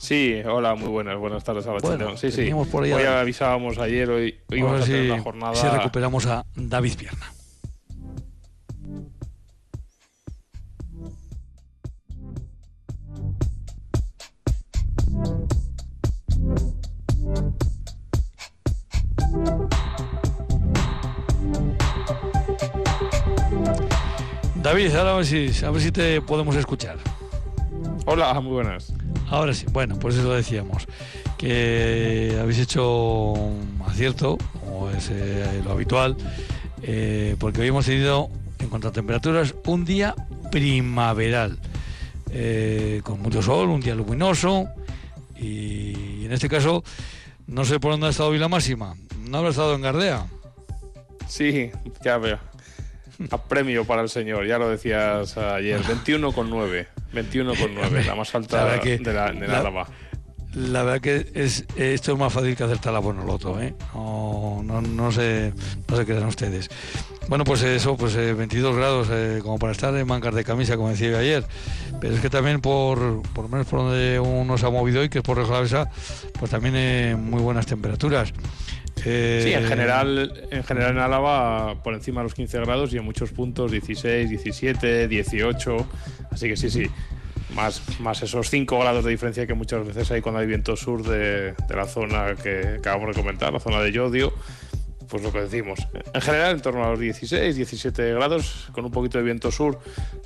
Sí, 0.04 0.42
hola, 0.46 0.76
muy 0.76 0.90
buenas, 0.90 1.18
buenas 1.18 1.46
tardes 1.46 1.66
a 1.66 1.72
Bueno, 1.72 2.18
Sí, 2.18 2.30
sí. 2.30 2.52
por 2.68 2.84
ahí 2.84 2.92
Hoy 2.92 3.04
a- 3.04 3.22
avisábamos 3.22 3.78
ayer, 3.78 4.10
hoy, 4.10 4.38
hoy 4.52 4.62
Vamos 4.62 4.82
a 4.82 4.84
a 4.84 4.86
tener 4.86 5.00
ver 5.00 5.06
una 5.12 5.18
si, 5.18 5.24
jornada. 5.24 5.56
si 5.56 5.68
recuperamos 5.70 6.26
a 6.26 6.46
David 6.56 6.96
Pierna. 6.98 7.32
David, 24.62 24.96
ahora 24.96 25.14
a 25.14 25.16
ver 25.18 25.26
si, 25.26 25.66
a 25.66 25.72
ver 25.72 25.82
si 25.82 25.92
te 25.92 26.22
podemos 26.22 26.56
escuchar. 26.56 26.98
Hola, 28.06 28.34
muy 28.42 28.54
buenas. 28.54 28.94
Ahora 29.30 29.54
sí, 29.54 29.66
bueno, 29.72 29.98
pues 30.00 30.16
eso 30.16 30.34
decíamos, 30.34 30.88
que 31.38 32.38
habéis 32.40 32.60
hecho 32.60 33.32
un 33.32 33.82
acierto, 33.86 34.38
como 34.60 34.90
es 34.90 35.10
eh, 35.12 35.62
lo 35.64 35.72
habitual, 35.72 36.16
eh, 36.82 37.36
porque 37.40 37.62
hoy 37.62 37.68
hemos 37.68 37.86
tenido, 37.86 38.30
en 38.60 38.70
cuanto 38.70 38.90
a 38.90 38.92
temperaturas, 38.92 39.56
un 39.66 39.86
día 39.86 40.16
primaveral, 40.52 41.60
eh, 42.32 43.02
con 43.04 43.22
mucho 43.22 43.42
sol, 43.42 43.70
un 43.70 43.82
día 43.82 43.96
luminoso, 43.96 44.68
y 45.38 46.26
en 46.26 46.32
este 46.32 46.48
caso, 46.48 46.84
no 47.48 47.66
sé 47.66 47.80
por 47.80 47.92
dónde 47.92 48.08
ha 48.08 48.10
estado 48.10 48.30
hoy 48.30 48.38
la 48.38 48.48
máxima, 48.48 48.96
no 49.18 49.38
habrá 49.40 49.50
estado 49.50 49.76
en 49.76 49.82
Gardea. 49.82 50.28
Sí, 51.28 51.72
ya 52.04 52.18
veo. 52.18 52.40
A 53.32 53.38
premio 53.38 53.86
para 53.86 54.02
el 54.02 54.10
señor, 54.10 54.46
ya 54.46 54.58
lo 54.58 54.70
decías 54.70 55.38
ayer. 55.38 55.82
21,9. 55.82 56.93
21,9, 57.14 58.06
la 58.06 58.16
más 58.16 58.34
La 58.34 58.38
alta 58.40 58.64
verdad 58.64 58.82
que 58.82 58.98
de 58.98 59.14
la, 59.14 59.32
de 59.32 59.48
la- 59.48 59.60
Álava. 59.60 59.88
La 60.56 60.84
verdad 60.84 61.02
que 61.02 61.32
es 61.34 61.66
esto 61.78 62.12
es 62.14 62.18
más 62.20 62.32
fácil 62.32 62.56
que 62.56 62.64
acertar 62.64 62.94
la 62.94 63.00
Bonoloto, 63.00 63.60
¿eh? 63.60 63.74
No, 63.96 64.62
no, 64.64 64.82
no 64.84 65.12
se 65.12 65.52
no 65.90 65.98
se 65.98 66.06
crean 66.06 66.26
ustedes. 66.26 66.70
Bueno, 67.28 67.44
pues 67.44 67.64
eso, 67.64 67.98
pues 67.98 68.16
eh, 68.16 68.34
22 68.34 68.76
grados, 68.76 69.08
eh, 69.12 69.40
como 69.42 69.58
para 69.58 69.72
estar 69.72 69.96
en 69.96 70.06
mangas 70.06 70.36
de 70.36 70.44
camisa, 70.44 70.76
como 70.76 70.90
decía 70.90 71.10
yo 71.10 71.18
ayer. 71.18 71.44
Pero 72.00 72.14
es 72.14 72.20
que 72.22 72.30
también 72.30 72.62
por, 72.62 73.24
por 73.34 73.46
lo 73.46 73.50
menos 73.50 73.66
por 73.66 73.80
donde 73.80 74.20
uno 74.20 74.56
se 74.60 74.68
ha 74.68 74.70
movido 74.70 75.02
hoy, 75.02 75.10
que 75.10 75.20
es 75.20 75.24
por 75.24 75.38
Rioja 75.38 75.90
pues 76.38 76.52
también 76.52 76.76
eh, 76.78 77.16
muy 77.20 77.42
buenas 77.42 77.66
temperaturas. 77.66 78.32
Eh, 79.06 79.42
Sí, 79.44 79.54
en 79.54 79.66
general, 79.68 80.48
en 80.52 80.64
general 80.64 80.92
en 80.92 81.00
Álava 81.00 81.82
por 81.84 81.94
encima 81.94 82.22
de 82.22 82.26
los 82.26 82.34
15 82.34 82.60
grados 82.62 82.94
y 82.94 82.98
en 82.98 83.04
muchos 83.04 83.32
puntos 83.32 83.72
16, 83.72 84.30
17, 84.30 85.08
18. 85.08 85.88
Así 86.32 86.48
que 86.48 86.58
sí, 86.58 86.70
sí. 86.70 86.88
Más, 87.56 87.82
más 88.00 88.22
esos 88.24 88.50
5 88.50 88.80
grados 88.80 89.06
de 89.06 89.12
diferencia 89.12 89.46
que 89.46 89.54
muchas 89.54 89.86
veces 89.86 90.10
hay 90.12 90.22
cuando 90.22 90.40
hay 90.40 90.48
viento 90.48 90.76
sur 90.76 91.04
de, 91.04 91.54
de 91.54 91.76
la 91.76 91.86
zona 91.86 92.34
que 92.42 92.78
acabamos 92.80 93.16
de 93.16 93.22
comentar, 93.22 93.54
la 93.54 93.60
zona 93.60 93.80
de 93.82 93.92
Yodio. 93.92 94.34
Pues 95.14 95.22
lo 95.22 95.32
que 95.32 95.42
decimos. 95.42 95.78
En 96.12 96.22
general, 96.22 96.56
en 96.56 96.62
torno 96.64 96.84
a 96.84 96.90
los 96.90 97.00
16, 97.00 97.56
17 97.56 98.16
grados, 98.16 98.68
con 98.72 98.84
un 98.84 98.90
poquito 98.90 99.20
de 99.20 99.24
viento 99.24 99.52
sur, 99.52 99.78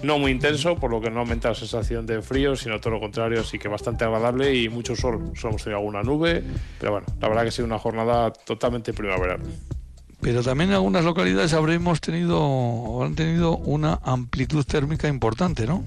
no 0.01 0.17
muy 0.17 0.31
intenso, 0.31 0.77
por 0.77 0.91
lo 0.91 1.01
que 1.01 1.09
no 1.09 1.19
aumenta 1.19 1.49
la 1.49 1.55
sensación 1.55 2.05
de 2.05 2.21
frío, 2.21 2.55
sino 2.55 2.79
todo 2.79 2.91
lo 2.91 3.01
contrario, 3.01 3.41
así 3.41 3.59
que 3.59 3.67
bastante 3.67 4.05
agradable 4.05 4.55
y 4.55 4.69
mucho 4.69 4.95
sol. 4.95 5.33
Solo 5.35 5.49
hemos 5.49 5.63
tenido 5.65 5.79
alguna 5.79 6.03
nube, 6.03 6.41
pero 6.79 6.93
bueno, 6.93 7.07
la 7.19 7.27
verdad 7.27 7.41
que 7.41 7.49
ha 7.49 7.51
sido 7.51 7.65
una 7.65 7.79
jornada 7.79 8.31
totalmente 8.31 8.93
primaveral. 8.93 9.41
Pero 10.21 10.41
también 10.41 10.69
en 10.69 10.75
algunas 10.77 11.03
localidades 11.03 11.51
habremos 11.51 11.99
tenido, 11.99 13.03
han 13.03 13.13
tenido 13.13 13.57
una 13.57 13.99
amplitud 14.05 14.63
térmica 14.63 15.09
importante, 15.09 15.67
¿no? 15.67 15.83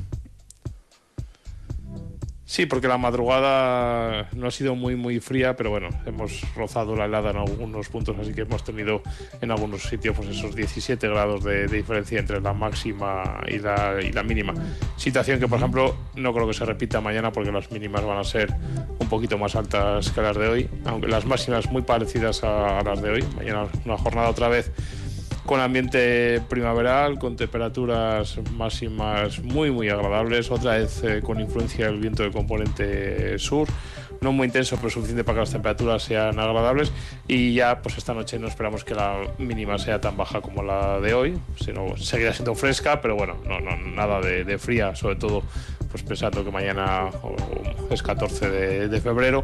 Sí, 2.50 2.66
porque 2.66 2.88
la 2.88 2.98
madrugada 2.98 4.28
no 4.32 4.48
ha 4.48 4.50
sido 4.50 4.74
muy 4.74 4.96
muy 4.96 5.20
fría, 5.20 5.54
pero 5.54 5.70
bueno, 5.70 5.88
hemos 6.04 6.42
rozado 6.56 6.96
la 6.96 7.04
helada 7.04 7.30
en 7.30 7.36
algunos 7.36 7.88
puntos, 7.88 8.16
así 8.18 8.34
que 8.34 8.40
hemos 8.40 8.64
tenido 8.64 9.04
en 9.40 9.52
algunos 9.52 9.84
sitios 9.84 10.16
pues 10.16 10.30
esos 10.30 10.56
17 10.56 11.06
grados 11.06 11.44
de, 11.44 11.68
diferencia 11.68 12.18
entre 12.18 12.40
la 12.40 12.52
máxima 12.52 13.40
y 13.46 13.60
la, 13.60 13.98
y 14.02 14.10
la 14.10 14.24
mínima. 14.24 14.52
Situación 14.96 15.38
que, 15.38 15.46
por 15.46 15.58
ejemplo, 15.60 15.94
no 16.16 16.34
creo 16.34 16.48
que 16.48 16.54
se 16.54 16.64
repita 16.64 17.00
mañana 17.00 17.30
porque 17.30 17.52
las 17.52 17.70
mínimas 17.70 18.04
van 18.04 18.18
a 18.18 18.24
ser 18.24 18.52
un 18.98 19.08
poquito 19.08 19.38
más 19.38 19.54
altas 19.54 20.10
que 20.10 20.20
las 20.20 20.36
de 20.36 20.48
hoy, 20.48 20.68
aunque 20.86 21.06
las 21.06 21.24
máximas 21.26 21.70
muy 21.70 21.82
parecidas 21.82 22.42
a, 22.42 22.80
a 22.80 22.82
las 22.82 23.00
de 23.00 23.10
hoy. 23.10 23.24
Mañana 23.36 23.68
una 23.84 23.96
jornada 23.96 24.28
otra 24.28 24.48
vez 24.48 24.72
con 25.50 25.58
ambiente 25.60 26.40
primaveral, 26.48 27.18
con 27.18 27.34
temperaturas 27.34 28.38
máximas 28.52 29.40
muy 29.40 29.72
muy 29.72 29.88
agradables, 29.88 30.48
otra 30.48 30.76
vez 30.76 31.02
eh, 31.02 31.22
con 31.24 31.40
influencia 31.40 31.86
del 31.86 31.98
viento 31.98 32.22
de 32.22 32.30
componente 32.30 33.36
sur, 33.40 33.66
no 34.20 34.30
muy 34.30 34.46
intenso 34.46 34.76
pero 34.76 34.90
suficiente 34.90 35.24
para 35.24 35.34
que 35.34 35.40
las 35.40 35.50
temperaturas 35.50 36.04
sean 36.04 36.38
agradables. 36.38 36.92
Y 37.26 37.52
ya 37.54 37.82
pues 37.82 37.98
esta 37.98 38.14
noche 38.14 38.38
no 38.38 38.46
esperamos 38.46 38.84
que 38.84 38.94
la 38.94 39.16
mínima 39.38 39.76
sea 39.78 40.00
tan 40.00 40.16
baja 40.16 40.40
como 40.40 40.62
la 40.62 41.00
de 41.00 41.14
hoy, 41.14 41.36
sino 41.58 41.96
seguirá 41.96 42.32
siendo 42.32 42.54
fresca, 42.54 43.00
pero 43.00 43.16
bueno, 43.16 43.34
no, 43.44 43.58
no 43.58 43.76
nada 43.76 44.20
de, 44.20 44.44
de 44.44 44.56
fría, 44.56 44.94
sobre 44.94 45.16
todo 45.16 45.42
pues 45.90 46.04
pensando 46.04 46.44
que 46.44 46.52
mañana 46.52 47.06
o- 47.24 47.34
o 47.90 47.92
es 47.92 48.04
14 48.04 48.48
de, 48.50 48.88
de 48.88 49.00
febrero. 49.00 49.42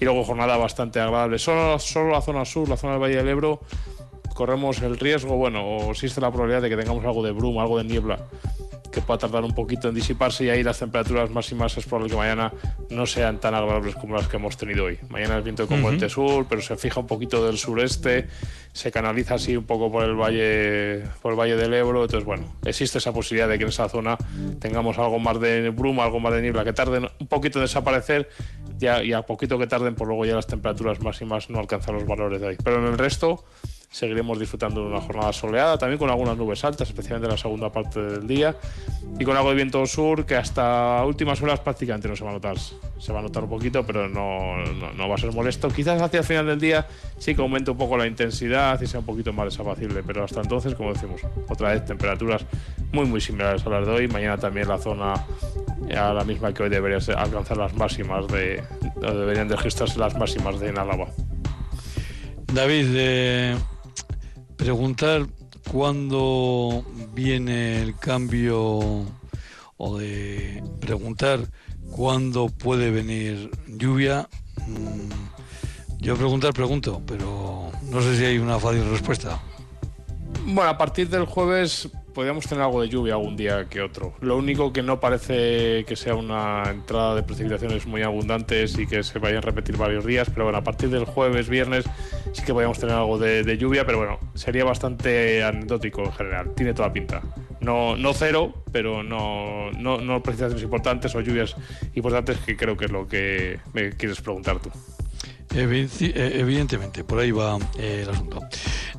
Y 0.00 0.04
luego 0.04 0.24
jornada 0.24 0.56
bastante 0.56 0.98
agradable. 0.98 1.38
Solo, 1.38 1.78
solo 1.78 2.10
la 2.10 2.20
zona 2.20 2.44
sur, 2.44 2.68
la 2.68 2.76
zona 2.76 2.94
del 2.94 3.02
Valle 3.02 3.16
del 3.18 3.28
Ebro, 3.28 3.60
corremos 4.42 4.82
el 4.82 4.98
riesgo, 4.98 5.36
bueno, 5.36 5.64
o 5.64 5.92
existe 5.92 6.20
la 6.20 6.28
probabilidad 6.28 6.62
de 6.62 6.68
que 6.68 6.76
tengamos 6.76 7.04
algo 7.04 7.22
de 7.22 7.30
bruma, 7.30 7.62
algo 7.62 7.78
de 7.78 7.84
niebla, 7.84 8.18
que 8.90 9.00
pueda 9.00 9.16
tardar 9.16 9.44
un 9.44 9.54
poquito 9.54 9.88
en 9.88 9.94
disiparse 9.94 10.44
y 10.44 10.48
ahí 10.48 10.64
las 10.64 10.80
temperaturas 10.80 11.30
máximas 11.30 11.76
es 11.78 11.86
probable 11.86 12.10
que 12.10 12.16
mañana 12.16 12.52
no 12.90 13.06
sean 13.06 13.38
tan 13.38 13.54
agradables 13.54 13.94
como 13.94 14.16
las 14.16 14.26
que 14.26 14.38
hemos 14.38 14.56
tenido 14.56 14.86
hoy. 14.86 14.98
Mañana 15.10 15.38
es 15.38 15.44
viento 15.44 15.62
de 15.62 15.68
componente 15.68 16.08
sur, 16.08 16.46
pero 16.48 16.60
se 16.60 16.76
fija 16.76 16.98
un 16.98 17.06
poquito 17.06 17.46
del 17.46 17.56
sureste, 17.56 18.26
se 18.72 18.90
canaliza 18.90 19.36
así 19.36 19.56
un 19.56 19.62
poco 19.62 19.92
por 19.92 20.02
el 20.02 20.16
valle, 20.16 21.04
por 21.22 21.34
el 21.34 21.38
valle 21.38 21.54
del 21.54 21.72
Ebro, 21.72 22.02
entonces 22.02 22.26
bueno, 22.26 22.56
existe 22.64 22.98
esa 22.98 23.12
posibilidad 23.12 23.48
de 23.48 23.58
que 23.58 23.62
en 23.62 23.70
esa 23.70 23.88
zona 23.88 24.18
tengamos 24.58 24.98
algo 24.98 25.20
más 25.20 25.38
de 25.38 25.70
bruma, 25.70 26.02
algo 26.02 26.18
más 26.18 26.34
de 26.34 26.42
niebla, 26.42 26.64
que 26.64 26.72
tarden 26.72 27.08
un 27.20 27.28
poquito 27.28 27.60
en 27.60 27.66
desaparecer 27.66 28.28
ya, 28.76 29.04
y 29.04 29.12
a 29.12 29.22
poquito 29.22 29.56
que 29.56 29.68
tarden, 29.68 29.94
por 29.94 30.08
luego 30.08 30.24
ya 30.24 30.34
las 30.34 30.48
temperaturas 30.48 31.00
máximas 31.00 31.48
no 31.48 31.60
alcanzan 31.60 31.94
los 31.94 32.06
valores 32.08 32.40
de 32.40 32.48
hoy. 32.48 32.56
Pero 32.64 32.80
en 32.80 32.86
el 32.86 32.98
resto 32.98 33.44
seguiremos 33.92 34.38
disfrutando 34.40 34.80
de 34.80 34.88
una 34.88 35.00
jornada 35.00 35.32
soleada, 35.32 35.78
también 35.78 35.98
con 35.98 36.10
algunas 36.10 36.36
nubes 36.36 36.64
altas, 36.64 36.88
especialmente 36.88 37.26
en 37.26 37.32
la 37.32 37.38
segunda 37.38 37.70
parte 37.70 38.00
del 38.00 38.26
día, 38.26 38.56
y 39.18 39.24
con 39.24 39.36
algo 39.36 39.50
de 39.50 39.54
viento 39.54 39.84
sur 39.86 40.24
que 40.24 40.34
hasta 40.34 41.04
últimas 41.04 41.40
horas 41.42 41.60
prácticamente 41.60 42.08
no 42.08 42.16
se 42.16 42.24
va 42.24 42.30
a 42.30 42.32
notar. 42.32 42.56
Se 42.98 43.12
va 43.12 43.18
a 43.18 43.22
notar 43.22 43.44
un 43.44 43.50
poquito, 43.50 43.84
pero 43.84 44.08
no, 44.08 44.56
no, 44.64 44.92
no 44.92 45.08
va 45.08 45.16
a 45.16 45.18
ser 45.18 45.32
molesto. 45.32 45.68
Quizás 45.68 46.00
hacia 46.00 46.20
el 46.20 46.24
final 46.24 46.46
del 46.46 46.58
día 46.58 46.86
sí 47.18 47.34
que 47.34 47.42
aumente 47.42 47.70
un 47.70 47.76
poco 47.76 47.96
la 47.96 48.06
intensidad 48.06 48.80
y 48.80 48.86
sea 48.86 49.00
un 49.00 49.06
poquito 49.06 49.32
más 49.32 49.46
desapacible, 49.46 50.02
pero 50.02 50.24
hasta 50.24 50.40
entonces, 50.40 50.74
como 50.74 50.92
decimos, 50.92 51.20
otra 51.48 51.72
vez 51.72 51.84
temperaturas 51.84 52.46
muy 52.92 53.04
muy 53.04 53.20
similares 53.20 53.66
a 53.66 53.70
las 53.70 53.86
de 53.86 53.92
hoy. 53.92 54.08
Mañana 54.08 54.38
también 54.38 54.68
la 54.68 54.78
zona 54.78 55.14
a 55.96 56.12
la 56.14 56.24
misma 56.24 56.54
que 56.54 56.62
hoy 56.62 56.70
debería 56.70 56.98
alcanzar 57.16 57.56
las 57.56 57.74
máximas 57.74 58.26
de, 58.28 58.62
deberían 59.00 59.48
de 59.48 59.56
registrarse 59.56 59.98
las 59.98 60.16
máximas 60.16 60.58
de 60.58 60.68
en 60.68 60.78
Álava. 60.78 61.08
David, 62.52 62.86
eh, 62.94 63.56
preguntar 64.56 65.26
cuándo 65.70 66.84
viene 67.14 67.82
el 67.82 67.96
cambio 67.96 69.04
o 69.76 69.98
de 69.98 70.62
preguntar 70.80 71.40
cuándo 71.90 72.48
puede 72.48 72.90
venir 72.90 73.50
lluvia. 73.66 74.28
mm, 74.66 76.00
Yo 76.00 76.16
preguntar 76.16 76.52
pregunto, 76.52 77.00
pero 77.06 77.70
no 77.90 78.02
sé 78.02 78.16
si 78.16 78.24
hay 78.24 78.38
una 78.38 78.58
fácil 78.58 78.88
respuesta. 78.90 79.40
Bueno, 80.44 80.70
a 80.70 80.78
partir 80.78 81.08
del 81.08 81.24
jueves 81.24 81.88
podríamos 82.12 82.46
tener 82.46 82.64
algo 82.64 82.80
de 82.82 82.88
lluvia 82.88 83.14
algún 83.14 83.36
día 83.36 83.66
que 83.68 83.80
otro. 83.80 84.14
Lo 84.20 84.36
único 84.36 84.72
que 84.72 84.82
no 84.82 85.00
parece 85.00 85.84
que 85.84 85.96
sea 85.96 86.14
una 86.14 86.64
entrada 86.70 87.14
de 87.14 87.22
precipitaciones 87.22 87.86
muy 87.86 88.02
abundantes 88.02 88.78
y 88.78 88.86
que 88.86 89.02
se 89.02 89.18
vayan 89.18 89.38
a 89.38 89.40
repetir 89.42 89.76
varios 89.76 90.04
días, 90.04 90.28
pero 90.30 90.44
bueno, 90.44 90.58
a 90.58 90.64
partir 90.64 90.90
del 90.90 91.04
jueves, 91.04 91.48
viernes 91.48 91.84
sí 92.32 92.42
que 92.44 92.52
podríamos 92.52 92.78
tener 92.78 92.94
algo 92.94 93.18
de, 93.18 93.42
de 93.42 93.58
lluvia, 93.58 93.84
pero 93.84 93.98
bueno, 93.98 94.18
sería 94.34 94.64
bastante 94.64 95.42
anecdótico 95.42 96.02
en 96.04 96.12
general, 96.12 96.54
tiene 96.54 96.74
toda 96.74 96.92
pinta. 96.92 97.22
No, 97.60 97.96
no 97.96 98.12
cero, 98.12 98.52
pero 98.72 99.02
no, 99.04 99.70
no, 99.72 99.98
no 99.98 100.22
precipitaciones 100.22 100.64
importantes 100.64 101.14
o 101.14 101.20
lluvias 101.20 101.54
importantes, 101.94 102.38
que 102.38 102.56
creo 102.56 102.76
que 102.76 102.86
es 102.86 102.90
lo 102.90 103.06
que 103.06 103.60
me 103.72 103.90
quieres 103.90 104.20
preguntar 104.20 104.58
tú. 104.58 104.70
Eh, 105.54 106.32
Evidentemente, 106.34 107.04
por 107.04 107.18
ahí 107.18 107.30
va 107.30 107.58
eh, 107.78 108.00
el 108.02 108.10
asunto. 108.10 108.40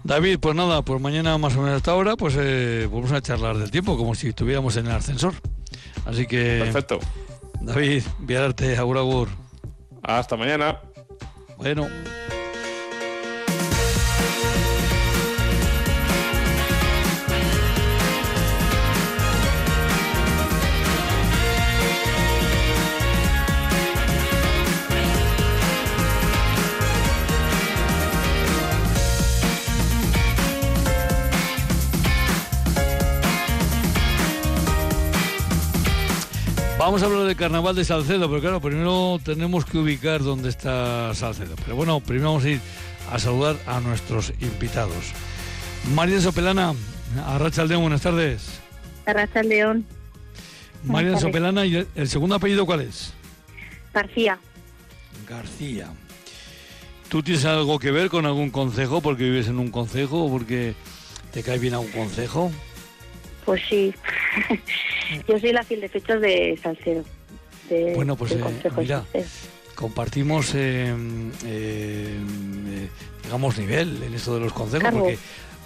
David, 0.03 0.39
pues 0.39 0.55
nada, 0.55 0.81
pues 0.81 1.01
mañana 1.01 1.37
más 1.37 1.55
o 1.55 1.61
menos 1.61 1.77
hasta 1.77 1.91
ahora, 1.91 2.15
pues 2.15 2.35
eh, 2.37 2.87
vamos 2.91 3.11
a 3.11 3.21
charlar 3.21 3.57
del 3.57 3.71
tiempo, 3.71 3.97
como 3.97 4.15
si 4.15 4.29
estuviéramos 4.29 4.75
en 4.77 4.87
el 4.87 4.93
ascensor. 4.93 5.33
Así 6.05 6.25
que, 6.27 6.59
Perfecto. 6.63 6.99
David, 7.61 8.03
viararte, 8.19 8.77
agur 8.77 8.97
agur. 8.97 9.29
Hasta 10.03 10.35
mañana. 10.35 10.79
Bueno. 11.57 11.87
Vamos 36.85 37.01
a 37.01 37.05
hablar 37.05 37.23
del 37.23 37.37
carnaval 37.37 37.77
de 37.77 37.85
Salcedo, 37.85 38.27
pero 38.27 38.41
claro, 38.41 38.59
primero 38.59 39.17
tenemos 39.23 39.63
que 39.63 39.77
ubicar 39.77 40.21
dónde 40.21 40.49
está 40.49 41.15
Salcedo. 41.15 41.55
Pero 41.63 41.77
bueno, 41.77 42.01
primero 42.01 42.31
vamos 42.31 42.43
a 42.43 42.49
ir 42.49 42.59
a 43.09 43.17
saludar 43.19 43.55
a 43.65 43.79
nuestros 43.79 44.33
invitados. 44.41 45.13
María 45.95 46.19
Sopelana, 46.19 46.73
Arracha 47.25 47.61
Aldeón, 47.61 47.83
buenas 47.83 48.01
tardes. 48.01 48.59
Arracha 49.05 49.43
León, 49.43 49.85
María. 50.83 51.17
Sopelana, 51.17 51.65
¿y 51.65 51.87
el, 51.95 52.09
segundo 52.09 52.35
apellido 52.35 52.65
cuál 52.65 52.81
es? 52.81 53.13
García. 53.93 54.37
García. 55.25 55.87
¿Tú 57.07 57.23
tienes 57.23 57.45
algo 57.45 57.79
que 57.79 57.91
ver 57.91 58.09
con 58.09 58.25
algún 58.25 58.49
concejo 58.49 58.99
porque 58.99 59.23
vives 59.23 59.47
en 59.47 59.57
un 59.57 59.71
concejo 59.71 60.25
o 60.25 60.29
porque 60.29 60.75
te 61.31 61.43
cae 61.43 61.59
bien 61.59 61.75
algún 61.75 61.91
concejo? 61.91 62.51
Pues 63.45 63.61
sí. 63.69 63.93
Yo 65.27 65.39
soy 65.39 65.51
la 65.51 65.63
fiel 65.63 65.81
de 65.81 65.89
fechos 65.89 66.21
de 66.21 66.57
Salcedo. 66.61 67.03
De, 67.69 67.93
Bueno, 67.95 68.15
pues, 68.15 68.31
eh, 68.33 68.43
mira, 68.77 69.03
compartimos, 69.75 70.51
eh, 70.55 70.93
eh, 71.45 72.17
digamos, 73.23 73.57
nivel 73.57 74.01
en 74.03 74.13
esto 74.13 74.35
de 74.35 74.39
los 74.41 74.53
consejos, 74.53 74.89
porque 74.99 75.17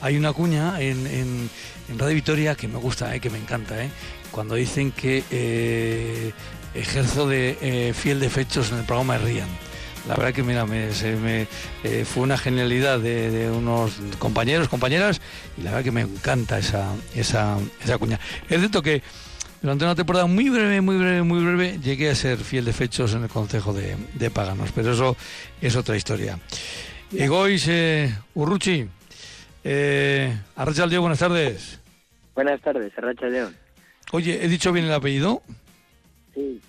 hay 0.02 0.16
una 0.18 0.32
cuña 0.34 0.80
en, 0.82 1.06
en- 1.08 1.50
en 1.90 2.00
Radio 2.00 2.16
Victoria 2.16 2.56
que 2.56 2.68
me 2.68 2.78
gusta, 2.78 3.16
eh, 3.16 3.20
que 3.20 3.30
me 3.30 3.38
encanta, 3.38 3.84
eh, 3.84 3.90
cuando 4.32 4.56
dicen 4.56 4.92
que 4.92 5.24
ejerzo 6.74 7.28
de 7.28 7.94
fiel 7.96 8.20
de 8.20 8.30
fechos 8.30 8.72
en 8.72 8.80
el 8.80 8.84
programa 8.86 9.18
de 9.18 9.26
Rian. 9.26 9.48
La 10.08 10.16
verdad 10.16 10.34
que, 10.34 10.44
mira, 10.44 10.66
me, 10.66 10.94
se 10.94 11.16
me, 11.16 11.48
eh, 11.84 12.06
fue 12.06 12.24
una 12.24 12.38
genialidad 12.38 13.00
de, 13.00 13.30
de 13.30 13.52
unos 13.52 13.98
compañeros, 14.20 14.70
compañeras, 14.70 15.20
y 15.58 15.62
la 15.62 15.72
verdad 15.72 15.84
que 15.84 15.92
me 15.92 16.02
encanta 16.02 16.58
esa, 16.58 16.94
esa, 17.14 17.58
esa 17.84 17.98
cuña. 17.98 18.20
Es 18.50 18.60
cierto 18.60 18.82
que 18.82 19.02
durante 19.62 19.84
una 19.84 19.96
temporada 19.96 20.26
muy 20.26 20.50
breve, 20.50 20.80
muy 20.80 20.98
breve, 20.98 21.24
muy 21.24 21.44
breve, 21.44 21.80
llegué 21.84 22.10
a 22.10 22.16
ser 22.16 22.38
fiel 22.38 22.64
de 22.64 22.74
fechos 22.74 23.14
en 23.16 23.24
el 23.24 23.30
Consejo 23.30 23.74
de, 23.74 23.98
de 24.14 24.30
Paganos, 24.30 24.72
pero 24.74 24.94
eso 24.94 25.18
es 25.62 25.76
otra 25.76 25.98
historia. 25.98 26.40
Egois 27.14 27.66
eh, 27.68 28.14
Urruchi, 28.36 28.88
eh, 29.64 30.38
Arrachaldeón, 30.56 31.02
buenas 31.02 31.20
tardes. 31.20 31.80
Buenas 32.34 32.62
tardes, 32.62 32.94
Arracha 32.98 33.28
León. 33.28 33.56
Oye, 34.12 34.44
¿he 34.44 34.48
dicho 34.48 34.72
bien 34.72 34.86
el 34.86 34.94
apellido? 34.94 35.42
Sí, 36.34 36.62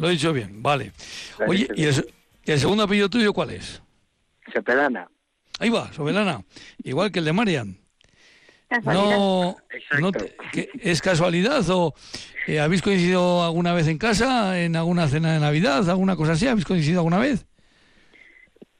Lo 0.00 0.08
he 0.08 0.12
dicho 0.12 0.32
bien, 0.32 0.62
vale. 0.62 0.90
Oye, 1.46 1.68
¿y 1.76 1.84
el, 1.84 2.12
y 2.46 2.52
el 2.52 2.58
segundo 2.60 2.84
apellido 2.84 3.08
tuyo 3.10 3.32
cuál 3.32 3.50
es? 3.50 3.82
Sepelana. 4.52 5.08
Ahí 5.58 5.70
va, 5.70 5.92
Sobelana, 5.92 6.44
igual 6.84 7.10
que 7.10 7.18
el 7.20 7.24
de 7.24 7.32
Marian. 7.32 7.78
No, 8.82 9.56
no 10.00 10.12
te- 10.12 10.36
¿qué- 10.52 10.68
¿Es 10.80 11.00
casualidad 11.00 11.64
o 11.70 11.94
eh, 12.48 12.58
habéis 12.60 12.82
coincidido 12.82 13.44
alguna 13.44 13.72
vez 13.72 13.86
en 13.86 13.96
casa, 13.96 14.60
en 14.60 14.74
alguna 14.76 15.06
cena 15.08 15.32
de 15.34 15.40
Navidad, 15.40 15.88
alguna 15.88 16.16
cosa 16.16 16.32
así? 16.32 16.46
¿Habéis 16.48 16.64
coincidido 16.66 17.00
alguna 17.00 17.18
vez? 17.18 17.46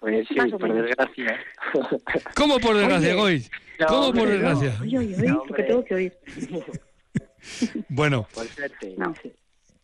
Pues 0.00 0.26
sí, 0.28 0.34
por 0.34 0.72
desgracia. 0.74 1.40
¿Cómo 2.34 2.58
por 2.58 2.76
desgracia? 2.76 3.14
No, 3.14 3.86
¿Cómo 3.86 4.12
por 4.12 4.24
no. 4.24 4.30
desgracia? 4.30 4.76
Oye, 4.82 4.98
oye, 4.98 5.16
oye, 5.16 5.28
No, 5.28 5.42
porque 5.46 5.62
tengo 5.62 5.84
que 5.84 5.94
oír. 5.94 6.12
Bueno, 7.88 8.26
Por 8.34 8.46
suerte. 8.48 8.94
No. 8.98 9.14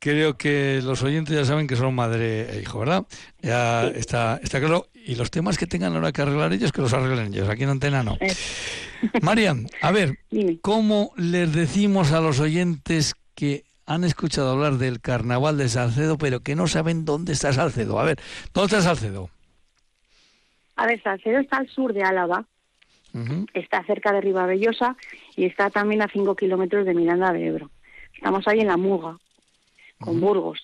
Creo 0.02 0.36
que 0.36 0.80
los 0.82 1.00
oyentes 1.04 1.32
ya 1.36 1.44
saben 1.44 1.68
que 1.68 1.76
son 1.76 1.94
madre 1.94 2.56
e 2.56 2.60
hijo, 2.60 2.80
¿verdad? 2.80 3.04
Ya 3.40 3.86
está, 3.86 4.40
está 4.42 4.58
claro. 4.58 4.88
Y 4.94 5.14
los 5.14 5.30
temas 5.30 5.56
que 5.56 5.68
tengan 5.68 5.94
ahora 5.94 6.10
que 6.10 6.22
arreglar 6.22 6.52
ellos, 6.52 6.72
que 6.72 6.80
los 6.80 6.92
arreglen 6.92 7.32
ellos. 7.32 7.48
Aquí 7.48 7.62
en 7.62 7.68
Antena 7.68 8.02
no. 8.02 8.18
Marian, 9.22 9.68
a 9.80 9.92
ver, 9.92 10.18
Dime. 10.30 10.58
¿cómo 10.60 11.12
les 11.16 11.52
decimos 11.52 12.10
a 12.10 12.20
los 12.20 12.40
oyentes 12.40 13.14
que 13.36 13.62
han 13.86 14.02
escuchado 14.02 14.50
hablar 14.50 14.72
del 14.74 15.00
carnaval 15.00 15.56
de 15.56 15.68
Salcedo, 15.68 16.18
pero 16.18 16.40
que 16.40 16.56
no 16.56 16.66
saben 16.66 17.04
dónde 17.04 17.32
está 17.32 17.52
Salcedo? 17.52 18.00
A 18.00 18.04
ver, 18.04 18.18
¿dónde 18.52 18.76
está 18.76 18.82
Salcedo? 18.82 19.30
A 20.74 20.86
ver, 20.86 21.00
Salcedo 21.00 21.38
está 21.38 21.58
al 21.58 21.68
sur 21.68 21.92
de 21.92 22.02
Álava, 22.02 22.44
está 23.54 23.84
cerca 23.84 24.10
de 24.10 24.20
Ribavellosa 24.20 24.96
y 25.36 25.44
está 25.44 25.70
también 25.70 26.02
a 26.02 26.08
5 26.12 26.34
kilómetros 26.34 26.86
de 26.86 26.94
Miranda 26.94 27.32
de 27.32 27.46
Ebro. 27.46 27.70
Estamos 28.14 28.48
ahí 28.48 28.60
en 28.60 28.68
la 28.68 28.76
Muga, 28.76 29.18
con 30.02 30.20
Burgos. 30.20 30.60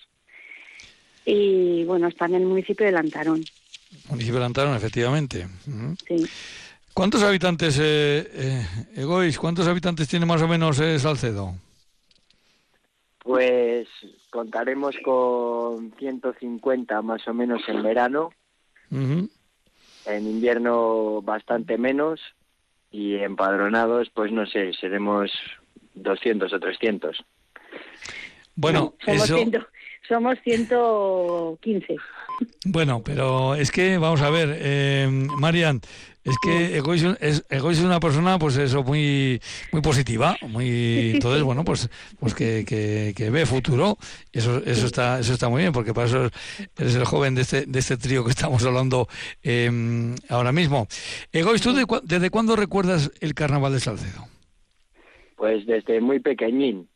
Y 1.24 1.85
bueno, 1.85 2.09
está 2.09 2.27
en 2.27 2.35
el 2.35 2.44
municipio 2.44 2.85
de 2.85 2.92
Lantarón. 2.92 3.42
Municipio 4.11 4.35
de 4.35 4.40
Lantarón, 4.40 4.77
efectivamente. 4.77 5.46
Sí. 6.07 6.27
¿Cuántos 6.98 7.22
habitantes, 7.22 7.79
eh, 7.79 8.29
eh, 8.33 8.66
Egois, 8.96 9.38
cuántos 9.38 9.68
habitantes 9.68 10.09
tiene 10.09 10.27
más 10.27 10.42
o 10.42 10.48
menos 10.48 10.81
eh, 10.81 10.98
Salcedo? 10.98 11.55
Pues 13.22 13.87
contaremos 14.31 14.96
con 15.05 15.92
150 15.96 17.01
más 17.03 17.29
o 17.29 17.35
menos 17.35 17.62
en 17.68 17.83
verano, 17.85 18.31
en 18.90 19.31
invierno 20.07 21.22
bastante 21.22 21.79
menos 21.79 22.20
y 22.90 23.14
empadronados, 23.14 24.11
pues 24.14 24.33
no 24.33 24.46
sé, 24.46 24.72
seremos 24.72 25.31
200 25.94 26.53
o 26.53 26.59
300. 26.59 27.24
Bueno, 28.61 28.94
somos, 29.05 29.25
eso, 29.25 29.37
ciento- 29.37 29.66
somos 30.09 30.37
115. 30.42 31.97
bueno, 32.66 33.03
pero 33.05 33.55
es 33.55 33.71
que 33.71 33.99
vamos 33.99 34.21
a 34.21 34.31
ver, 34.31 34.57
eh, 34.61 35.09
Marian, 35.38 35.81
Es 36.25 36.37
que 36.42 36.77
Egois 36.77 37.03
es, 37.21 37.44
Egois 37.49 37.79
es 37.79 37.85
una 37.85 38.01
persona, 38.01 38.37
pues 38.38 38.57
eso, 38.59 38.83
muy 38.83 39.40
muy 39.73 39.81
positiva, 39.81 40.37
muy 40.49 41.12
entonces 41.14 41.42
bueno, 41.42 41.64
pues 41.64 41.88
pues 42.18 42.35
que, 42.35 42.64
que, 42.66 43.14
que 43.16 43.31
ve 43.31 43.47
futuro, 43.47 43.97
y 44.33 44.38
eso 44.40 44.61
eso 44.66 44.87
está 44.87 45.21
eso 45.21 45.33
está 45.33 45.49
muy 45.49 45.62
bien, 45.62 45.73
porque 45.73 45.94
para 45.94 46.07
eso 46.09 46.29
eres 46.77 46.97
el 46.97 47.05
joven 47.05 47.35
de 47.37 47.42
este 47.42 47.64
de 47.66 47.79
este 47.79 47.97
trío 47.97 48.25
que 48.25 48.31
estamos 48.31 48.62
hablando 48.66 49.07
eh, 49.42 49.71
ahora 50.29 50.51
mismo. 50.53 50.87
Egois, 51.33 51.62
¿tú 51.62 51.73
de 51.73 51.87
desde 52.03 52.29
cuándo 52.31 52.57
recuerdas 52.57 53.11
el 53.21 53.33
carnaval 53.35 53.73
de 53.73 53.81
Salcedo? 53.81 54.27
Pues 55.37 55.64
desde 55.66 56.01
muy 56.01 56.18
pequeñín, 56.18 56.88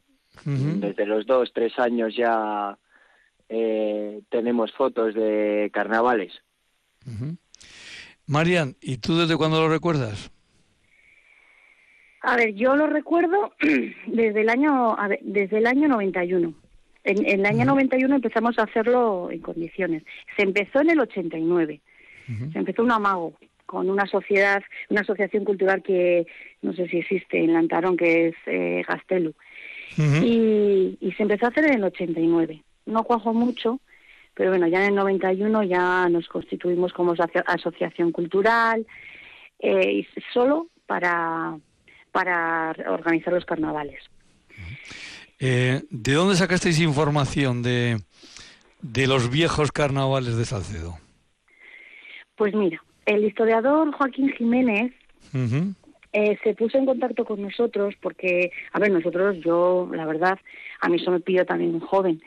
Desde 0.45 1.07
los 1.07 1.27
dos, 1.27 1.53
tres 1.53 1.79
años 1.79 2.15
ya 2.17 2.77
eh, 3.49 4.23
tenemos 4.31 4.73
fotos 4.73 5.15
de 5.15 5.71
carnavales. 5.73 6.33
Ujú. 7.07 7.37
Marian, 8.27 8.77
¿y 8.81 8.99
tú 8.99 9.17
desde 9.19 9.37
cuándo 9.37 9.61
lo 9.61 9.69
recuerdas? 9.69 10.31
A 12.23 12.37
ver, 12.37 12.55
yo 12.55 12.77
lo 12.77 12.87
recuerdo 12.87 13.53
desde 14.07 14.41
el 14.41 14.49
año 14.49 14.99
a 14.99 15.09
ver, 15.09 15.21
desde 15.23 15.59
el 15.59 15.67
año 15.67 15.89
91. 15.89 16.55
En, 17.05 17.27
en 17.27 17.41
el 17.41 17.47
año 17.47 17.65
91 17.65 18.15
empezamos 18.15 18.59
a 18.59 18.63
hacerlo 18.63 19.31
en 19.31 19.41
condiciones. 19.41 20.05
Se 20.37 20.43
empezó 20.43 20.81
en 20.81 20.91
el 20.91 21.01
89. 21.01 21.81
Se 22.53 22.59
empezó 22.59 22.83
un 22.83 22.93
amago 22.93 23.35
con 23.67 23.91
una 23.91 24.07
sociedad, 24.07 24.63
una 24.89 25.01
asociación 25.01 25.45
cultural 25.45 25.83
que 25.83 26.27
no 26.63 26.73
sé 26.73 26.89
si 26.89 26.99
existe 26.99 27.43
en 27.43 27.53
Lantarón, 27.53 27.97
que 27.97 28.29
es 28.29 28.35
eh, 28.47 28.83
Gastelu. 28.87 29.35
Y, 29.99 30.97
y 31.01 31.13
se 31.13 31.23
empezó 31.23 31.47
a 31.47 31.49
hacer 31.51 31.65
en 31.67 31.75
el 31.75 31.85
89. 31.85 32.63
No 32.87 33.05
cuajó 33.05 33.33
mucho, 33.35 33.81
pero 34.35 34.51
bueno, 34.51 34.67
ya 34.67 34.81
en 34.83 34.91
el 34.91 34.95
91 34.95 35.63
ya 35.65 36.09
nos 36.09 36.27
constituimos 36.29 36.93
como 36.93 37.13
asocia- 37.13 37.45
asociación 37.47 38.13
cultural, 38.13 38.87
eh, 39.59 39.93
y 39.93 40.07
solo 40.33 40.69
para, 40.87 41.57
para 42.11 42.75
organizar 42.89 43.33
los 43.33 43.45
carnavales. 43.45 44.01
Eh, 45.39 45.83
¿De 45.91 46.13
dónde 46.13 46.37
sacasteis 46.37 46.81
información 46.81 47.63
de, 47.63 48.01
de 48.81 49.07
los 49.07 49.31
viejos 49.31 49.73
carnavales 49.73 50.37
de 50.37 50.45
Salcedo? 50.45 50.99
Pues 52.37 52.55
mira, 52.55 52.83
el 53.07 53.25
historiador 53.25 53.93
Joaquín 53.93 54.31
Jiménez. 54.37 54.93
Eh, 56.13 56.39
se 56.43 56.55
puso 56.55 56.79
en 56.79 56.87
contacto 56.87 57.25
con 57.25 57.41
nosotros 57.41 57.95
porque, 58.01 58.53
a 58.73 58.79
ver, 58.79 58.91
nosotros, 58.91 59.39
yo, 59.45 59.89
la 59.93 60.07
verdad, 60.07 60.39
a 60.81 60.89
mí 60.89 60.97
eso 60.97 61.11
me 61.11 61.21
pidió 61.21 61.45
también 61.47 61.75
un 61.75 61.81
joven 61.81 62.21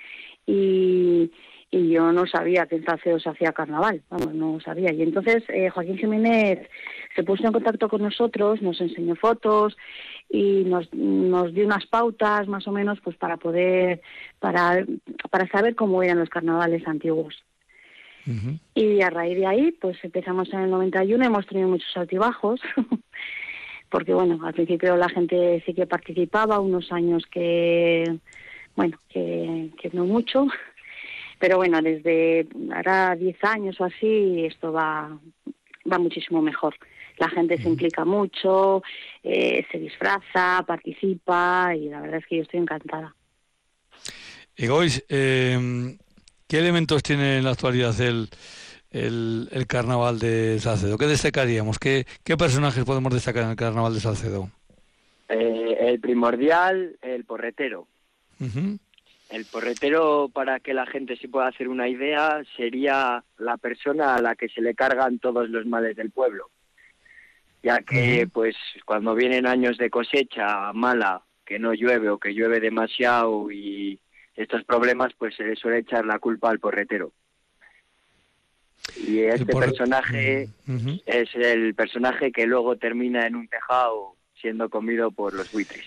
y, 0.46 1.32
y 1.72 1.90
yo 1.90 2.12
no 2.12 2.26
sabía 2.26 2.68
que 2.68 2.78
en 2.78 2.86
Salcedo 2.86 3.20
se 3.20 3.30
hacía 3.30 3.52
carnaval, 3.52 4.02
vamos, 4.10 4.34
no 4.34 4.60
sabía. 4.60 4.94
Y 4.94 5.02
entonces 5.02 5.44
eh, 5.50 5.70
Joaquín 5.70 5.98
Jiménez 5.98 6.70
se 7.16 7.24
puso 7.24 7.46
en 7.46 7.54
contacto 7.54 7.90
con 7.90 8.02
nosotros, 8.02 8.62
nos 8.62 8.80
enseñó 8.80 9.16
fotos 9.16 9.76
y 10.30 10.64
nos, 10.66 10.94
nos 10.94 11.54
dio 11.54 11.66
unas 11.66 11.86
pautas 11.86 12.48
más 12.48 12.68
o 12.68 12.72
menos 12.72 13.00
pues 13.02 13.18
para 13.18 13.38
poder, 13.38 14.02
para, 14.40 14.86
para 15.30 15.48
saber 15.50 15.76
cómo 15.76 16.02
eran 16.02 16.20
los 16.20 16.30
carnavales 16.30 16.88
antiguos. 16.88 17.44
Y 18.74 19.02
a 19.02 19.12
raíz 19.12 19.38
de 19.38 19.46
ahí, 19.46 19.72
pues 19.72 20.04
empezamos 20.04 20.52
en 20.52 20.62
el 20.62 20.72
91, 20.72 21.24
hemos 21.24 21.46
tenido 21.46 21.70
muchos 21.70 21.96
altibajos, 21.96 22.60
porque 23.96 24.14
bueno, 24.14 24.46
al 24.46 24.54
principio 24.54 24.98
la 24.98 25.08
gente 25.08 25.64
sí 25.66 25.74
que 25.74 25.88
participaba, 25.88 26.60
unos 26.60 26.92
años 26.92 27.24
que, 27.32 28.04
bueno, 28.76 29.00
que, 29.08 29.70
que 29.82 29.90
no 29.94 30.04
mucho, 30.04 30.48
pero 31.40 31.56
bueno, 31.56 31.82
desde 31.82 32.46
ahora 32.76 33.16
10 33.16 33.42
años 33.46 33.80
o 33.80 33.86
así, 33.86 34.44
esto 34.44 34.74
va, 34.74 35.18
va 35.90 35.98
muchísimo 35.98 36.42
mejor. 36.42 36.76
La 37.20 37.30
gente 37.30 37.58
se 37.58 37.70
implica 37.70 38.04
mucho, 38.04 38.84
eh, 39.24 39.66
se 39.72 39.80
disfraza, 39.80 40.66
participa 40.68 41.74
y 41.74 41.88
la 41.88 42.02
verdad 42.02 42.18
es 42.18 42.26
que 42.28 42.36
yo 42.36 42.42
estoy 42.42 42.60
encantada. 42.60 43.16
Egois, 44.58 45.06
eh, 45.08 45.96
¿qué 46.50 46.60
elementos 46.60 47.02
tiene 47.02 47.38
en 47.38 47.46
la 47.46 47.52
actualidad 47.52 47.98
el, 48.02 48.28
el, 48.96 49.50
el 49.52 49.68
carnaval 49.68 50.20
de 50.20 50.60
Salcedo? 50.60 50.98
¿Qué 50.98 51.06
destacaríamos? 51.06 51.80
¿Qué, 51.80 52.06
¿Qué 52.24 52.38
personajes 52.38 52.86
podemos 52.86 53.14
destacar 53.14 53.44
en 53.44 53.50
el 53.50 53.56
carnaval 53.56 53.94
de 53.94 54.00
Salcedo? 54.00 54.50
Eh, 55.28 55.78
el 55.82 56.00
primordial, 56.00 56.98
el 57.02 57.26
porretero. 57.26 57.88
El 59.30 59.46
porretero, 59.46 60.30
para 60.32 60.60
que 60.60 60.74
la 60.74 60.86
gente 60.86 61.18
se 61.18 61.28
pueda 61.28 61.48
hacer 61.48 61.68
una 61.68 61.88
idea, 61.88 62.42
sería 62.56 63.24
la 63.38 63.58
persona 63.58 64.16
a 64.16 64.22
la 64.22 64.36
que 64.36 64.50
se 64.50 64.62
le 64.62 64.76
cargan 64.76 65.20
todos 65.20 65.50
los 65.50 65.66
males 65.66 65.96
del 65.96 66.12
pueblo. 66.12 66.50
Ya 67.64 67.80
que, 67.80 68.30
pues, 68.32 68.56
cuando 68.86 69.16
vienen 69.16 69.48
años 69.48 69.78
de 69.78 69.90
cosecha 69.90 70.72
mala, 70.74 71.24
que 71.46 71.60
no 71.60 71.74
llueve 71.74 72.10
o 72.10 72.20
que 72.20 72.34
llueve 72.34 72.60
demasiado 72.60 73.52
y 73.52 74.00
estos 74.36 74.64
problemas, 74.64 75.14
pues 75.18 75.36
se 75.36 75.44
le 75.44 75.56
suele 75.56 75.80
echar 75.80 76.06
la 76.06 76.20
culpa 76.20 76.50
al 76.50 76.60
porretero. 76.60 77.12
Y 78.96 79.20
este 79.20 79.46
personaje 79.46 80.50
Ujú. 80.68 81.02
es 81.06 81.30
el 81.36 81.74
personaje 81.76 82.32
que 82.32 82.46
luego 82.46 82.76
termina 82.78 83.26
en 83.28 83.36
un 83.36 83.48
tejado 83.48 84.16
siendo 84.40 84.70
comido 84.70 85.12
por 85.12 85.34
los 85.34 85.52
buitres. 85.52 85.86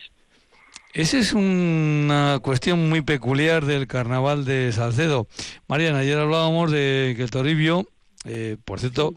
Esa 0.94 1.18
es 1.18 1.32
una 1.32 2.40
cuestión 2.42 2.88
muy 2.88 3.02
peculiar 3.02 3.66
del 3.66 3.86
carnaval 3.86 4.44
de 4.44 4.72
Salcedo. 4.72 5.28
Mariana, 5.68 5.98
ayer 5.98 6.18
hablábamos 6.18 6.72
de 6.72 7.14
que 7.16 7.22
el 7.22 7.30
Toribio, 7.30 7.86
eh, 8.24 8.56
por 8.64 8.80
cierto, 8.80 9.14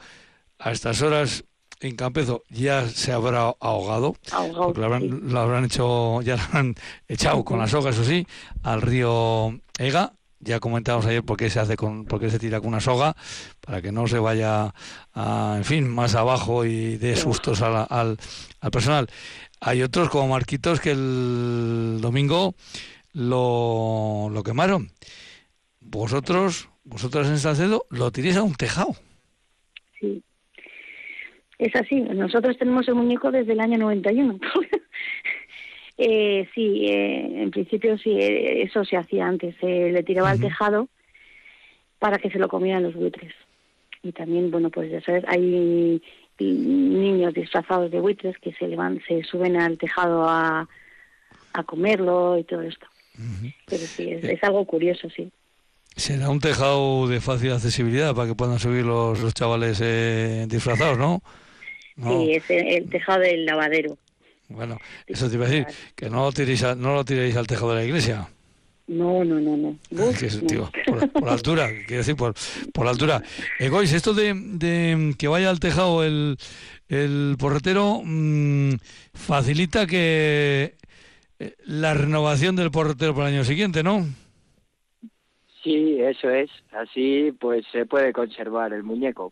a 0.59 0.71
estas 0.71 1.01
horas 1.01 1.45
en 1.79 1.95
Campezo 1.95 2.43
ya 2.49 2.87
se 2.87 3.11
habrá 3.11 3.55
ahogado, 3.59 4.15
Ahogado, 4.31 4.65
porque 4.65 4.79
lo 4.81 4.85
habrán, 4.85 5.31
lo 5.31 5.39
habrán 5.39 5.65
hecho, 5.65 6.21
ya 6.21 6.35
lo 6.35 6.43
han 6.53 6.75
echado 7.07 7.43
con 7.43 7.57
las 7.57 7.71
sogas, 7.71 7.95
eso 7.95 8.03
sí, 8.03 8.27
al 8.63 8.81
río 8.81 9.59
Ega. 9.79 10.13
Ya 10.43 10.59
comentamos 10.59 11.05
ayer 11.05 11.23
por 11.23 11.37
qué 11.37 11.49
se 11.51 11.59
hace 11.59 11.75
con, 11.77 12.05
por 12.05 12.19
qué 12.19 12.29
se 12.31 12.39
tira 12.39 12.59
con 12.59 12.69
una 12.69 12.79
soga, 12.79 13.15
para 13.59 13.81
que 13.81 13.91
no 13.91 14.07
se 14.07 14.17
vaya, 14.17 14.73
a, 15.13 15.53
en 15.57 15.63
fin, 15.63 15.87
más 15.87 16.15
abajo 16.15 16.65
y 16.65 16.97
dé 16.97 17.15
sustos 17.15 17.61
a 17.61 17.69
la- 17.69 17.83
al, 17.83 18.17
al 18.59 18.71
personal. 18.71 19.07
Hay 19.59 19.83
otros 19.83 20.09
como 20.09 20.29
Marquitos 20.29 20.79
que 20.79 20.91
el 20.91 21.99
domingo 22.01 22.55
lo, 23.13 24.29
lo 24.31 24.41
quemaron. 24.43 24.89
Vosotros, 25.79 26.69
vosotros 26.83 27.27
en 27.27 27.37
Salcedo, 27.37 27.85
lo 27.89 28.11
tiréis 28.11 28.37
a 28.37 28.43
un 28.43 28.55
tejado. 28.55 28.95
Sí. 29.99 30.23
Es 31.59 31.75
así. 31.75 31.99
Nosotros 32.01 32.57
tenemos 32.57 32.87
el 32.87 32.95
muñeco 32.95 33.29
desde 33.29 33.53
el 33.53 33.59
año 33.59 33.77
91. 33.77 34.39
eh, 36.03 36.49
sí, 36.55 36.87
eh, 36.87 37.43
en 37.43 37.51
principio 37.51 37.97
sí, 37.97 38.11
eh, 38.19 38.63
eso 38.63 38.83
se 38.83 38.97
hacía 38.97 39.27
antes. 39.27 39.55
Se 39.59 39.91
le 39.91 40.03
tiraba 40.03 40.31
al 40.31 40.39
tejado 40.39 40.89
para 41.99 42.17
que 42.17 42.31
se 42.31 42.39
lo 42.39 42.47
comieran 42.47 42.83
los 42.83 42.95
buitres. 42.95 43.33
Y 44.03 44.11
también, 44.11 44.49
bueno, 44.49 44.71
pues 44.71 44.89
ya 44.91 44.99
sabes, 45.01 45.23
hay 45.27 46.01
niños 46.39 47.33
disfrazados 47.35 47.91
de 47.91 47.99
buitres 47.99 48.35
que 48.39 48.51
se 48.53 48.67
levan, 48.67 48.99
se 49.07 49.23
suben 49.23 49.57
al 49.57 49.77
tejado 49.77 50.27
a, 50.27 50.67
a 51.53 51.63
comerlo 51.63 52.37
y 52.39 52.43
todo 52.43 52.63
esto. 52.63 52.87
Pero 53.67 53.83
sí, 53.83 54.09
es, 54.09 54.23
es 54.23 54.43
algo 54.43 54.65
curioso, 54.65 55.07
sí. 55.09 55.31
Será 55.95 56.29
un 56.29 56.39
tejado 56.39 57.07
de 57.07 57.21
fácil 57.21 57.51
accesibilidad 57.51 58.15
para 58.15 58.29
que 58.29 58.35
puedan 58.35 58.57
subir 58.57 58.85
los, 58.85 59.19
los 59.19 59.33
chavales 59.35 59.79
eh, 59.83 60.45
disfrazados, 60.47 60.97
¿no? 60.97 61.21
No. 61.97 62.21
Sí, 62.21 62.31
es 62.31 62.49
el, 62.49 62.67
el 62.67 62.89
tejado 62.89 63.19
del 63.19 63.45
lavadero. 63.45 63.97
Bueno, 64.53 64.77
eso 65.07 65.29
te 65.29 65.35
iba 65.35 65.45
a 65.45 65.49
decir, 65.49 65.67
que 65.95 66.09
no 66.09 66.23
lo 66.25 66.31
tiréis, 66.31 66.63
a- 66.63 66.75
no 66.75 66.93
lo 66.93 67.03
tiréis 67.05 67.35
al 67.35 67.47
tejado 67.47 67.71
de 67.71 67.75
la 67.77 67.85
iglesia. 67.85 68.27
No, 68.87 69.23
no, 69.23 69.39
no, 69.39 69.55
no. 69.57 69.77
Uf, 69.91 70.19
que 70.19 70.25
es, 70.25 70.41
no. 70.41 70.47
tío, 70.47 70.71
por, 70.85 71.09
por 71.11 71.23
la 71.25 71.33
altura, 71.33 71.67
quiero 71.87 71.97
decir, 71.99 72.15
por, 72.15 72.33
por 72.73 72.85
la 72.85 72.91
altura. 72.91 73.21
Egois, 73.59 73.93
esto 73.93 74.13
de, 74.13 74.33
de 74.33 75.15
que 75.17 75.27
vaya 75.27 75.49
al 75.49 75.59
tejado 75.59 76.03
el, 76.03 76.37
el 76.89 77.35
porretero 77.39 78.01
mm, 78.03 78.73
facilita 79.13 79.87
que 79.87 80.75
eh, 81.39 81.55
la 81.65 81.93
renovación 81.93 82.55
del 82.55 82.71
porretero 82.71 83.15
para 83.15 83.29
el 83.29 83.35
año 83.35 83.43
siguiente, 83.45 83.81
¿no? 83.83 84.05
Sí, 85.63 85.97
eso 86.01 86.29
es. 86.29 86.49
Así 86.71 87.31
pues 87.39 87.63
se 87.71 87.85
puede 87.85 88.11
conservar 88.11 88.73
el 88.73 88.83
muñeco. 88.83 89.31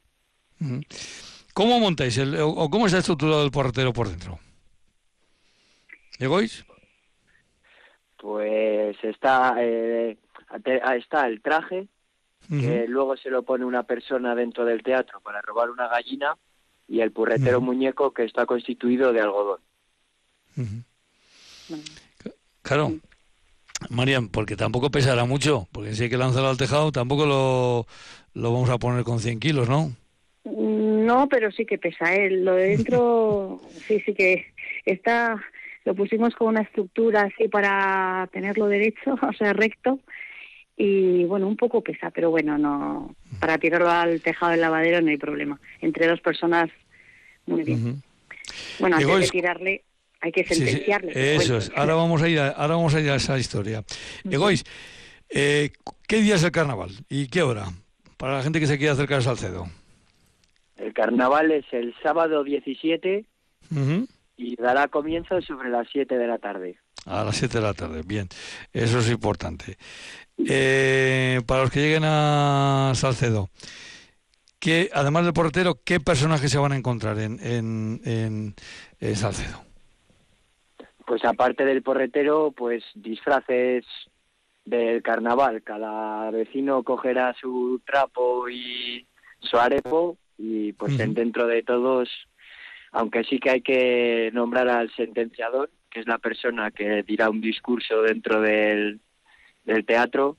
¿Cómo 1.54 1.80
montáis 1.80 2.18
el, 2.20 2.36
o, 2.36 2.50
o 2.50 2.70
cómo 2.70 2.86
está 2.86 3.00
estructurado 3.00 3.44
el 3.44 3.52
porretero 3.52 3.92
por 3.94 4.08
dentro? 4.10 4.40
¿Egois? 6.20 6.66
Pues 8.18 8.98
está 9.04 9.56
eh, 9.60 10.18
ah, 10.84 10.96
está 10.96 11.28
el 11.28 11.42
traje 11.42 11.88
que 12.50 12.86
luego 12.88 13.16
se 13.16 13.30
lo 13.30 13.44
pone 13.44 13.64
una 13.64 13.84
persona 13.84 14.34
dentro 14.34 14.66
del 14.66 14.82
teatro 14.82 15.22
para 15.22 15.40
robar 15.42 15.70
una 15.70 15.88
gallina 15.88 16.36
y 16.88 17.02
el 17.02 17.12
purretero 17.12 17.62
muñeco 17.62 18.12
que 18.12 18.24
está 18.24 18.48
constituido 18.48 19.14
de 19.14 19.22
algodón. 19.22 19.60
Claro. 22.64 22.94
Marian, 23.90 24.30
porque 24.30 24.56
tampoco 24.56 24.90
pesará 24.90 25.26
mucho, 25.26 25.68
porque 25.72 25.94
si 25.94 26.04
hay 26.04 26.10
que 26.10 26.18
lanzarlo 26.18 26.50
al 26.50 26.58
tejado, 26.58 26.92
tampoco 26.92 27.26
lo, 27.28 27.86
lo 28.34 28.52
vamos 28.54 28.70
a 28.70 28.78
poner 28.80 29.04
con 29.04 29.20
100 29.20 29.40
kilos, 29.40 29.70
¿no? 29.70 29.96
Mm, 30.44 31.06
No, 31.06 31.30
pero 31.30 31.52
sí 31.52 31.66
que 31.66 31.78
pesa. 31.78 32.14
¿eh? 32.16 32.30
Lo 32.32 32.56
de 32.56 32.70
dentro, 32.70 33.62
sí, 33.88 34.00
sí 34.02 34.14
que 34.14 34.54
está. 34.86 35.40
Lo 35.86 35.96
pusimos 35.96 36.36
con 36.36 36.50
una 36.50 36.62
estructura 36.62 37.22
así 37.34 37.48
para 37.48 38.28
tenerlo 38.32 38.68
derecho, 38.68 39.16
o 39.28 39.34
sea, 39.34 39.54
recto. 39.54 40.00
Y 40.78 41.26
bueno, 41.26 41.48
un 41.48 41.58
poco 41.58 41.82
pesa, 41.82 42.10
pero 42.10 42.30
bueno, 42.30 42.58
no. 42.58 43.16
Para 43.40 43.58
tirarlo 43.58 43.90
al 43.90 44.22
tejado 44.22 44.52
del 44.52 44.62
lavadero 44.62 45.02
no 45.02 45.10
hay 45.10 45.18
problema. 45.18 45.60
Entre 45.82 46.08
dos 46.08 46.22
personas, 46.22 46.70
muy 47.46 47.64
bien. 47.64 48.02
Bueno, 48.80 48.96
antes 48.96 49.20
de 49.20 49.28
tirarle, 49.28 49.84
hay 50.22 50.32
que 50.32 50.44
Sí, 50.46 50.56
sí, 50.56 50.66
sentenciarle. 50.66 51.14
te 51.14 51.36
eso 51.36 51.58
es. 51.58 51.72
Ahora 51.76 51.96
vamos 51.96 52.22
a 52.22 52.30
ir 52.30 52.40
a, 52.40 52.50
ahora 52.50 52.76
vamos 52.76 52.96
a 52.96 53.02
ir 53.02 53.10
a 53.10 53.16
esa 53.16 53.38
historia. 53.38 53.84
Egois, 54.30 54.64
eh, 55.30 55.72
¿qué 56.08 56.22
día 56.22 56.36
es 56.36 56.44
el 56.44 56.52
carnaval 56.52 56.92
y 57.10 57.28
qué 57.28 57.42
hora? 57.42 57.66
Para 58.18 58.38
la 58.38 58.44
gente 58.44 58.60
que 58.62 58.68
se 58.68 58.78
quiera 58.78 58.94
acercar 58.94 59.20
a 59.20 59.22
Salcedo. 59.22 59.68
El 60.78 60.94
carnaval 60.94 61.52
es 61.52 61.66
el 61.72 61.94
sábado 62.02 62.44
17 62.46 63.26
Ujú. 63.72 64.08
Y 64.40 64.56
dará 64.56 64.88
comienzo 64.88 65.42
sobre 65.42 65.70
las 65.70 65.88
7 65.92 66.18
de 66.18 66.28
la 66.28 66.38
tarde. 66.38 66.78
A 67.06 67.24
las 67.26 67.36
7 67.36 67.58
de 67.58 67.64
la 67.64 67.74
tarde, 67.74 68.02
bien. 68.06 68.28
Eso 68.72 69.00
es 69.00 69.10
importante. 69.12 69.78
Eh, 70.38 71.42
para 71.46 71.64
los 71.64 71.72
que 71.72 71.82
lleguen 71.82 72.04
a 72.06 72.94
Salcedo, 72.96 73.50
¿qué, 74.60 74.90
además 74.94 75.26
del 75.26 75.34
portero, 75.34 75.80
¿qué 75.84 76.00
personajes 76.00 76.50
se 76.52 76.58
van 76.58 76.72
a 76.72 76.78
encontrar 76.78 77.20
en, 77.20 77.40
en, 77.42 78.02
en, 78.06 78.56
en 79.00 79.16
Salcedo? 79.16 79.62
Pues 81.06 81.26
aparte 81.26 81.66
del 81.66 81.82
porretero, 81.84 82.52
pues 82.56 82.84
disfraces 82.96 83.84
del 84.66 85.02
carnaval. 85.02 85.64
Cada 85.64 86.30
vecino 86.32 86.84
cogerá 86.84 87.34
su 87.40 87.82
trapo 87.86 88.48
y 88.50 89.06
su 89.42 89.58
arepo 89.58 90.18
y 90.38 90.72
pues 90.74 90.98
en- 91.00 91.14
dentro 91.16 91.48
de 91.48 91.64
todos, 91.64 92.08
aunque 92.92 93.24
sí 93.24 93.40
que 93.40 93.50
hay 93.50 93.62
que 93.62 94.30
nombrar 94.34 94.68
al 94.70 94.94
sentenciador, 94.96 95.70
que 95.90 96.00
es 96.00 96.08
la 96.08 96.18
persona 96.18 96.72
que 96.72 97.04
dirá 97.04 97.30
un 97.30 97.42
discurso 97.42 98.02
dentro 98.02 98.42
del, 98.42 99.00
del 99.66 99.86
teatro 99.86 100.38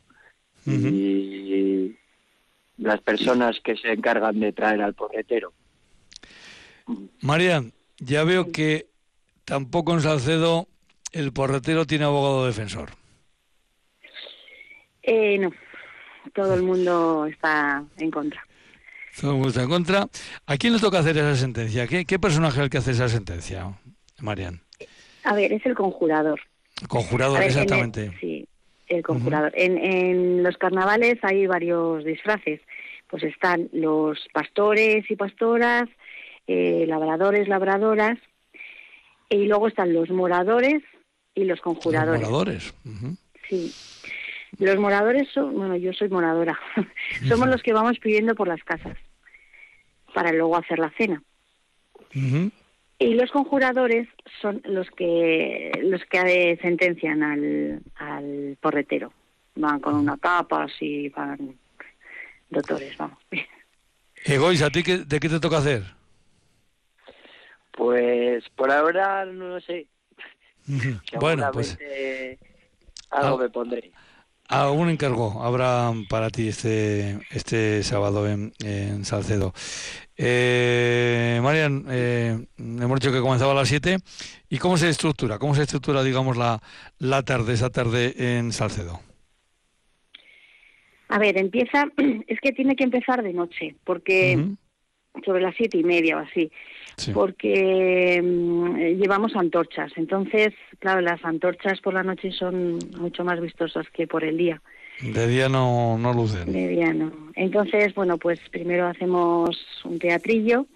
y 0.67 1.97
las 2.79 3.01
personas 3.01 3.61
que 3.61 3.77
se 3.77 3.93
encargan 3.93 4.41
de 4.41 4.53
traer 4.53 4.83
al 4.83 4.95
porretero. 4.95 5.53
Marian, 7.21 7.73
ya 7.99 8.25
veo 8.25 8.51
que 8.53 8.87
tampoco 9.45 9.93
en 9.93 10.01
Salcedo 10.01 10.69
el 11.13 11.33
porretero 11.33 11.87
tiene 11.87 12.05
abogado 12.05 12.47
defensor. 12.47 12.91
Eh, 15.03 15.39
no, 15.39 15.53
todo 16.35 16.55
el 16.55 16.63
mundo 16.63 17.27
está 17.27 17.85
en 17.99 18.11
contra. 18.11 18.47
Está 19.13 19.63
en 19.63 19.69
contra. 19.69 20.09
¿A 20.47 20.57
quién 20.57 20.73
le 20.73 20.79
toca 20.81 21.01
hacer 21.01 21.17
esa 21.17 21.35
sentencia? 21.37 21.87
¿Qué, 21.87 22.05
qué 22.05 22.19
personaje 22.19 22.59
es 22.59 22.65
el 22.65 22.71
que 22.71 22.79
hace 22.79 22.93
esa 22.93 23.09
sentencia, 23.09 23.79
Marian? 24.21 24.61
A 25.25 25.35
ver, 25.35 25.53
es 25.53 25.65
el 25.67 25.75
conjurador. 25.75 26.41
Conjurador, 26.89 27.39
ver, 27.39 27.49
el- 27.49 27.53
exactamente. 27.53 28.13
sí, 28.21 28.47
el 28.89 29.03
conjurador. 29.03 29.53
en, 29.55 29.77
en 29.79 30.43
los 30.43 30.57
carnavales 30.57 31.19
hay 31.23 31.47
varios 31.47 32.05
disfraces. 32.05 32.61
Pues 33.09 33.25
están 33.25 33.69
los 33.73 34.19
pastores 34.33 35.05
y 35.11 35.17
pastoras, 35.17 35.89
eh, 36.47 36.85
labradores, 36.89 37.49
labradoras, 37.49 38.17
y 39.29 39.47
luego 39.47 39.69
están 39.69 39.93
los 39.93 40.11
moradores 40.11 40.83
y 41.35 41.41
los 41.41 41.59
Los 41.59 41.61
conjuradores. 41.61 42.21
moradores. 42.23 42.75
Ujú. 42.85 43.17
Sí. 43.49 43.73
Los 44.61 44.77
moradores 44.79 45.27
son, 45.33 45.55
bueno, 45.55 45.75
yo 45.77 45.93
soy 45.93 46.09
moradora. 46.09 46.59
Somos 47.29 47.49
los 47.49 47.63
que 47.63 47.73
vamos 47.73 47.99
pidiendo 47.99 48.35
por 48.35 48.47
las 48.47 48.63
casas 48.63 48.97
para 50.15 50.33
luego 50.33 50.57
hacer 50.57 50.79
la 50.79 50.91
cena. 50.99 51.23
Y 52.13 53.15
los 53.15 53.31
conjuradores 53.31 54.07
son 54.43 54.61
los 54.65 54.91
que 54.91 55.71
los 55.83 56.05
que 56.05 56.19
eh, 56.53 56.59
sentencian 56.61 57.23
al, 57.23 57.81
al 57.97 58.57
porretero. 58.61 59.13
Van 59.55 59.81
con 59.81 59.95
una 59.95 60.17
tapa, 60.17 60.65
así 60.65 61.09
van 61.09 61.57
doctores, 62.51 62.97
vamos. 62.99 63.19
Egois, 64.25 64.61
¿a 64.63 64.71
ti 64.71 64.83
qué, 64.83 64.99
de 64.99 65.19
qué 65.21 65.29
te 65.29 65.41
toca 65.41 65.59
hacer? 65.59 65.83
Pues 67.73 68.45
por 68.51 68.71
ahora 68.71 69.25
no 69.25 69.49
lo 69.49 69.61
sé. 69.61 69.87
Bueno, 71.19 71.49
pues 71.53 71.79
algo 73.11 73.37
Ah. 73.39 73.43
me 73.43 73.49
pondré. 73.49 73.91
Algún 74.51 74.91
encargo 74.91 75.43
habrá 75.43 75.93
para 76.09 76.31
ti 76.31 76.49
este 76.49 77.19
este 77.31 77.83
sábado 77.83 78.29
en, 78.29 78.53
en 78.65 79.05
Salcedo. 79.05 79.53
Eh, 80.17 81.41
Marian, 81.43 81.87
eh, 81.89 82.47
hemos 82.59 83.01
dicho 83.01 83.13
que 83.13 83.21
comenzaba 83.21 83.53
a 83.53 83.55
las 83.55 83.69
7. 83.69 83.97
¿Y 84.51 84.59
cómo 84.59 84.77
se 84.77 84.91
estructura? 84.91 85.39
¿Cómo 85.39 85.55
se 85.55 85.63
estructura, 85.63 86.03
digamos, 86.03 86.37
la, 86.37 86.61
la 86.99 87.23
tarde, 87.23 87.55
esa 87.55 87.71
tarde 87.71 88.15
en 88.19 88.53
Salcedo? 88.53 89.01
A 91.09 91.19
ver, 91.19 91.39
empieza, 91.39 91.87
es 92.27 92.39
que 92.41 92.53
tiene 92.53 92.77
que 92.77 92.85
empezar 92.85 93.23
de 93.23 93.33
noche, 93.33 93.77
porque. 93.85 94.57
Sobre 95.25 95.43
las 95.43 95.55
siete 95.57 95.79
y 95.79 95.85
media 95.85 96.17
o 96.17 96.21
así, 96.21 96.51
Sí. 96.97 97.13
porque 97.13 98.21
mm, 98.23 98.77
eh, 98.77 98.95
llevamos 98.97 99.35
antorchas. 99.35 99.93
Entonces, 99.97 100.53
claro, 100.79 101.01
las 101.01 101.25
antorchas 101.25 101.81
por 101.81 101.95
la 101.95 102.03
noche 102.03 102.31
son 102.33 102.79
mucho 102.99 103.25
más 103.25 103.41
vistosas 103.41 103.89
que 103.91 104.07
por 104.07 104.23
el 104.25 104.37
día. 104.37 104.61
De 105.01 105.27
día 105.27 105.49
no, 105.49 105.97
no 105.99 106.13
lucen. 106.13 106.53
De 106.53 106.69
día 106.69 106.93
no. 106.93 107.11
Entonces, 107.35 107.95
bueno, 107.95 108.19
pues 108.19 108.39
primero 108.51 108.87
hacemos 108.87 109.57
un 109.85 109.99
teatrillo 109.99 110.67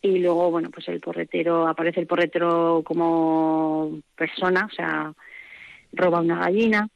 y 0.00 0.18
luego, 0.18 0.50
bueno, 0.50 0.70
pues 0.70 0.88
el 0.88 0.98
porretero, 1.00 1.68
aparece 1.68 2.00
el 2.00 2.06
porretero 2.06 2.82
como 2.84 3.98
persona, 4.16 4.66
o 4.70 4.74
sea, 4.74 5.12
roba 5.92 6.20
una 6.20 6.38
gallina 6.38 6.88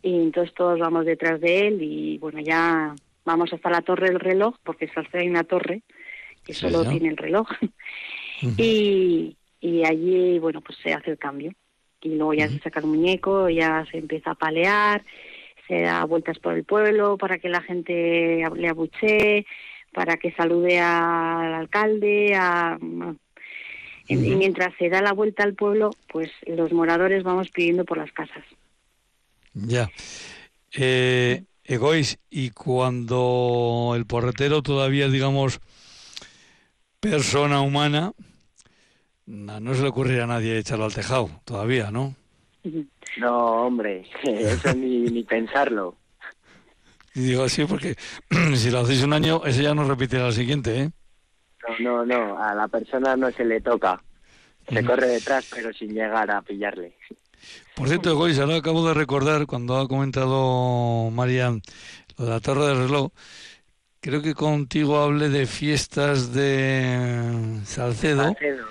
y 0.00 0.14
entonces 0.14 0.54
todos 0.54 0.78
vamos 0.78 1.06
detrás 1.06 1.40
de 1.40 1.66
él 1.66 1.82
y 1.82 2.18
bueno, 2.18 2.38
ya 2.38 2.94
vamos 3.28 3.52
hasta 3.52 3.70
la 3.70 3.82
torre 3.82 4.08
del 4.08 4.20
reloj, 4.20 4.56
porque 4.64 4.88
Salcedo 4.88 5.20
hay 5.20 5.28
una 5.28 5.44
torre 5.44 5.82
que 6.44 6.54
Sí, 6.54 6.60
solo 6.60 6.82
ya. 6.82 6.90
tiene 6.90 7.08
el 7.10 7.16
reloj 7.16 7.46
y, 8.56 9.36
y 9.60 9.84
allí, 9.84 10.38
bueno, 10.38 10.60
pues 10.62 10.78
se 10.82 10.92
hace 10.94 11.10
el 11.12 11.18
cambio 11.18 11.52
y 12.00 12.14
luego 12.16 12.32
ya 12.34 12.48
se 12.48 12.58
saca 12.60 12.80
el 12.80 12.86
muñeco, 12.86 13.48
ya 13.50 13.84
se 13.90 13.98
empieza 13.98 14.30
a 14.30 14.34
palear, 14.34 15.04
se 15.66 15.82
da 15.82 16.04
vueltas 16.04 16.38
por 16.38 16.54
el 16.54 16.64
pueblo 16.64 17.18
para 17.18 17.38
que 17.38 17.48
la 17.48 17.60
gente 17.60 18.42
le 18.56 18.68
abuchee, 18.68 19.44
para 19.92 20.16
que 20.16 20.32
salude 20.32 20.78
al 20.80 21.54
alcalde, 21.54 22.34
a... 22.34 22.78
Y 24.10 24.16
mientras 24.16 24.72
se 24.78 24.88
da 24.88 25.02
la 25.02 25.12
vuelta 25.12 25.42
al 25.42 25.52
pueblo, 25.54 25.90
pues 26.10 26.30
los 26.46 26.72
moradores 26.72 27.24
vamos 27.24 27.50
pidiendo 27.50 27.84
por 27.84 27.98
las 27.98 28.10
casas. 28.12 28.42
Ya. 29.52 29.90
Eh, 30.72 31.42
Egois, 31.68 32.18
y 32.30 32.50
cuando 32.50 33.92
el 33.94 34.06
porretero 34.06 34.62
todavía, 34.62 35.06
es, 35.06 35.12
digamos, 35.12 35.60
persona 37.00 37.60
humana, 37.60 38.12
na- 39.26 39.60
no 39.60 39.74
se 39.74 39.82
le 39.82 39.88
ocurrirá 39.88 40.24
a 40.24 40.26
nadie 40.26 40.58
echarlo 40.58 40.84
al 40.86 40.94
tejado, 40.94 41.30
todavía, 41.44 41.90
¿no? 41.90 42.14
No, 43.18 43.66
hombre, 43.66 44.06
eso 44.24 44.74
ni, 44.74 45.08
ni 45.10 45.22
pensarlo. 45.24 45.96
Y 47.14 47.20
digo 47.20 47.42
así 47.44 47.64
porque 47.64 47.96
si 48.56 48.70
lo 48.70 48.80
hacéis 48.80 49.02
un 49.02 49.12
año, 49.12 49.44
ese 49.44 49.62
ya 49.62 49.74
no 49.74 49.84
repetirá 49.84 50.26
el 50.28 50.32
siguiente, 50.32 50.80
¿eh? 50.82 50.90
No, 51.80 52.04
no, 52.04 52.06
no, 52.06 52.42
a 52.42 52.54
la 52.54 52.68
persona 52.68 53.16
no 53.16 53.30
se 53.32 53.44
le 53.44 53.60
toca. 53.60 54.02
Se 54.72 54.84
corre 54.84 55.06
detrás, 55.08 55.46
pero 55.50 55.72
sin 55.72 55.94
llegar 55.94 56.30
a 56.30 56.42
pillarle. 56.42 56.96
Por 57.74 57.88
cierto, 57.88 58.10
Egois, 58.10 58.38
ahora 58.38 58.56
acabo 58.56 58.86
de 58.86 58.94
recordar 58.94 59.46
cuando 59.46 59.78
ha 59.78 59.86
comentado 59.86 61.10
Marian 61.10 61.62
lo 62.16 62.24
de 62.24 62.30
la 62.30 62.40
torre 62.40 62.66
del 62.66 62.78
reloj, 62.78 63.12
creo 64.00 64.22
que 64.22 64.34
contigo 64.34 64.98
hablé 64.98 65.28
de 65.28 65.46
fiestas 65.46 66.32
de 66.32 67.60
Salcedo. 67.64 68.24
Salcedo. 68.24 68.66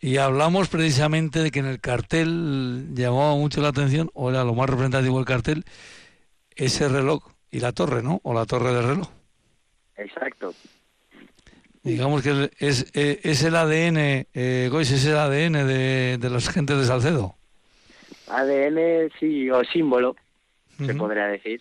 Y 0.00 0.18
hablamos 0.18 0.68
precisamente 0.68 1.42
de 1.42 1.50
que 1.50 1.58
en 1.58 1.66
el 1.66 1.80
cartel 1.80 2.94
llamaba 2.94 3.34
mucho 3.34 3.60
la 3.60 3.68
atención, 3.68 4.10
o 4.14 4.30
era 4.30 4.44
lo 4.44 4.54
más 4.54 4.70
representativo 4.70 5.16
del 5.16 5.26
cartel, 5.26 5.64
ese 6.54 6.88
reloj 6.88 7.24
y 7.50 7.60
la 7.60 7.72
torre, 7.72 8.02
¿no? 8.02 8.20
O 8.22 8.34
la 8.34 8.46
torre 8.46 8.72
del 8.72 8.86
reloj. 8.86 9.08
Exacto. 9.96 10.54
Digamos 11.82 12.22
que 12.22 12.50
es, 12.58 12.86
es, 12.92 13.20
es 13.22 13.42
el 13.42 13.56
ADN, 13.56 14.26
eh, 14.34 14.68
Gois, 14.70 14.90
es 14.90 15.04
el 15.06 15.16
ADN 15.16 15.66
de, 15.66 16.18
de 16.20 16.30
las 16.30 16.48
gentes 16.48 16.78
de 16.78 16.84
Salcedo. 16.84 17.36
ADN, 18.28 19.10
sí, 19.18 19.50
o 19.50 19.64
símbolo, 19.64 20.16
se 20.84 20.94
podría 20.94 21.26
decir. 21.26 21.60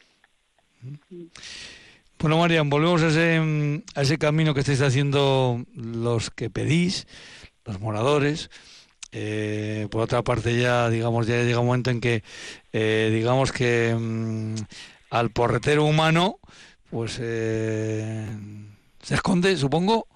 Bueno, 2.20 2.38
Marian, 2.38 2.70
volvemos 2.70 3.04
a 3.04 3.08
ese, 3.08 3.40
mm, 3.40 3.84
a 3.96 4.02
ese 4.02 4.18
camino 4.18 4.54
que 4.54 4.62
estáis 4.62 4.82
haciendo 4.82 5.64
los 5.76 6.32
que 6.32 6.50
pedís, 6.50 7.08
los 7.66 7.80
moradores. 7.80 8.50
Eh, 9.12 9.88
por 9.92 10.02
otra 10.02 10.24
parte, 10.24 10.60
ya 10.60 10.90
digamos, 10.90 11.28
ya 11.28 11.42
llega 11.44 11.60
un 11.60 11.68
momento 11.68 11.90
en 11.90 12.02
que, 12.02 12.24
eh, 12.74 13.10
digamos 13.14 13.52
que 13.52 13.96
mm, 13.98 14.56
al 15.10 15.30
porretero 15.30 15.86
humano, 15.86 16.40
pues 16.90 17.20
eh, 17.22 18.28
se 19.02 19.16
esconde, 19.16 19.56
supongo, 19.56 20.08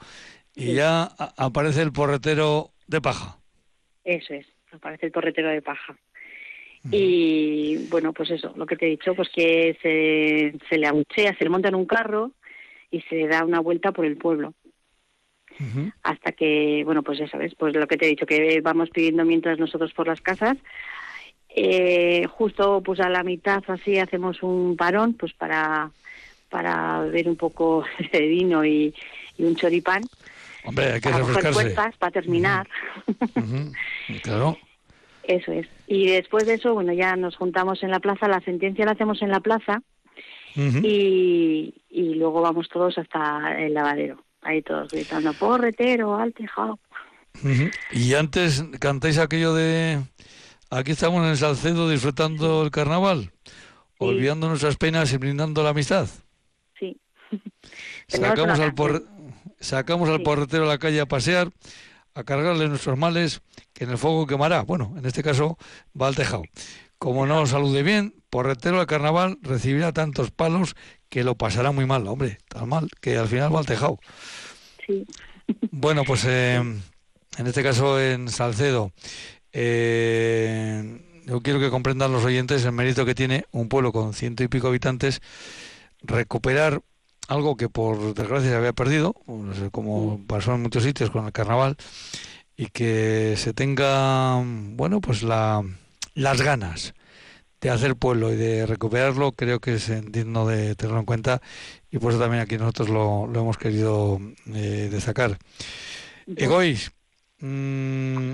y 0.56 0.74
ya 0.74 1.04
aparece 1.38 1.82
el 1.82 1.92
porretero 1.92 2.72
de 2.88 3.02
paja. 3.02 3.38
Eso 4.04 4.34
es, 4.34 4.48
aparece 4.72 5.06
el 5.06 5.12
torretero 5.12 5.50
de 5.50 5.62
paja. 5.62 5.98
Y 6.92 7.88
bueno, 7.90 8.14
pues 8.14 8.32
eso, 8.32 8.54
lo 8.56 8.66
que 8.66 8.76
te 8.76 8.88
he 8.88 8.90
dicho, 8.90 9.14
pues 9.14 9.30
que 9.30 9.78
se, 9.82 10.58
se 10.70 10.78
le 10.78 10.88
abuchea, 10.88 11.36
se 11.38 11.44
le 11.44 11.50
monta 11.50 11.68
en 11.70 11.76
un 11.76 11.86
carro 11.86 12.32
y 12.90 13.02
se 13.02 13.28
da 13.28 13.44
una 13.44 13.60
vuelta 13.60 13.92
por 13.92 14.06
el 14.06 14.18
pueblo. 14.18 14.54
Hasta 16.04 16.32
que, 16.32 16.84
bueno, 16.86 17.04
pues 17.04 17.20
ya 17.20 17.28
sabes, 17.28 17.54
pues 17.56 17.76
lo 17.76 17.86
que 17.86 17.98
te 17.98 18.06
he 18.06 18.10
dicho, 18.10 18.26
que 18.26 18.62
vamos 18.62 18.90
pidiendo 18.92 19.26
mientras 19.26 19.60
nosotros 19.60 19.94
por 19.94 20.08
las 20.08 20.22
casas. 20.22 20.58
Eh, 21.50 22.28
justo 22.28 22.82
pues 22.82 23.00
a 23.00 23.10
la 23.10 23.24
mitad 23.24 23.64
así 23.68 23.98
hacemos 23.98 24.44
un 24.44 24.78
parón 24.78 25.16
pues 25.16 25.34
para 25.34 25.90
para 26.48 27.02
beber 27.02 27.28
un 27.28 27.36
poco 27.38 27.84
de 28.12 28.22
vino 28.28 28.64
y, 28.64 28.94
y 29.36 29.44
un 29.44 29.56
choripán 29.56 30.04
Hombre, 30.64 30.94
hay 30.94 31.02
que 31.02 31.10
refrescarse. 31.12 31.52
fuerzas 31.54 31.98
para 31.98 32.12
terminar 32.12 32.68
Claro. 34.22 34.60
Eso 35.30 35.52
es. 35.52 35.68
Y 35.86 36.08
después 36.08 36.48
de 36.48 36.56
eso, 36.56 36.74
bueno, 36.74 36.92
ya 36.92 37.16
nos 37.16 37.36
juntamos 37.36 37.84
en 37.84 37.92
la 37.92 38.00
plaza, 38.00 38.28
la 38.28 38.42
sentencia 38.42 38.84
la 38.86 38.94
hacemos 38.94 39.22
en 39.22 39.30
la 39.30 39.40
plaza 39.42 39.84
y, 40.56 41.74
y 41.90 42.16
luego 42.16 42.42
vamos 42.42 42.68
todos 42.68 42.98
hasta 42.98 43.56
el 43.60 43.76
lavadero. 43.76 44.24
Ahí 44.42 44.64
todos 44.64 44.90
gritando, 44.92 45.32
porretero, 45.34 46.16
al 46.18 46.34
tejado. 46.34 46.80
Y 47.92 48.16
antes 48.16 48.64
cantáis 48.80 49.20
aquello 49.20 49.54
de 49.54 50.00
aquí 50.72 50.92
estamos 50.92 51.24
en 51.24 51.30
el 51.30 51.38
Salcedo 51.38 51.88
disfrutando 51.88 52.64
el 52.64 52.72
carnaval, 52.72 53.30
olvidando 54.00 54.48
nuestras 54.50 54.78
penas 54.78 55.14
y 55.14 55.18
brindando 55.18 55.62
la 55.62 55.70
amistad. 55.70 56.08
Sí. 56.80 56.98
Sacamos 58.08 58.60
al, 58.60 58.74
por- 58.74 59.04
sacamos 59.60 60.10
al 60.10 60.24
porretero 60.24 60.64
a 60.64 60.68
la 60.68 60.80
calle 60.80 61.02
a 61.02 61.06
pasear, 61.06 61.50
a 62.20 62.24
cargarle 62.24 62.68
nuestros 62.68 62.98
males, 62.98 63.42
que 63.74 63.86
en 63.86 63.92
el 63.92 63.98
fuego 63.98 64.28
quemará. 64.28 64.62
Bueno, 64.64 64.94
en 64.98 65.06
este 65.06 65.24
caso 65.24 65.58
va 66.00 66.08
al 66.08 66.16
tejado. 66.16 66.44
Como 66.98 67.26
no 67.26 67.46
salude 67.46 67.82
bien, 67.82 68.14
porretero 68.30 68.80
al 68.80 68.88
carnaval 68.88 69.38
recibirá 69.42 69.94
tantos 69.94 70.32
palos 70.32 70.76
que 71.08 71.24
lo 71.24 71.36
pasará 71.36 71.72
muy 71.72 71.86
mal, 71.86 72.08
hombre, 72.08 72.40
tan 72.50 72.68
mal, 72.68 72.90
que 73.00 73.18
al 73.18 73.28
final 73.28 73.56
va 73.56 73.60
al 73.60 73.66
tejado. 73.66 74.00
Sí. 74.86 75.06
Bueno, 75.72 76.04
pues 76.04 76.26
eh, 76.26 76.58
en 76.58 77.48
este 77.48 77.64
caso 77.64 78.00
en 78.00 78.28
Salcedo, 78.28 78.92
eh, 79.54 81.02
yo 81.26 81.42
quiero 81.42 81.60
que 81.60 81.70
comprendan 81.70 82.12
los 82.12 82.26
oyentes 82.26 82.66
el 82.66 82.74
mérito 82.74 83.06
que 83.06 83.16
tiene 83.16 83.46
un 83.52 83.70
pueblo 83.70 83.92
con 83.92 84.14
ciento 84.14 84.44
y 84.44 84.48
pico 84.48 84.68
habitantes 84.68 85.22
recuperar 86.02 86.82
algo 87.30 87.56
que 87.56 87.70
por 87.70 88.16
desgracia 88.16 88.50
se 88.50 88.56
había 88.56 88.74
perdido, 88.74 89.14
no 89.28 89.54
sé, 89.54 89.70
como 89.70 90.20
pasó 90.26 90.56
en 90.56 90.64
muchos 90.64 90.84
sitios 90.84 91.12
con 91.12 91.26
el 91.26 91.32
carnaval, 91.32 91.78
y 92.58 92.68
que 92.68 93.36
se 93.38 93.54
tenga, 93.54 94.42
bueno, 94.44 95.00
pues 95.00 95.22
la, 95.22 95.64
las 96.16 96.42
ganas 96.42 96.96
de 97.62 97.70
hacer 97.70 97.96
pueblo 97.96 98.34
y 98.34 98.36
de 98.36 98.66
recuperarlo, 98.66 99.32
creo 99.34 99.60
que 99.60 99.76
es 99.76 99.92
digno 100.12 100.48
de 100.48 100.76
tenerlo 100.76 101.02
en 101.02 101.06
cuenta 101.06 101.42
y 101.92 102.00
por 102.00 102.12
eso 102.12 102.20
también 102.20 102.42
aquí 102.42 102.58
nosotros 102.58 102.90
lo, 102.90 103.28
lo 103.28 103.42
hemos 103.42 103.58
querido 103.58 104.20
eh, 104.48 104.90
destacar. 104.92 105.38
Egois, 106.36 106.92
mm, 107.40 108.34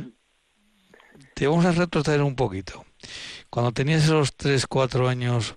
te 1.34 1.48
vamos 1.48 1.66
a 1.66 1.74
retrotraer 1.74 2.22
un 2.22 2.36
poquito. 2.36 2.86
Cuando 3.50 3.74
tenías 3.74 4.06
esos 4.06 4.36
3, 4.36 4.68
4 4.68 5.10
años, 5.10 5.56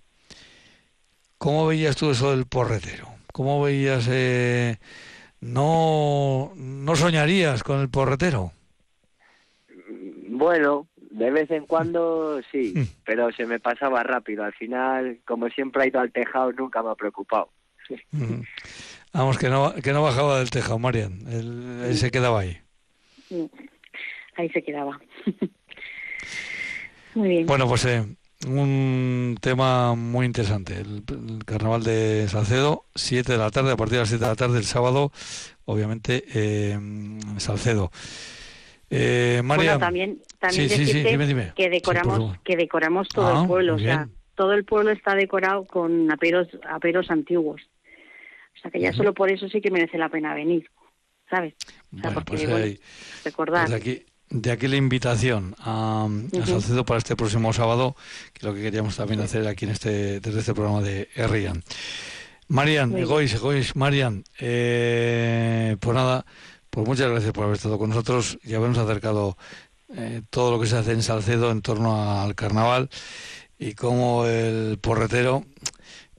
¿cómo 1.37 1.67
veías 1.67 1.95
tú 1.95 2.11
eso 2.11 2.33
del 2.33 2.47
porretero? 2.47 3.18
¿Cómo 3.39 3.63
veías, 3.63 4.09
eh, 4.11 4.79
no, 5.41 6.51
no 6.57 6.97
soñarías 6.97 7.63
con 7.63 7.79
el 7.81 7.89
porretero? 7.89 8.51
Bueno, 10.29 10.89
de 11.13 11.31
vez 11.31 11.49
en 11.53 11.65
cuando 11.67 12.41
sí, 12.51 12.73
Mm. 12.75 12.83
pero 13.05 13.31
se 13.31 13.47
me 13.47 13.61
pasaba 13.61 14.03
rápido. 14.03 14.43
Al 14.43 14.55
final, 14.55 15.21
como 15.25 15.49
siempre 15.51 15.85
he 15.85 15.87
ido 15.87 16.01
al 16.01 16.11
tejado, 16.11 16.51
nunca 16.51 16.83
me 16.83 16.91
ha 16.91 16.97
preocupado. 16.97 17.51
Ujú. 18.13 18.43
Vamos, 19.13 19.39
que 19.39 19.49
no, 19.49 19.73
que 19.73 19.93
no 19.93 20.03
bajaba 20.03 20.41
del 20.41 20.51
tejado, 20.51 20.81
Marian. 20.81 21.21
Él, 21.29 21.83
él 21.85 21.97
se 21.97 22.11
quedaba 22.11 22.41
ahí. 22.41 22.59
Sí. 23.29 23.49
Ahí 24.37 24.51
se 24.51 24.65
quedaba. 24.65 24.99
Muy 27.15 27.29
bien. 27.29 27.47
Bueno, 27.47 27.69
pues 27.69 27.85
eh, 27.85 28.05
un 28.47 29.37
tema 29.41 29.95
muy 29.95 30.27
interesante. 30.27 30.79
El, 30.81 31.03
el 31.09 31.45
carnaval 31.45 31.83
de 31.83 32.27
Salcedo, 32.29 32.85
7 32.95 33.33
de 33.33 33.39
la 33.39 33.51
tarde, 33.51 33.73
a 33.73 33.77
partir 33.77 33.95
de 33.95 34.01
las 34.01 34.09
7 34.09 34.25
de 34.25 34.31
la 34.31 34.37
tarde 34.37 34.59
el 34.59 34.65
sábado, 34.65 35.13
obviamente, 35.65 36.25
eh, 36.35 36.73
en 36.73 37.41
Salcedo. 37.41 37.91
Eh, 38.91 39.43
María. 39.45 39.73
Bueno, 39.73 39.79
también, 39.79 40.23
también 40.39 40.69
sí, 40.69 40.77
sí, 40.77 40.87
sí, 40.87 40.93
decirte 40.93 41.11
dime, 41.11 41.27
dime. 41.27 41.53
que 41.57 41.65
Sí, 41.65 41.71
decoramos, 41.71 42.39
que 42.45 42.57
decoramos 42.57 43.09
todo 43.09 43.29
Ah, 43.29 43.41
el 43.43 43.47
pueblo, 43.49 43.75
o 43.75 43.79
sea, 43.79 44.09
todo 44.35 44.53
el 44.55 44.65
pueblo 44.65 44.91
está 44.91 45.15
decorado 45.15 45.65
con 45.67 46.11
aperos, 46.11 46.49
aperos 46.69 47.11
antiguos. 47.11 47.61
O 48.57 48.61
sea 48.61 48.71
que 48.71 48.81
ya 48.81 48.89
Ujú. 48.91 48.99
solo 48.99 49.15
por 49.15 49.31
eso 49.31 49.49
sí 49.49 49.61
que 49.61 49.71
merece 49.71 49.99
la 49.99 50.09
pena 50.09 50.35
venir, 50.35 50.69
¿sabes? 51.31 51.55
O 51.97 52.01
sea, 52.01 52.11
Bueno, 52.11 52.15
porque, 52.15 52.31
pues 52.37 52.47
bueno, 52.47 52.67
recordar. 53.25 53.67
pues 53.67 53.73
aquí, 53.73 54.05
de 54.31 54.51
aquí 54.51 54.69
la 54.69 54.77
invitación 54.77 55.55
a. 55.61 56.09
Salcedo 56.47 56.85
para 56.85 56.99
este 56.99 57.17
próximo 57.17 57.53
sábado, 57.53 57.97
que 58.33 58.39
es 58.41 58.43
lo 58.45 58.55
que 58.55 58.63
queríamos 58.63 58.97
también 58.97 59.21
hacer 59.21 59.47
aquí 59.47 59.65
en 59.65 59.73
este, 59.73 60.21
desde 60.21 60.41
este 60.41 60.55
programa 60.55 60.83
de 60.83 61.09
Rian. 61.17 61.63
Marian. 62.49 62.97
Egois, 62.97 63.35
Egois, 63.35 63.77
Marian, 63.77 64.25
eh, 64.39 65.77
pues 65.81 65.95
nada, 65.95 66.25
pues 66.71 66.87
muchas 66.87 67.11
gracias 67.11 67.33
por 67.33 67.45
haber 67.45 67.57
estado 67.57 67.79
con 67.79 67.91
nosotros 67.91 68.39
y 68.43 68.55
habernos 68.55 68.79
acercado 68.79 69.37
eh, 69.95 70.23
todo 70.31 70.51
lo 70.51 70.61
que 70.61 70.67
se 70.67 70.77
hace 70.77 70.93
en 70.93 71.03
Salcedo 71.03 71.51
en 71.51 71.61
torno 71.61 72.21
al 72.23 72.35
carnaval 72.35 72.89
y 73.59 73.75
cómo 73.75 74.25
el 74.25 74.79
porretero, 74.81 75.45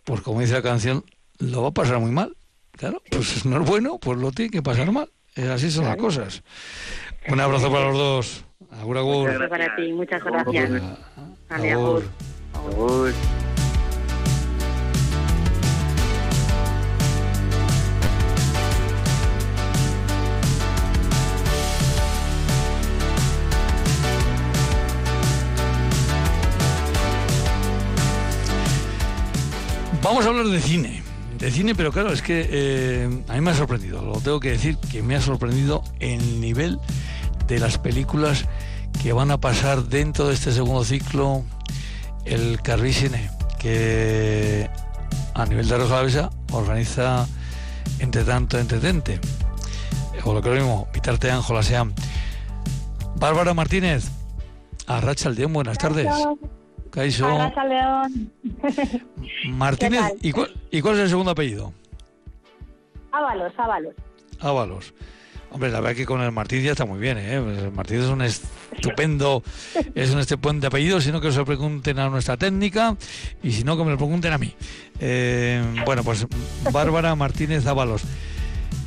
pues 0.04 0.22
como 0.22 0.42
dice 0.42 0.54
la 0.54 0.62
canción, 0.62 1.04
lo 1.40 1.64
va 1.64 1.70
a 1.70 1.74
pasar 1.74 2.00
muy 2.00 2.12
mal. 2.12 2.36
Claro, 2.74 3.02
pues 3.10 3.46
no 3.46 3.62
es 3.62 3.68
bueno, 3.68 3.98
pues 4.00 4.20
lo 4.20 4.32
tiene 4.32 4.52
que 4.52 4.62
pasar 4.62 4.92
mal. 4.92 5.10
Eh, 5.36 5.50
Así 5.50 5.72
son 5.72 5.86
las 5.86 5.98
cosas. 5.98 6.44
Un 7.32 7.40
abrazo 7.40 7.72
para 7.72 7.86
los 7.90 7.98
dos. 7.98 8.46
Agur, 8.82 8.98
agur. 8.98 9.30
Eso 9.30 9.50
para 9.50 9.76
ti, 9.76 9.94
muchas 9.94 10.24
gracias. 10.24 10.82
Vale, 11.50 11.72
Agur. 11.72 12.04
agur. 12.54 13.14
Vamos 30.02 30.26
a 30.26 30.30
hablar 30.30 30.48
de 30.48 30.60
cine. 30.60 31.04
De 31.38 31.52
cine, 31.52 31.76
pero 31.76 31.92
claro, 31.92 32.12
es 32.12 32.22
que 32.22 32.48
eh, 32.50 33.24
a 33.28 33.34
mí 33.36 33.42
me 33.42 33.52
ha 33.52 33.54
sorprendido. 33.54 34.04
Lo 34.04 34.20
tengo 34.20 34.40
que 34.40 34.50
decir 34.50 34.78
que 34.92 35.04
me 35.04 35.16
ha 35.16 35.22
sorprendido 35.22 35.84
el 36.00 36.42
nivel 36.42 36.80
de 37.50 37.60
las 37.60 37.80
películas 37.80 38.46
que 39.02 39.12
van 39.12 39.32
a 39.32 39.40
pasar 39.40 39.84
dentro 39.86 40.28
de 40.28 40.36
este 40.36 40.52
segundo 40.52 40.84
ciclo 40.84 41.44
el 42.24 42.62
Carvicine, 42.62 43.32
que 43.58 44.70
a 45.34 45.46
nivel 45.48 45.68
de 45.68 45.78
Rosa 45.78 46.30
organiza 46.52 47.28
entre 48.00 48.24
tanto 48.24 48.60
entretente. 48.60 49.20
O 50.24 50.34
lo 50.34 50.42
que 50.42 50.50
es 50.50 50.56
lo 50.56 50.62
mismo, 50.62 50.88
Vitarte 50.94 51.32
Ángeles 51.32 51.66
sean. 51.66 51.94
Bárbara 53.16 53.56
Martínez, 53.56 54.12
Arracha 54.86 55.30
Aldeón, 55.30 55.52
buenas 55.52 55.80
tardes. 55.80 56.08
Arracha 56.08 57.64
León. 57.66 58.32
Martínez. 59.50 60.14
¿y 60.22 60.32
cuál, 60.32 60.54
¿y 60.70 60.82
cuál 60.82 60.96
es 60.96 61.02
el 61.02 61.10
segundo 61.10 61.32
apellido? 61.32 61.74
Ábalos, 63.12 63.54
Ábalos. 63.58 63.96
Ábalos. 64.40 64.94
Hombre, 65.52 65.72
la 65.72 65.80
verdad 65.80 65.96
que 65.96 66.06
con 66.06 66.22
el 66.22 66.32
Martínez 66.32 66.66
ya 66.66 66.72
está 66.72 66.86
muy 66.86 67.00
bien, 67.00 67.18
¿eh? 67.18 67.42
Pues 67.44 67.58
El 67.58 67.72
Martínez 67.72 68.04
es 68.04 68.10
un 68.10 68.22
estupendo, 68.22 69.42
es 69.96 70.12
un 70.12 70.20
estupendo 70.20 70.68
apellido, 70.68 71.02
sino 71.02 71.20
que 71.20 71.32
se 71.32 71.40
lo 71.40 71.46
pregunten 71.46 71.98
a 71.98 72.10
nuestra 72.10 72.38
técnica 72.38 72.96
y 73.42 73.52
si 73.52 73.64
no, 73.64 73.76
que 73.76 73.84
me 73.84 73.92
lo 73.92 73.98
pregunten 73.98 74.32
a 74.32 74.38
mí. 74.38 74.54
Eh, 75.00 75.64
bueno, 75.86 76.04
pues 76.04 76.28
Bárbara 76.72 77.16
Martínez 77.16 77.66
Ábalos. 77.66 78.04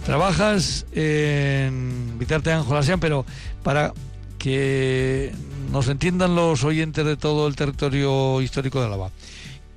Trabajas 0.06 0.86
en 0.92 2.18
Vitarte 2.18 2.52
Ángel 2.52 2.98
pero 3.00 3.24
para 3.62 3.92
que 4.38 5.32
nos 5.70 5.88
entiendan 5.88 6.34
los 6.34 6.64
oyentes 6.64 7.04
de 7.04 7.16
todo 7.16 7.46
el 7.46 7.56
territorio 7.56 8.40
histórico 8.40 8.80
de 8.80 8.86
Álava, 8.86 9.10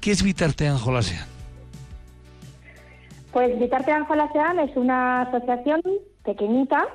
¿qué 0.01 0.11
es 0.11 0.23
Vitarte 0.23 0.67
Ángel 0.67 0.95
Pues 3.31 3.59
Vitarte 3.59 3.91
Ángela 3.91 4.29
Sean 4.33 4.59
es 4.59 4.75
una 4.75 5.21
asociación 5.21 5.81
pequeñita 6.25 6.87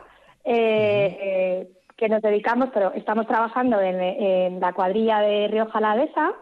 eh, 0.45 1.19
eh, 1.21 1.69
que 1.97 2.09
nos 2.09 2.21
dedicamos, 2.23 2.71
pero 2.75 2.93
estamos 2.95 3.27
trabajando 3.27 3.81
en, 3.81 4.01
en 4.01 4.61
la 4.61 4.73
cuadrilla 4.73 5.21
de 5.21 5.49
Río 5.49 5.67
Jalavesa 5.67 6.33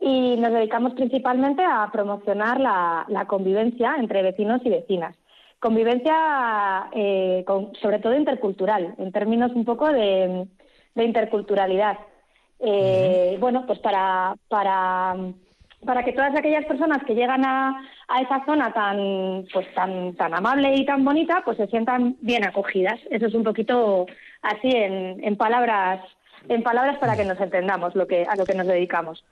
y 0.00 0.36
nos 0.38 0.52
dedicamos 0.52 0.94
principalmente 0.94 1.62
a 1.62 1.88
promocionar 1.92 2.58
la, 2.58 3.04
la 3.08 3.26
convivencia 3.26 3.94
entre 3.98 4.22
vecinos 4.22 4.60
y 4.64 4.70
vecinas. 4.70 5.14
convivencia 5.60 6.88
eh, 6.92 7.44
con- 7.46 7.72
sobre 7.76 8.00
todo 8.00 8.14
intercultural, 8.16 8.94
en 8.98 9.12
términos 9.12 9.52
un 9.54 9.64
poco 9.64 9.86
de, 9.92 10.46
de 10.96 11.04
interculturalidad. 11.04 11.98
Bueno, 13.38 13.64
pues 13.66 13.78
para, 13.80 14.34
para, 14.48 15.14
para 15.84 16.04
que 16.04 16.12
todas 16.12 16.34
aquellas 16.36 16.64
personas 16.66 17.02
que 17.04 17.14
llegan 17.14 17.44
a, 17.44 17.82
a 18.08 18.20
esa 18.20 18.44
zona 18.44 18.72
tan, 18.72 19.44
pues 19.52 19.72
tan, 19.74 20.14
tan 20.14 20.34
amable 20.34 20.74
y 20.74 20.86
tan 20.86 21.04
bonita, 21.04 21.42
pues 21.44 21.56
se 21.56 21.66
sientan 21.66 22.16
bien 22.20 22.44
acogidas. 22.44 23.00
Eso 23.10 23.26
es 23.26 23.34
un 23.34 23.44
poquito 23.44 24.06
así 24.42 24.70
en, 24.70 25.22
en 25.24 25.36
palabras, 25.36 26.00
en 26.48 26.62
palabras 26.62 26.98
para 26.98 27.16
que 27.16 27.24
nos 27.24 27.40
entendamos 27.40 27.94
lo 27.94 28.06
que, 28.06 28.24
a 28.24 28.36
lo 28.36 28.44
que 28.44 28.54
nos 28.54 28.66
dedicamos. 28.66 29.24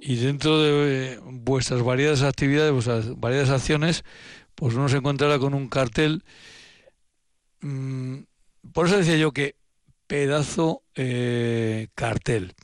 Y 0.00 0.16
dentro 0.16 0.60
de 0.60 1.14
eh, 1.14 1.18
vuestras 1.22 1.82
variadas 1.82 2.22
actividades, 2.22 2.72
vuestras 2.72 3.18
variadas 3.18 3.50
acciones, 3.50 4.04
pues 4.54 4.74
uno 4.74 4.88
se 4.88 4.98
encontrará 4.98 5.38
con 5.38 5.54
un 5.54 5.68
cartel. 5.68 6.22
mm, 7.60 8.18
por 8.72 8.86
eso 8.86 8.98
decía 8.98 9.16
yo 9.16 9.32
que 9.32 9.54
pedazo 10.06 10.82
eh, 10.94 11.88
cartel. 11.94 12.54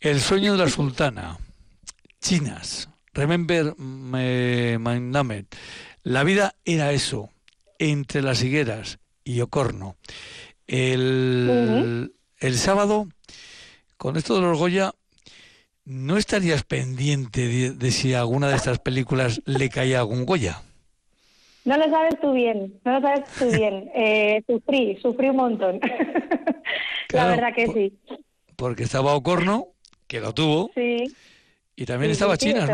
El 0.00 0.20
sueño 0.20 0.52
de 0.52 0.58
la 0.58 0.68
sultana. 0.68 1.38
Chinas. 2.22 2.88
Remember 3.12 3.74
eh, 4.16 4.78
my 4.80 5.00
name. 5.00 5.44
La 6.04 6.24
vida 6.24 6.54
era 6.64 6.92
eso. 6.92 7.28
Entre 7.78 8.22
las 8.22 8.42
higueras 8.42 9.00
y 9.24 9.40
Ocorno. 9.40 9.96
El, 10.66 12.14
el 12.38 12.54
sábado, 12.54 13.08
con 13.98 14.16
esto 14.16 14.36
de 14.36 14.42
los 14.42 14.56
Goya, 14.58 14.92
¿no 15.84 16.16
estarías 16.16 16.62
pendiente 16.62 17.46
de, 17.48 17.72
de 17.72 17.90
si 17.90 18.14
a 18.14 18.20
alguna 18.20 18.48
de 18.48 18.56
estas 18.56 18.78
películas 18.78 19.42
le 19.46 19.68
caía 19.68 19.98
algún 19.98 20.24
Goya? 20.24 20.62
No 21.64 21.76
lo 21.76 21.84
sabes 21.90 22.20
tú 22.20 22.32
bien, 22.32 22.80
no 22.84 22.92
lo 22.92 23.00
sabes 23.00 23.24
tú 23.38 23.50
bien. 23.50 23.90
Eh, 23.94 24.42
sufrí, 24.46 24.96
sufrí 25.02 25.28
un 25.28 25.36
montón. 25.36 25.80
La 27.10 27.26
verdad 27.26 27.54
que 27.54 27.66
sí. 27.66 27.98
Porque 28.56 28.84
estaba 28.84 29.14
Ocorno, 29.14 29.68
que 30.06 30.20
lo 30.20 30.32
tuvo, 30.32 30.70
Sí. 30.74 31.04
Y 31.82 31.84
también 31.84 32.10
Sí, 32.10 32.12
estaba 32.12 32.36
sí, 32.36 32.50
eso 32.50 32.66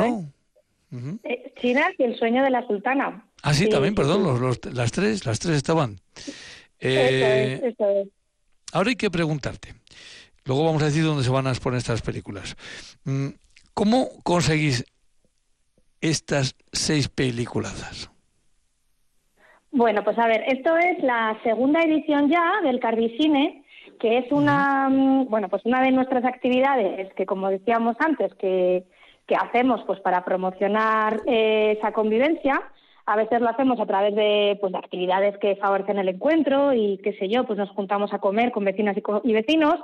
¿no? 0.90 1.18
Eh, 1.24 1.52
China 1.60 1.88
y 1.96 2.02
el 2.04 2.18
sueño 2.18 2.42
de 2.42 2.50
la 2.50 2.66
sultana. 2.66 3.24
Ah, 3.42 3.54
sí, 3.54 3.64
Sí, 3.64 3.70
también, 3.70 3.94
perdón, 3.94 4.18
sí. 4.18 4.24
los- 4.24 4.40
los- 4.40 4.74
las 4.74 4.92
tres, 4.92 5.24
las 5.24 5.38
tres 5.38 5.56
estaban. 5.56 5.96
Eso 6.14 6.28
Eh, 6.80 7.60
es, 7.62 7.72
eso 7.74 7.88
es. 7.88 8.08
Ahora 8.72 8.90
hay 8.90 8.96
que 8.96 9.10
preguntarte. 9.10 9.74
Luego 10.44 10.64
vamos 10.64 10.82
a 10.82 10.86
decir 10.86 11.04
dónde 11.04 11.24
se 11.24 11.30
van 11.30 11.46
a 11.46 11.50
exponer 11.50 11.78
estas 11.78 12.02
películas. 12.02 12.54
Mm, 13.04 13.28
¿Cómo 13.74 14.08
conseguís 14.24 14.84
estas 16.00 16.54
seis 16.72 17.08
peliculazas? 17.08 18.10
Bueno, 19.70 20.02
pues 20.04 20.18
a 20.18 20.26
ver, 20.26 20.44
esto 20.48 20.76
es 20.76 21.02
la 21.02 21.38
segunda 21.44 21.80
edición 21.80 22.28
ya 22.30 22.60
del 22.62 22.80
Cardicine, 22.80 23.64
que 24.00 24.18
es 24.18 24.32
una, 24.32 24.88
mm, 24.88 25.28
bueno, 25.28 25.48
pues 25.48 25.64
una 25.64 25.82
de 25.82 25.92
nuestras 25.92 26.24
actividades 26.24 27.12
que, 27.14 27.26
como 27.26 27.48
decíamos 27.50 27.96
antes, 28.00 28.34
que, 28.34 28.84
que 29.28 29.36
hacemos 29.36 29.82
pues 29.86 30.00
para 30.00 30.24
promocionar 30.24 31.20
eh, 31.26 31.76
esa 31.78 31.92
convivencia. 31.92 32.60
A 33.06 33.16
veces 33.16 33.40
lo 33.40 33.48
hacemos 33.48 33.78
a 33.80 33.86
través 33.86 34.14
de, 34.14 34.58
pues, 34.60 34.72
de 34.72 34.78
actividades 34.78 35.38
que 35.38 35.56
favorecen 35.56 35.98
el 35.98 36.08
encuentro 36.08 36.74
y 36.74 36.98
qué 36.98 37.12
sé 37.14 37.28
yo, 37.28 37.44
pues 37.44 37.58
nos 37.58 37.70
juntamos 37.70 38.12
a 38.12 38.18
comer 38.18 38.50
con 38.52 38.64
vecinas 38.64 38.96
y, 38.96 39.00
co- 39.02 39.22
y 39.24 39.32
vecinos. 39.32 39.76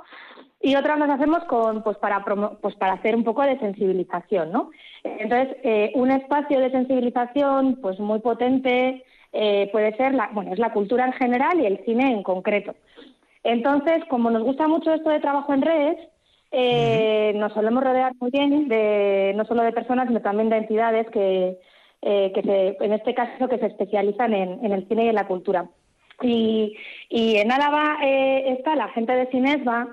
Y 0.61 0.75
otras 0.75 0.99
las 0.99 1.09
hacemos 1.09 1.43
con, 1.45 1.81
pues, 1.83 1.97
para, 1.97 2.23
promo- 2.23 2.57
pues, 2.61 2.75
para 2.75 2.93
hacer 2.93 3.15
un 3.15 3.23
poco 3.23 3.41
de 3.43 3.57
sensibilización, 3.59 4.51
¿no? 4.51 4.69
Entonces, 5.03 5.57
eh, 5.63 5.91
un 5.95 6.11
espacio 6.11 6.59
de 6.59 6.69
sensibilización 6.71 7.79
pues 7.81 7.99
muy 7.99 8.19
potente 8.19 9.03
eh, 9.33 9.69
puede 9.71 9.95
ser, 9.97 10.13
la, 10.13 10.29
bueno, 10.31 10.53
es 10.53 10.59
la 10.59 10.71
cultura 10.71 11.05
en 11.05 11.13
general 11.13 11.59
y 11.59 11.65
el 11.65 11.83
cine 11.85 12.11
en 12.11 12.23
concreto. 12.23 12.75
Entonces, 13.43 14.03
como 14.09 14.29
nos 14.31 14.43
gusta 14.43 14.67
mucho 14.67 14.91
esto 14.93 15.09
de 15.09 15.19
trabajo 15.19 15.53
en 15.53 15.61
redes, 15.61 15.97
eh, 16.57 17.33
nos 17.35 17.51
solemos 17.51 17.83
rodear 17.83 18.13
muy 18.19 18.31
bien 18.31 18.69
de 18.69 19.33
no 19.35 19.43
solo 19.43 19.61
de 19.63 19.73
personas, 19.73 20.07
sino 20.07 20.21
también 20.21 20.49
de 20.49 20.57
entidades 20.57 21.05
que, 21.09 21.57
eh, 22.01 22.31
que 22.33 22.77
en 22.79 22.93
este 22.93 23.13
caso 23.13 23.49
que 23.49 23.57
se 23.57 23.65
especializan 23.65 24.33
en, 24.33 24.71
el 24.71 24.87
cine 24.87 25.03
y 25.03 25.09
en 25.09 25.15
la 25.15 25.27
cultura. 25.27 25.65
Y, 26.21 26.77
y 27.09 27.35
en 27.35 27.51
Álava 27.51 27.97
eh, 28.03 28.55
está 28.57 28.73
la 28.75 28.87
gente 28.89 29.13
de 29.13 29.27
Cinesba 29.27 29.87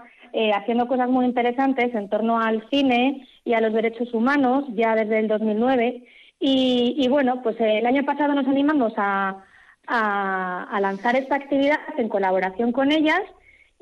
haciendo 0.54 0.88
cosas 0.88 1.10
muy 1.10 1.26
interesantes 1.26 1.94
en 1.94 2.08
torno 2.08 2.40
al 2.40 2.66
cine 2.70 3.26
y 3.44 3.52
a 3.52 3.60
los 3.60 3.74
derechos 3.74 4.14
humanos 4.14 4.64
ya 4.68 4.94
desde 4.94 5.18
el 5.18 5.28
2009. 5.28 6.04
Y, 6.40 6.94
y 6.96 7.08
bueno, 7.08 7.42
pues 7.42 7.56
el 7.60 7.84
año 7.84 8.04
pasado 8.04 8.34
nos 8.34 8.46
animamos 8.46 8.94
a, 8.96 9.44
a 9.88 10.78
lanzar 10.80 11.16
esta 11.16 11.34
actividad 11.34 11.80
en 11.98 12.08
colaboración 12.08 12.72
con 12.72 12.92
ellas 12.92 13.20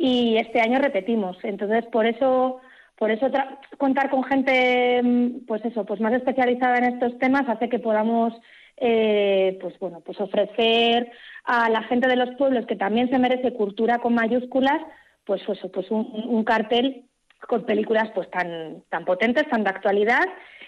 y 0.01 0.39
este 0.39 0.63
año 0.63 0.79
repetimos. 0.79 1.37
Entonces, 1.43 1.85
por 1.87 2.07
eso, 2.07 2.61
por 3.01 3.11
eso 3.11 3.31
contar 3.79 4.11
con 4.11 4.23
gente, 4.25 5.01
mm, 5.03 5.47
pues 5.47 5.65
eso, 5.65 5.87
pues 5.87 6.03
más 6.03 6.13
especializada 6.13 6.77
en 6.77 6.85
estos 6.85 7.19
temas 7.19 7.49
hace 7.49 7.71
que 7.71 7.79
podamos, 7.79 8.35
eh, 8.77 9.57
pues 9.63 9.79
bueno, 9.79 10.03
pues 10.03 10.21
ofrecer 10.21 11.11
a 11.45 11.71
la 11.71 11.83
gente 11.85 12.09
de 12.09 12.17
los 12.17 12.37
pueblos 12.37 12.67
que 12.67 12.77
también 12.77 13.09
se 13.09 13.19
merece 13.19 13.55
cultura 13.55 14.01
con 14.01 14.13
mayúsculas, 14.15 14.83
pues 15.25 15.41
eso, 15.49 15.73
pues 15.73 15.91
un, 15.91 16.11
un 16.29 16.45
cartel 16.45 17.07
con 17.49 17.65
películas 17.65 18.11
pues 18.15 18.31
tan 18.31 18.83
tan 18.91 19.07
potentes, 19.07 19.49
tan 19.49 19.65
de 19.65 19.71
actualidad 19.71 20.27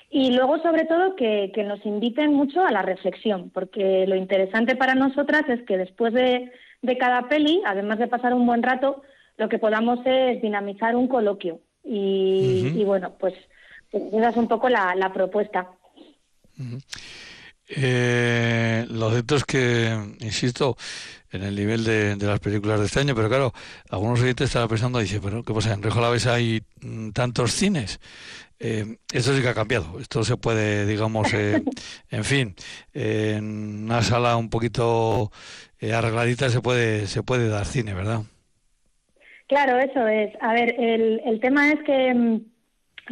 y 0.08 0.32
luego 0.32 0.58
sobre 0.62 0.86
todo 0.86 1.16
que, 1.16 1.52
que 1.54 1.64
nos 1.64 1.84
inviten 1.84 2.32
mucho 2.32 2.64
a 2.64 2.72
la 2.72 2.80
reflexión, 2.80 3.50
porque 3.50 4.06
lo 4.06 4.16
interesante 4.16 4.74
para 4.74 4.94
nosotras 4.94 5.42
es 5.50 5.62
que 5.64 5.76
después 5.76 6.14
de, 6.14 6.50
de 6.80 6.96
cada 6.96 7.28
peli, 7.28 7.60
además 7.66 7.98
de 7.98 8.08
pasar 8.08 8.32
un 8.32 8.46
buen 8.46 8.62
rato, 8.62 9.02
lo 9.36 9.50
que 9.50 9.58
podamos 9.58 9.98
es 10.06 10.40
dinamizar 10.40 10.96
un 10.96 11.08
coloquio. 11.08 11.60
Y, 11.84 12.84
bueno, 12.84 13.12
pues, 13.18 13.34
pues 13.90 14.04
esa 14.12 14.30
es 14.30 14.36
un 14.36 14.48
poco 14.48 14.68
la, 14.68 14.94
la 14.94 15.12
propuesta. 15.12 15.68
Eh, 17.68 18.86
lo 18.88 19.10
cierto 19.10 19.36
es 19.36 19.44
que, 19.44 19.98
insisto, 20.20 20.76
en 21.30 21.42
el 21.42 21.54
nivel 21.54 21.84
de, 21.84 22.16
de 22.16 22.26
las 22.26 22.40
películas 22.40 22.78
de 22.80 22.86
este 22.86 23.00
año, 23.00 23.14
pero 23.14 23.28
claro, 23.28 23.52
algunos 23.88 24.20
oyentes 24.20 24.46
estaban 24.48 24.68
pensando, 24.68 24.98
dice, 24.98 25.20
pero 25.20 25.42
¿qué 25.42 25.54
pasa? 25.54 25.72
En 25.72 25.82
Río 25.82 25.92
Jalavesa 25.92 26.34
hay 26.34 26.62
mm, 26.82 27.10
tantos 27.10 27.52
cines. 27.52 27.98
Eh, 28.58 28.98
esto 29.12 29.34
sí 29.34 29.42
que 29.42 29.48
ha 29.48 29.54
cambiado. 29.54 29.98
Esto 29.98 30.22
se 30.24 30.36
puede, 30.36 30.86
digamos, 30.86 31.32
eh, 31.34 31.62
en 32.10 32.24
fin, 32.24 32.54
eh, 32.94 33.34
en 33.38 33.84
una 33.84 34.02
sala 34.02 34.36
un 34.36 34.50
poquito 34.50 35.32
eh, 35.80 35.92
arregladita 35.92 36.48
se 36.48 36.60
puede, 36.60 37.08
se 37.08 37.24
puede 37.24 37.48
dar 37.48 37.66
cine, 37.66 37.92
¿verdad? 37.94 38.22
Claro, 39.52 39.76
eso 39.78 40.08
es. 40.08 40.32
A 40.40 40.54
ver, 40.54 40.76
el, 40.78 41.20
el 41.26 41.38
tema 41.38 41.70
es 41.72 41.82
que, 41.82 42.14
mm, 42.14 42.40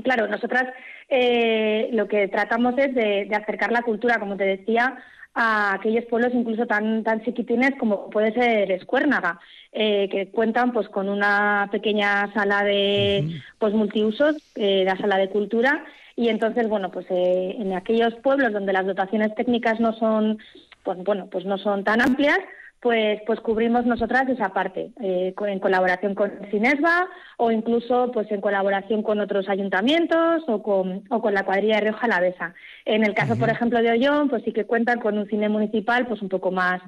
claro, 0.03 0.27
nosotras 0.27 0.73
eh, 1.11 1.91
lo 1.93 2.09
que 2.09 2.29
tratamos 2.29 2.79
es 2.79 2.95
de, 2.95 3.27
de 3.27 3.37
acercar 3.37 3.71
la 3.71 3.83
cultura, 3.83 4.19
como 4.19 4.39
te 4.39 4.45
decía, 4.45 4.97
a 5.35 5.75
aquellos 5.75 6.07
pueblos 6.07 6.33
incluso 6.33 6.67
tan 6.67 7.05
tan 7.05 7.23
chiquitines 7.23 7.73
como 7.79 8.09
puede 8.09 8.33
ser 8.33 8.73
Escuérnaga, 8.73 9.39
eh, 9.71 10.09
que 10.11 10.31
cuentan 10.31 10.73
pues 10.73 10.89
con 10.89 11.11
una 11.11 11.69
pequeña 11.71 12.33
sala 12.33 12.65
de 12.65 13.39
pues 13.59 13.75
multiusos, 13.75 14.37
eh, 14.55 14.85
la 14.87 14.97
sala 14.97 15.19
de 15.19 15.29
cultura, 15.29 15.85
y 16.17 16.31
entonces 16.31 16.71
bueno 16.71 16.91
pues 16.91 17.05
eh, 17.11 17.57
en 17.59 17.75
aquellos 17.75 18.15
pueblos 18.23 18.55
donde 18.55 18.73
las 18.73 18.87
dotaciones 18.87 19.35
técnicas 19.35 19.79
no 19.79 19.93
son 19.93 20.39
pues 20.85 20.97
bueno 21.05 21.29
pues 21.31 21.45
no 21.45 21.59
son 21.59 21.85
tan 21.85 22.01
amplias 22.01 22.41
pues 22.81 23.21
pues 23.27 23.41
cubrimos 23.41 23.85
nosotras 23.85 24.29
esa 24.29 24.55
parte 24.55 24.91
eh, 25.03 25.35
en 25.47 25.59
colaboración 25.59 26.15
con 26.15 26.33
Cinesba 26.51 27.09
o 27.37 27.51
incluso 27.51 28.11
pues 28.13 28.31
en 28.33 28.41
colaboración 28.41 29.03
con 29.03 29.21
otros 29.21 29.49
ayuntamientos 29.49 30.45
o 30.49 30.63
con 30.63 31.05
o 31.11 31.21
con 31.21 31.35
la 31.35 31.45
cuadrilla 31.45 31.77
de 31.77 31.81
Río 31.83 31.93
Jalavesa. 31.93 32.55
En 32.87 33.05
el 33.05 33.15
caso, 33.15 33.37
por 33.37 33.51
ejemplo, 33.51 33.83
de 33.83 33.91
Ollón, 33.91 34.31
pues 34.31 34.43
sí 34.45 34.53
que 34.53 34.65
cuentan 34.65 34.99
con 35.01 35.19
un 35.19 35.29
cine 35.29 35.49
municipal 35.49 36.07
pues 36.07 36.23
un 36.23 36.31
poco 36.31 36.51
más 36.51 36.81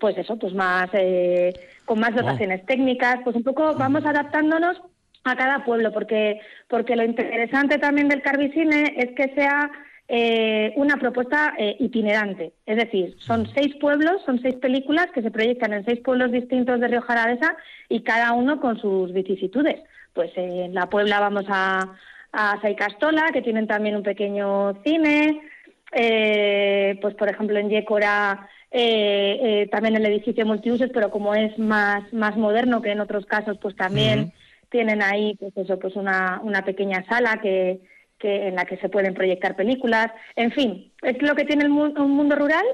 pues 0.00 0.18
eso, 0.18 0.36
pues 0.38 0.54
más 0.54 0.90
eh, 0.92 1.52
con 1.84 2.00
más 2.00 2.14
dotaciones 2.14 2.66
técnicas, 2.66 3.18
pues 3.22 3.36
un 3.36 3.44
poco 3.44 3.74
vamos 3.74 4.04
adaptándonos 4.04 4.80
a 5.24 5.36
cada 5.36 5.64
pueblo 5.64 5.92
porque 5.92 6.40
porque 6.68 6.96
lo 6.96 7.04
interesante 7.04 7.78
también 7.78 8.08
del 8.08 8.22
Carbicine 8.22 8.94
es 8.96 9.14
que 9.14 9.32
sea 9.36 9.70
eh, 10.14 10.74
una 10.76 10.98
propuesta 10.98 11.54
eh, 11.56 11.74
itinerante. 11.78 12.52
Es 12.66 12.76
decir, 12.76 13.16
son 13.18 13.48
seis 13.54 13.74
pueblos, 13.76 14.20
son 14.26 14.42
seis 14.42 14.56
películas 14.56 15.06
que 15.14 15.22
se 15.22 15.30
proyectan 15.30 15.72
en 15.72 15.86
seis 15.86 16.00
pueblos 16.00 16.30
distintos 16.30 16.80
de 16.80 16.88
Río 16.88 17.00
Jalavesa 17.00 17.56
y 17.88 18.02
cada 18.02 18.34
uno 18.34 18.60
con 18.60 18.78
sus 18.78 19.10
vicisitudes. 19.14 19.80
Pues 20.12 20.30
eh, 20.36 20.66
en 20.66 20.74
La 20.74 20.90
Puebla 20.90 21.18
vamos 21.18 21.46
a, 21.48 21.94
a 22.30 22.60
Saicastola, 22.60 23.30
que 23.32 23.40
tienen 23.40 23.66
también 23.66 23.96
un 23.96 24.02
pequeño 24.02 24.74
cine. 24.84 25.40
Eh, 25.92 26.98
pues 27.00 27.14
por 27.14 27.30
ejemplo 27.30 27.58
en 27.58 27.70
Yécora 27.70 28.50
eh, 28.70 29.66
también 29.72 29.96
el 29.96 30.04
edificio 30.04 30.44
multiusos, 30.44 30.90
pero 30.92 31.10
como 31.10 31.34
es 31.34 31.58
más, 31.58 32.12
más 32.12 32.36
moderno 32.36 32.82
que 32.82 32.90
en 32.90 33.00
otros 33.00 33.24
casos, 33.24 33.56
pues 33.56 33.74
también 33.76 34.34
tienen 34.68 35.00
ahí 35.00 35.36
pues 35.40 35.56
eso, 35.56 35.78
pues 35.78 35.96
una, 35.96 36.38
una 36.42 36.66
pequeña 36.66 37.02
sala 37.08 37.40
que, 37.40 37.80
que 38.22 38.46
en 38.46 38.54
la 38.54 38.64
que 38.64 38.76
se 38.76 38.88
pueden 38.88 39.14
proyectar 39.14 39.56
películas. 39.56 40.12
En 40.36 40.52
fin, 40.52 40.92
es 41.02 41.20
lo 41.20 41.34
que 41.34 41.44
tiene 41.44 41.64
el 41.64 41.72
un 41.72 42.10
mundo 42.12 42.36
rural 42.36 42.64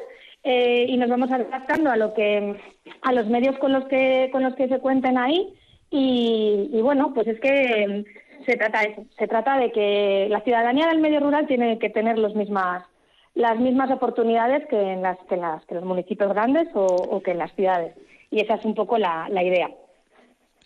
eh, 0.44 0.84
y 0.86 0.96
nos 0.98 1.08
vamos 1.08 1.32
adaptando 1.32 1.90
a 1.90 1.96
lo 1.96 2.12
que 2.12 2.54
a 3.02 3.12
los 3.12 3.26
medios 3.26 3.58
con 3.58 3.72
los 3.72 3.86
que 3.86 4.28
con 4.30 4.42
los 4.42 4.54
que 4.54 4.68
se 4.68 4.78
cuenten 4.78 5.18
ahí 5.18 5.54
y, 5.90 6.80
bueno 6.82 7.12
pues 7.14 7.26
es 7.26 7.40
que 7.40 8.04
se 8.46 8.56
trata 8.56 8.82
de 8.82 8.90
eso, 8.90 9.04
se 9.18 9.26
trata 9.26 9.58
de 9.58 9.72
que 9.72 10.28
la 10.30 10.40
ciudadanía 10.42 10.86
del 10.88 11.00
medio 11.00 11.20
rural 11.20 11.46
tiene 11.46 11.78
que 11.78 11.90
tener 11.90 12.18
las 12.18 12.34
mismas 12.36 13.90
oportunidades 13.90 14.66
que 14.68 14.80
en 14.80 15.02
las 15.02 15.18
que, 15.28 15.36
las, 15.36 15.64
que 15.66 15.74
los 15.74 15.84
municipios 15.84 16.32
grandes 16.32 16.68
o, 16.74 17.20
que 17.24 17.32
en 17.32 17.38
las 17.38 17.52
ciudades 17.54 17.94
y 18.30 18.40
esa 18.40 18.54
es 18.54 18.64
un 18.64 18.74
poco 18.74 18.98
la 18.98 19.42
idea. 19.42 19.70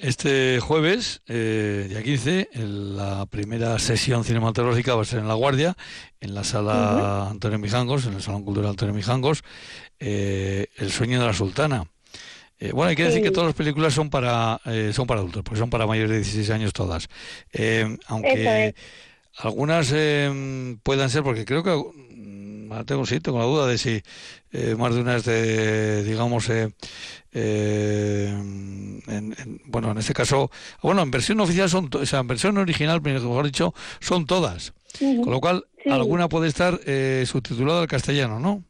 Este 0.02 0.58
jueves, 0.58 1.22
eh, 1.28 1.86
día 1.88 2.02
15, 2.02 2.48
en 2.54 2.96
la 2.96 3.24
primera 3.26 3.78
sesión 3.78 4.24
cinematográfica 4.24 4.96
va 4.96 5.02
a 5.02 5.04
ser 5.04 5.20
en 5.20 5.28
La 5.28 5.34
Guardia, 5.34 5.76
en 6.20 6.34
la 6.34 6.42
sala 6.42 7.28
Antonio 7.30 7.60
Mijangos, 7.60 8.06
en 8.06 8.14
el 8.14 8.20
Salón 8.20 8.42
Cultural 8.42 8.70
Antonio 8.70 8.92
Mijangos, 8.92 9.44
eh, 10.00 10.66
El 10.76 10.90
sueño 10.90 11.20
de 11.20 11.26
la 11.26 11.32
sultana. 11.32 11.84
Eh, 12.58 12.72
bueno, 12.72 12.88
hay 12.88 12.96
que 12.96 13.04
decir 13.04 13.22
que 13.22 13.30
todas 13.30 13.46
las 13.46 13.54
películas 13.54 13.94
son 13.94 14.10
para 14.10 14.60
eh, 14.64 14.90
son 14.92 15.06
para 15.06 15.20
adultos, 15.20 15.44
porque 15.44 15.60
son 15.60 15.70
para 15.70 15.86
mayores 15.86 16.10
de 16.10 16.16
16 16.16 16.50
años 16.50 16.72
todas. 16.72 17.06
Eh, 17.52 17.96
aunque 18.08 18.74
algunas 19.36 19.92
eh, 19.94 20.76
puedan 20.82 21.10
ser, 21.10 21.22
porque 21.22 21.44
creo 21.44 21.62
que 21.62 21.70
mm, 21.76 22.84
tengo, 22.86 23.06
sí, 23.06 23.20
tengo 23.20 23.38
la 23.38 23.44
duda 23.44 23.66
de 23.68 23.78
si 23.78 24.02
eh, 24.52 24.74
más 24.76 24.94
de 24.94 25.00
una 25.00 25.16
es 25.16 25.24
de, 25.24 26.04
digamos, 26.04 26.48
eh, 26.50 26.70
eh, 27.32 28.91
en- 29.16 29.34
en- 29.38 29.60
bueno, 29.66 29.90
en 29.92 29.98
este 29.98 30.12
caso, 30.14 30.50
bueno, 30.82 31.02
en 31.02 31.10
versión 31.10 31.40
oficial 31.40 31.68
son, 31.68 31.88
o 31.92 32.06
sea, 32.06 32.20
en 32.20 32.26
versión 32.28 32.58
original, 32.58 33.00
mejor 33.02 33.44
dicho, 33.46 33.74
son 34.00 34.26
todas. 34.26 34.72
Con 34.98 35.30
lo 35.30 35.40
cual, 35.40 35.64
Sí. 35.82 35.90
alguna 35.90 36.28
puede 36.28 36.48
estar 36.48 36.78
eh, 36.86 37.24
subtitulada 37.26 37.80
al 37.82 37.88
castellano, 37.88 38.38
¿no? 38.38 38.62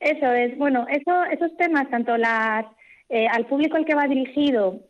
Eso 0.00 0.32
es, 0.32 0.56
bueno, 0.56 0.86
eso, 0.88 1.24
esos 1.30 1.54
temas, 1.58 1.88
tanto 1.90 2.16
las 2.16 2.64
eh, 3.10 3.26
al 3.28 3.44
público 3.46 3.76
al 3.76 3.84
que 3.84 3.94
va 3.94 4.06
dirigido 4.06 4.80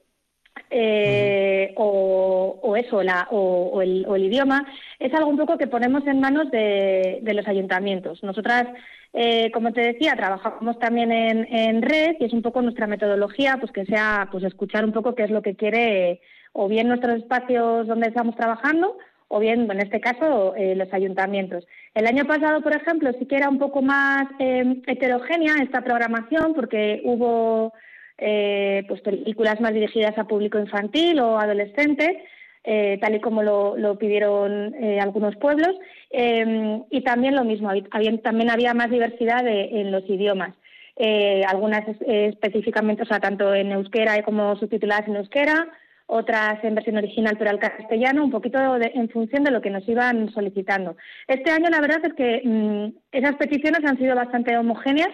eh, 0.71 1.73
o, 1.77 2.59
o 2.63 2.77
eso, 2.77 3.03
la, 3.03 3.29
o, 3.31 3.71
o 3.73 3.83
el, 3.83 4.05
o 4.07 4.17
el 4.17 4.25
idioma, 4.25 4.67
es 4.99 5.13
algo 5.15 5.31
un 5.31 5.37
poco 5.37 5.59
que 5.59 5.67
ponemos 5.67 6.07
en 6.07 6.21
manos 6.21 6.51
de, 6.51 7.21
de 7.23 7.35
los 7.35 7.47
ayuntamientos. 7.49 8.23
Nosotras, 8.23 8.67
eh, 9.13 9.51
como 9.53 9.73
te 9.73 9.81
decía, 9.81 10.15
trabajamos 10.17 10.79
también 10.79 11.11
en, 11.13 11.47
en 11.53 11.83
red 11.83 12.17
y 12.21 12.25
es 12.25 12.33
un 12.33 12.43
poco 12.43 12.63
nuestra 12.63 12.87
metodología, 12.87 13.57
pues 13.59 13.73
que 13.73 13.85
sea, 13.85 14.29
pues 14.31 14.45
escuchar 14.45 14.85
un 14.85 14.93
poco 14.93 15.15
qué 15.15 15.25
es 15.25 15.31
lo 15.31 15.43
que 15.43 15.57
quiere 15.57 16.21
o 16.53 16.69
bien 16.69 16.89
nuestros 16.89 17.17
espacios 17.17 17.87
donde 17.87 18.09
estamos 18.09 18.37
trabajando 18.37 18.97
o 19.33 19.39
bien, 19.39 19.71
en 19.71 19.81
este 19.81 20.01
caso, 20.01 20.57
eh, 20.57 20.75
los 20.75 20.93
ayuntamientos. 20.93 21.65
El 21.95 22.09
año 22.09 22.25
pasado, 22.25 22.63
por 22.63 22.75
ejemplo, 22.75 23.13
sí 23.17 23.27
que 23.27 23.37
era 23.37 23.49
un 23.49 23.61
poco 23.61 23.81
más 23.81 24.27
eh, 24.41 24.83
heterogénea 24.89 25.55
esta 25.63 25.83
programación 25.83 26.53
porque 26.53 27.01
hubo 27.05 27.73
eh, 28.21 28.85
pues 28.89 29.01
películas 29.01 29.61
más 29.61 29.73
dirigidas 29.75 30.17
a 30.19 30.25
público 30.25 30.59
infantil 30.59 31.19
o 31.21 31.39
adolescente, 31.39 32.23
eh, 32.65 32.99
tal 33.01 33.15
y 33.15 33.21
como 33.21 33.43
lo, 33.43 33.75
pidieron 33.99 34.75
eh, 34.75 35.01
algunos 35.01 35.35
pueblos, 35.37 35.75
eh, 36.11 36.81
y 36.91 37.01
también 37.03 37.35
lo 37.35 37.45
mismo, 37.45 37.71
había, 37.91 38.17
también 38.23 38.51
había 38.51 38.75
más 38.75 38.91
diversidad 38.91 39.43
de- 39.43 39.81
en 39.81 39.91
los 39.91 40.05
idiomas. 40.09 40.55
Eh, 40.97 41.43
algunas 41.49 41.89
es- 41.89 42.03
específicamente, 42.35 43.03
o 43.05 43.07
sea, 43.07 43.19
tanto 43.21 43.55
en 43.55 43.73
euskera 43.73 44.23
como 44.23 44.55
subtituladas 44.57 45.09
en 45.09 45.17
euskera, 45.17 45.69
otras 46.13 46.63
en 46.65 46.75
versión 46.75 46.97
original 46.99 47.37
pero 47.39 47.51
al 47.51 47.59
castellano, 47.61 48.25
un 48.25 48.31
poquito 48.33 48.59
de- 48.79 48.91
en 48.95 49.09
función 49.09 49.45
de 49.45 49.53
lo 49.53 49.61
que 49.63 49.71
nos 49.71 49.89
iban 49.89 50.29
solicitando. 50.33 50.97
Este 51.29 51.51
año 51.53 51.71
la 51.71 51.81
verdad 51.81 52.01
es 52.05 52.15
que 52.15 52.43
mm, 52.45 52.87
esas 53.13 53.37
peticiones 53.37 53.81
han 53.85 53.97
sido 53.97 54.15
bastante 54.17 54.59
homogéneas 54.59 55.09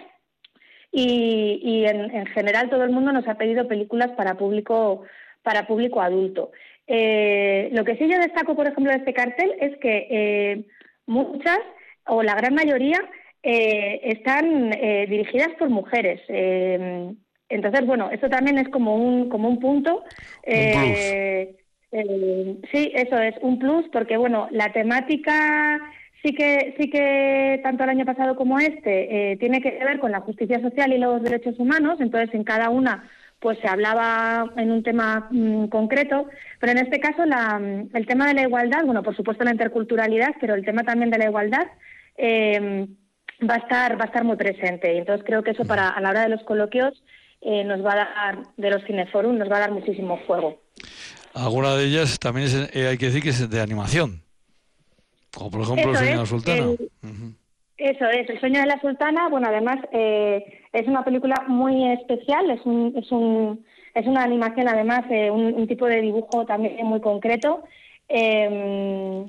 y, 0.91 1.59
y 1.63 1.85
en, 1.85 2.11
en 2.15 2.25
general 2.27 2.69
todo 2.69 2.83
el 2.83 2.91
mundo 2.91 3.11
nos 3.11 3.27
ha 3.27 3.35
pedido 3.35 3.67
películas 3.67 4.11
para 4.11 4.35
público 4.35 5.03
para 5.43 5.65
público 5.65 6.01
adulto. 6.01 6.51
Eh, 6.87 7.69
lo 7.71 7.85
que 7.85 7.95
sí 7.95 8.07
yo 8.09 8.17
destaco, 8.19 8.55
por 8.55 8.67
ejemplo, 8.67 8.91
de 8.91 8.99
este 8.99 9.13
cartel 9.13 9.53
es 9.59 9.77
que 9.77 10.07
eh, 10.09 10.65
muchas 11.05 11.59
o 12.05 12.21
la 12.21 12.35
gran 12.35 12.53
mayoría 12.53 12.99
eh, 13.43 14.01
están 14.03 14.73
eh, 14.73 15.05
dirigidas 15.07 15.49
por 15.57 15.69
mujeres. 15.69 16.21
Entonces, 17.49 17.85
bueno, 17.85 18.09
eso 18.11 18.27
también 18.27 18.57
es 18.57 18.67
como 18.69 18.95
un 18.95 19.29
como 19.29 19.47
un 19.47 19.59
punto. 19.59 20.03
Sí, 22.71 22.91
eso 22.93 23.17
es 23.21 23.35
un 23.41 23.59
plus 23.59 23.85
porque 23.93 24.17
bueno, 24.17 24.49
la 24.51 24.73
temática 24.73 25.79
sí 26.27 26.33
que 26.33 26.75
sí 26.77 26.89
que 26.89 27.59
tanto 27.63 27.83
el 27.83 27.89
año 27.89 28.05
pasado 28.05 28.35
como 28.35 28.59
este 28.59 29.31
eh, 29.31 29.37
tiene 29.37 29.61
que 29.61 29.71
ver 29.71 29.99
con 29.99 30.11
la 30.11 30.19
justicia 30.19 30.61
social 30.61 30.91
y 30.91 30.97
los 30.97 31.23
derechos 31.23 31.57
humanos. 31.57 31.99
Entonces, 32.01 32.33
en 32.35 32.43
cada 32.43 32.69
una 32.69 33.09
pues 33.39 33.59
se 33.59 33.67
hablaba 33.67 34.51
en 34.57 34.71
un 34.71 34.81
tema 34.81 35.27
mm, 35.29 35.67
concreto, 35.67 36.27
pero 36.59 36.71
en 36.71 36.79
este 36.79 36.99
caso 36.99 37.23
la, 37.25 37.59
mm, 37.59 37.89
el 37.93 38.05
tema 38.07 38.27
de 38.27 38.33
la 38.33 38.41
igualdad, 38.41 38.83
bueno, 38.83 39.03
por 39.03 39.15
supuesto 39.15 39.43
la 39.43 39.51
interculturalidad, 39.51 40.35
pero 40.41 40.55
el 40.55 40.65
tema 40.65 40.83
también 40.83 41.11
de 41.11 41.19
la 41.19 41.25
igualdad 41.25 41.67
eh, 42.17 42.87
va 43.47 43.55
a 43.55 43.59
estar 43.59 43.99
va 43.99 44.05
a 44.05 44.07
estar 44.07 44.23
muy 44.23 44.35
presente. 44.35 44.93
Y 44.93 44.97
entonces 44.97 45.25
creo 45.25 45.43
que 45.43 45.51
eso 45.51 45.65
para 45.65 45.89
a 45.89 46.01
la 46.01 46.09
hora 46.09 46.23
de 46.23 46.29
los 46.29 46.43
coloquios 46.43 47.03
eh, 47.41 47.63
nos 47.63 47.85
va 47.85 47.93
a 47.93 47.95
dar 47.95 48.43
de 48.57 48.69
los 48.69 48.83
cineforum 48.85 49.37
nos 49.37 49.49
va 49.49 49.57
a 49.57 49.61
dar 49.61 49.71
muchísimo 49.71 50.19
juego. 50.25 50.59
Alguna 51.33 51.75
de 51.75 51.85
ellas 51.85 52.17
también 52.19 52.47
es, 52.47 52.75
eh, 52.75 52.87
hay 52.87 52.97
que 52.97 53.05
decir 53.05 53.21
que 53.21 53.29
es 53.29 53.49
de 53.49 53.61
animación, 53.61 54.23
como 55.33 55.51
por 55.51 55.61
ejemplo 55.61 55.91
Eso 55.91 55.91
El 55.91 55.97
Sueño 55.97 56.11
de 56.11 56.17
la 56.17 56.25
Sultana. 56.25 56.63
el- 56.79 56.89
Eso 57.77 58.05
es, 58.09 58.29
El 58.29 58.39
sueño 58.39 58.59
de 58.61 58.65
la 58.65 58.81
sultana, 58.81 59.29
bueno, 59.29 59.47
además 59.49 59.77
eh, 59.91 60.43
es 60.73 60.87
una 60.87 61.03
película 61.03 61.35
muy 61.47 61.87
especial, 61.91 62.49
es 62.49 62.65
un, 62.65 62.93
es 62.97 63.11
un, 63.11 63.63
es 63.93 64.07
una 64.07 64.23
animación 64.23 64.67
además, 64.67 65.01
eh, 65.11 65.29
un, 65.29 65.53
un 65.53 65.67
tipo 65.67 65.85
de 65.85 66.01
dibujo 66.01 66.45
también 66.45 66.83
muy 66.85 67.01
concreto. 67.01 67.63
eh, 68.09 69.25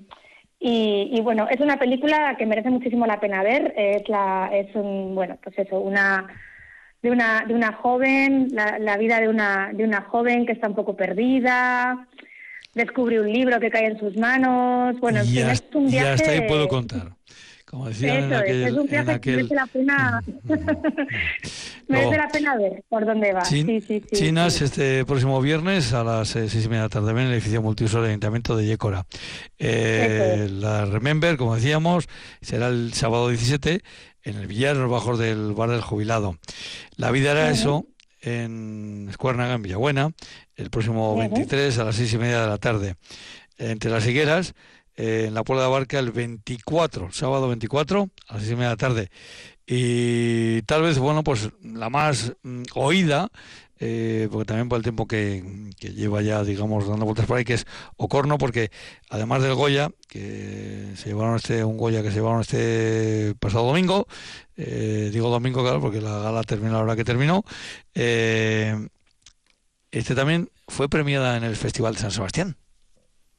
y, 0.60 1.10
y, 1.12 1.20
bueno, 1.20 1.46
es 1.48 1.60
una 1.60 1.76
película 1.76 2.34
que 2.36 2.44
merece 2.46 2.70
muchísimo 2.70 3.06
la 3.06 3.20
pena 3.20 3.44
ver. 3.44 3.72
Es 3.76 4.08
la, 4.08 4.50
es 4.52 4.74
un, 4.74 5.14
bueno, 5.14 5.36
pues 5.42 5.56
eso, 5.58 5.78
una 5.78 6.26
de 7.00 7.12
una 7.12 7.44
de 7.46 7.54
una 7.54 7.72
joven, 7.74 8.48
la, 8.50 8.76
la 8.80 8.96
vida 8.96 9.20
de 9.20 9.28
una 9.28 9.70
de 9.72 9.84
una 9.84 10.00
joven 10.00 10.46
que 10.46 10.52
está 10.52 10.66
un 10.66 10.74
poco 10.74 10.96
perdida, 10.96 12.07
descubre 12.78 13.20
un 13.20 13.30
libro 13.30 13.60
que 13.60 13.68
cae 13.70 13.86
en 13.88 13.98
sus 13.98 14.16
manos. 14.16 14.98
Bueno, 15.00 15.20
en 15.20 15.26
y, 15.28 15.38
es 15.40 15.62
un 15.74 15.88
y 15.88 15.92
viaje. 15.92 16.08
hasta 16.08 16.30
ahí 16.30 16.48
puedo 16.48 16.66
contar. 16.68 17.12
Como 17.66 17.86
decían 17.86 18.16
en 18.16 18.24
Eso 18.24 18.34
es, 18.36 18.40
aquel, 18.40 18.62
es 18.64 18.72
un 18.72 18.86
viaje 18.86 19.06
que 19.06 19.12
aquel- 19.12 19.36
merece 19.36 19.54
la 19.54 19.66
pena, 19.66 20.22
merece 21.88 22.16
la 22.16 22.28
pena 22.28 22.56
ver 22.56 22.82
por 22.88 23.04
dónde 23.04 23.32
va. 23.32 23.42
Chin- 23.42 23.66
sí, 23.66 23.80
sí, 23.80 24.02
sí, 24.10 24.16
Chinas 24.16 24.62
este 24.62 25.04
próximo 25.04 25.40
viernes 25.42 25.92
a 25.92 26.02
las 26.02 26.34
eh, 26.36 26.48
seis 26.48 26.64
y 26.64 26.68
media 26.68 26.82
de 26.82 26.86
la 26.86 26.88
tarde 26.88 27.10
en 27.10 27.18
el 27.18 27.32
edificio 27.34 27.60
multiuso 27.60 28.00
del 28.00 28.08
Ayuntamiento 28.10 28.56
de 28.56 28.64
Yécora. 28.66 29.04
Eh, 29.58 30.48
la 30.50 30.86
Remember, 30.86 31.36
como 31.36 31.54
decíamos, 31.56 32.08
será 32.40 32.68
el 32.68 32.94
sábado 32.94 33.28
17 33.28 33.82
en 34.22 34.36
el 34.36 34.46
billar, 34.46 34.76
en 34.76 34.82
los 34.82 34.90
bajos 34.90 35.18
del 35.18 35.52
bar 35.52 35.70
del 35.70 35.80
jubilado. 35.82 36.38
La 36.96 37.10
vida 37.10 37.32
era 37.32 37.44
Ujú. 37.44 37.52
eso 37.52 37.86
en 38.20 39.06
Escuérnaga, 39.08 39.54
en 39.54 39.62
Villabuena, 39.62 40.10
el 40.56 40.70
próximo 40.70 41.12
Ujú. 41.12 41.20
23 41.20 41.78
a 41.78 41.84
las 41.84 41.96
seis 41.96 42.12
y 42.12 42.18
media 42.18 42.42
de 42.42 42.48
la 42.48 42.58
tarde. 42.58 42.96
Entre 43.56 43.90
las 43.90 44.06
higueras, 44.06 44.54
eh, 44.96 45.26
en 45.28 45.34
la 45.34 45.44
Puebla 45.44 45.64
de 45.64 45.70
Barca, 45.70 45.98
el 45.98 46.12
24, 46.12 47.12
sábado 47.12 47.48
24, 47.48 48.08
a 48.28 48.32
las 48.34 48.42
seis 48.42 48.52
y 48.52 48.56
media 48.56 48.68
de 48.68 48.74
la 48.74 48.76
tarde. 48.76 49.10
Y 49.66 50.62
tal 50.62 50.82
vez, 50.82 50.98
bueno, 50.98 51.22
pues 51.22 51.50
la 51.62 51.90
más 51.90 52.32
mm, 52.42 52.62
oída, 52.74 53.30
eh, 53.80 54.28
porque 54.30 54.46
también 54.46 54.68
por 54.68 54.78
el 54.78 54.82
tiempo 54.82 55.06
que, 55.06 55.42
lleva 55.80 56.22
ya, 56.22 56.42
digamos, 56.42 56.88
dando 56.88 57.04
vueltas 57.04 57.26
por 57.26 57.38
ahí, 57.38 57.44
que 57.44 57.54
es 57.54 57.66
Ocorno, 57.96 58.38
porque 58.38 58.70
además 59.10 59.42
del 59.42 59.54
Goya, 59.54 59.90
que 60.08 60.92
se 60.96 61.10
llevaron 61.10 61.36
este, 61.36 61.64
un 61.64 61.76
Goya 61.76 62.02
que 62.02 62.10
se 62.10 62.16
llevaron 62.16 62.40
este 62.40 63.34
pasado 63.38 63.66
domingo, 63.66 64.06
eh, 64.56 65.10
digo 65.12 65.28
domingo, 65.28 65.62
claro, 65.62 65.80
porque 65.80 66.00
la 66.00 66.18
gala 66.18 66.42
terminó 66.42 66.72
la 66.72 66.82
hora 66.82 66.96
que 66.96 67.04
terminó, 67.04 67.44
eh, 67.94 68.74
este 69.90 70.14
también 70.14 70.48
fue 70.66 70.88
premiada 70.88 71.36
en 71.36 71.44
el 71.44 71.56
Festival 71.56 71.94
de 71.94 72.00
San 72.00 72.10
Sebastián. 72.10 72.56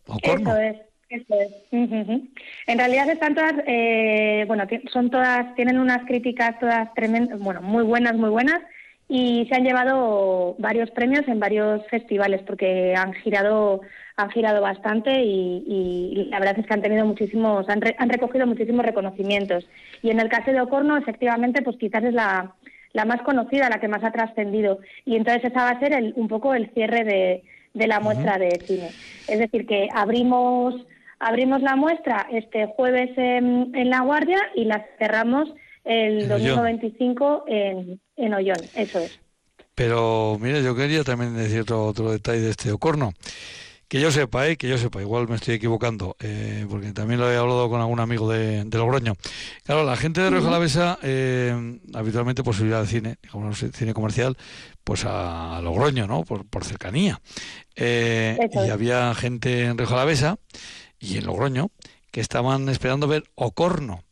Ocorno. 0.08 0.52
Eso 0.52 0.62
es, 0.62 0.78
eso 1.10 1.36
es. 1.36 2.22
En 2.68 2.78
realidad 2.78 3.10
están 3.10 3.36
todas, 3.36 3.54
eh, 3.66 4.44
bueno, 4.48 4.66
son 4.92 5.10
todas, 5.10 5.56
tienen 5.56 5.80
unas 5.80 6.06
críticas 6.06 6.60
todas 6.60 6.94
tremendas, 6.94 7.40
bueno, 7.40 7.62
muy 7.62 7.84
buenas, 7.84 8.16
muy 8.16 8.30
buenas, 8.30 8.62
y 9.12 9.48
se 9.50 9.56
han 9.56 9.64
llevado 9.64 10.56
varios 10.60 10.92
premios 10.92 11.28
en 11.28 11.40
varios 11.40 11.86
festivales 11.88 12.42
porque 12.46 12.94
han 12.96 13.12
girado, 13.14 13.82
han 14.16 14.30
girado 14.30 14.62
bastante 14.62 15.24
y, 15.24 15.64
y 15.68 16.26
la 16.30 16.38
verdad 16.40 16.60
es 16.60 16.68
que 16.68 16.74
han 16.76 16.84
tenido 16.84 17.06
muchísimos, 17.08 17.68
han, 17.70 17.82
re- 17.82 17.96
han 17.98 18.10
recogido 18.10 18.46
muchísimos 18.46 18.86
reconocimientos. 18.86 19.68
Y 20.04 20.12
en 20.12 20.20
el 20.20 20.30
caso 20.30 20.52
de 20.52 20.62
Ocorno, 20.62 20.96
efectivamente, 20.96 21.64
pues 21.64 21.76
quizás 21.78 22.04
es 22.04 22.14
la, 22.14 22.54
la 22.94 23.06
más 23.06 23.22
conocida, 23.24 23.68
la 23.70 23.80
que 23.80 23.88
más 23.88 24.04
ha 24.04 24.12
trascendido. 24.12 24.78
Y 25.06 25.16
entonces 25.16 25.44
esa 25.46 25.64
va 25.64 25.70
a 25.72 25.80
ser 25.80 25.94
el, 25.94 26.14
un 26.16 26.28
poco 26.28 26.54
el 26.54 26.70
cierre 26.76 27.04
de, 27.04 27.44
de 27.74 27.88
la 27.88 28.00
muestra 28.00 28.38
de 28.38 28.62
cine. 28.68 28.90
Es 29.28 29.40
decir, 29.40 29.66
que 29.66 29.90
abrimos, 29.92 30.76
abrimos 31.20 31.64
la 31.64 31.76
muestra 31.76 32.28
este 32.32 32.68
jueves 32.68 33.10
en, 33.18 33.72
en 33.74 33.90
La 33.90 34.02
Guardia 34.02 34.38
y 34.56 34.66
la 34.66 34.86
cerramos 35.00 35.52
el 35.84 36.24
En 36.24 36.28
domingo 36.30 36.54
Ollón. 36.62 36.64
25 36.66 37.44
en, 37.48 38.00
en 38.20 38.34
Ollón, 38.34 38.58
eso 38.76 39.00
es. 39.00 39.20
Pero 39.76 40.38
mire, 40.42 40.62
yo 40.64 40.76
quería 40.76 41.04
también 41.04 41.36
decir 41.36 41.62
otro, 41.62 41.86
otro 41.86 42.12
detalle 42.12 42.42
de 42.42 42.50
este 42.52 42.72
Ocorno. 42.72 43.14
Que 43.88 44.00
yo 44.00 44.12
sepa, 44.12 44.48
¿eh? 44.48 44.56
que 44.56 44.68
yo 44.70 44.78
sepa, 44.78 45.02
igual 45.02 45.28
me 45.28 45.36
estoy 45.36 45.56
equivocando, 45.56 46.16
eh, 46.20 46.68
porque 46.70 46.92
también 46.92 47.20
lo 47.20 47.32
he 47.32 47.36
hablado 47.38 47.70
con 47.72 47.82
algún 47.82 48.00
amigo 48.00 48.30
de, 48.32 48.64
de 48.64 48.78
Logroño. 48.78 49.16
Claro, 49.64 49.84
la 49.84 49.96
gente 49.98 50.22
de 50.22 50.28
Alavesa 50.28 51.00
eh, 51.02 51.80
habitualmente 51.96 52.44
pues 52.44 52.60
iba 52.60 52.78
al 52.80 52.88
cine, 52.88 53.16
digamos, 53.24 53.66
cine 53.74 53.96
comercial, 53.96 54.38
pues 54.84 55.06
a 55.06 55.60
Logroño, 55.64 56.06
¿no? 56.06 56.24
Por, 56.24 56.46
por 56.46 56.66
cercanía. 56.66 57.20
Eh, 57.76 58.38
y 58.54 58.70
había 58.70 59.16
gente 59.16 59.64
en 59.64 59.82
Alavesa 59.82 60.38
y 61.00 61.18
en 61.18 61.26
Logroño 61.26 61.72
que 62.12 62.22
estaban 62.22 62.70
esperando 62.70 63.08
ver 63.08 63.24
Ocorno. 63.34 64.04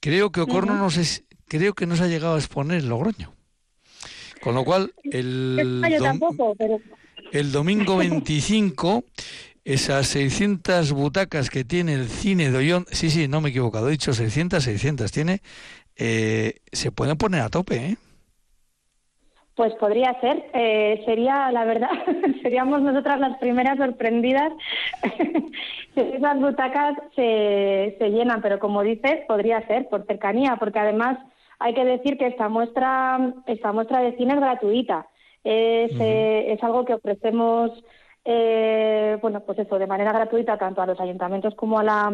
Creo 0.00 0.32
que 0.32 0.40
Ocorno 0.40 0.72
Ujú. 0.74 0.82
no 0.84 0.90
si- 0.90 1.26
creo 1.46 1.74
que 1.74 1.84
no 1.86 1.94
se 1.94 2.04
ha 2.04 2.08
llegado 2.08 2.36
a 2.36 2.38
exponer 2.38 2.78
en 2.80 2.88
Logroño. 2.88 3.34
Con 4.40 4.54
lo 4.54 4.64
cual, 4.64 4.92
el, 5.04 5.82
yo 5.90 5.98
dom- 5.98 6.04
tampoco, 6.04 6.54
pero 6.56 6.80
el 7.32 7.52
domingo 7.52 7.96
25, 7.98 9.04
esas 9.64 10.06
600 10.08 10.92
butacas 10.92 11.50
que 11.50 11.64
tiene 11.64 11.94
el 11.94 12.08
cine 12.08 12.50
de 12.50 12.58
Ollón, 12.58 12.86
sí, 12.90 13.10
sí, 13.10 13.28
no 13.28 13.40
me 13.40 13.48
he 13.48 13.50
equivocado, 13.50 13.88
he 13.88 13.92
dicho 13.92 14.12
600, 14.12 14.64
600 14.64 15.12
tiene, 15.12 15.42
eh, 15.96 16.56
se 16.72 16.90
pueden 16.92 17.16
poner 17.18 17.42
a 17.42 17.48
tope, 17.50 17.76
¿eh? 17.76 17.96
Pues 19.56 19.74
podría 19.74 20.18
ser, 20.20 20.42
eh, 20.54 21.02
sería 21.04 21.52
la 21.52 21.64
verdad, 21.66 21.90
seríamos 22.42 22.80
nosotras 22.80 23.20
las 23.20 23.36
primeras 23.38 23.76
sorprendidas 23.76 24.52
si 25.94 26.00
esas 26.00 26.38
butacas 26.40 26.94
se, 27.14 27.94
se 27.98 28.08
llenan, 28.10 28.40
pero 28.40 28.58
como 28.58 28.82
dices, 28.82 29.18
podría 29.28 29.66
ser 29.66 29.88
por 29.88 30.06
cercanía, 30.06 30.56
porque 30.56 30.78
además 30.78 31.18
hay 31.60 31.74
que 31.74 31.84
decir 31.84 32.16
que 32.18 32.26
esta 32.26 32.48
muestra, 32.48 33.34
esta 33.46 33.70
muestra 33.72 34.00
de 34.00 34.16
cine 34.16 34.34
es 34.34 34.40
gratuita, 34.40 35.06
es, 35.44 35.92
eh, 36.00 36.52
es 36.52 36.62
algo 36.64 36.84
que 36.84 36.94
ofrecemos, 36.94 37.70
eh, 38.24 39.18
bueno, 39.20 39.40
pues 39.40 39.58
eso, 39.58 39.78
de 39.78 39.86
manera 39.86 40.12
gratuita 40.12 40.56
tanto 40.56 40.80
a 40.80 40.86
los 40.86 40.98
ayuntamientos 40.98 41.54
como 41.54 41.78
a 41.78 41.84
la, 41.84 42.12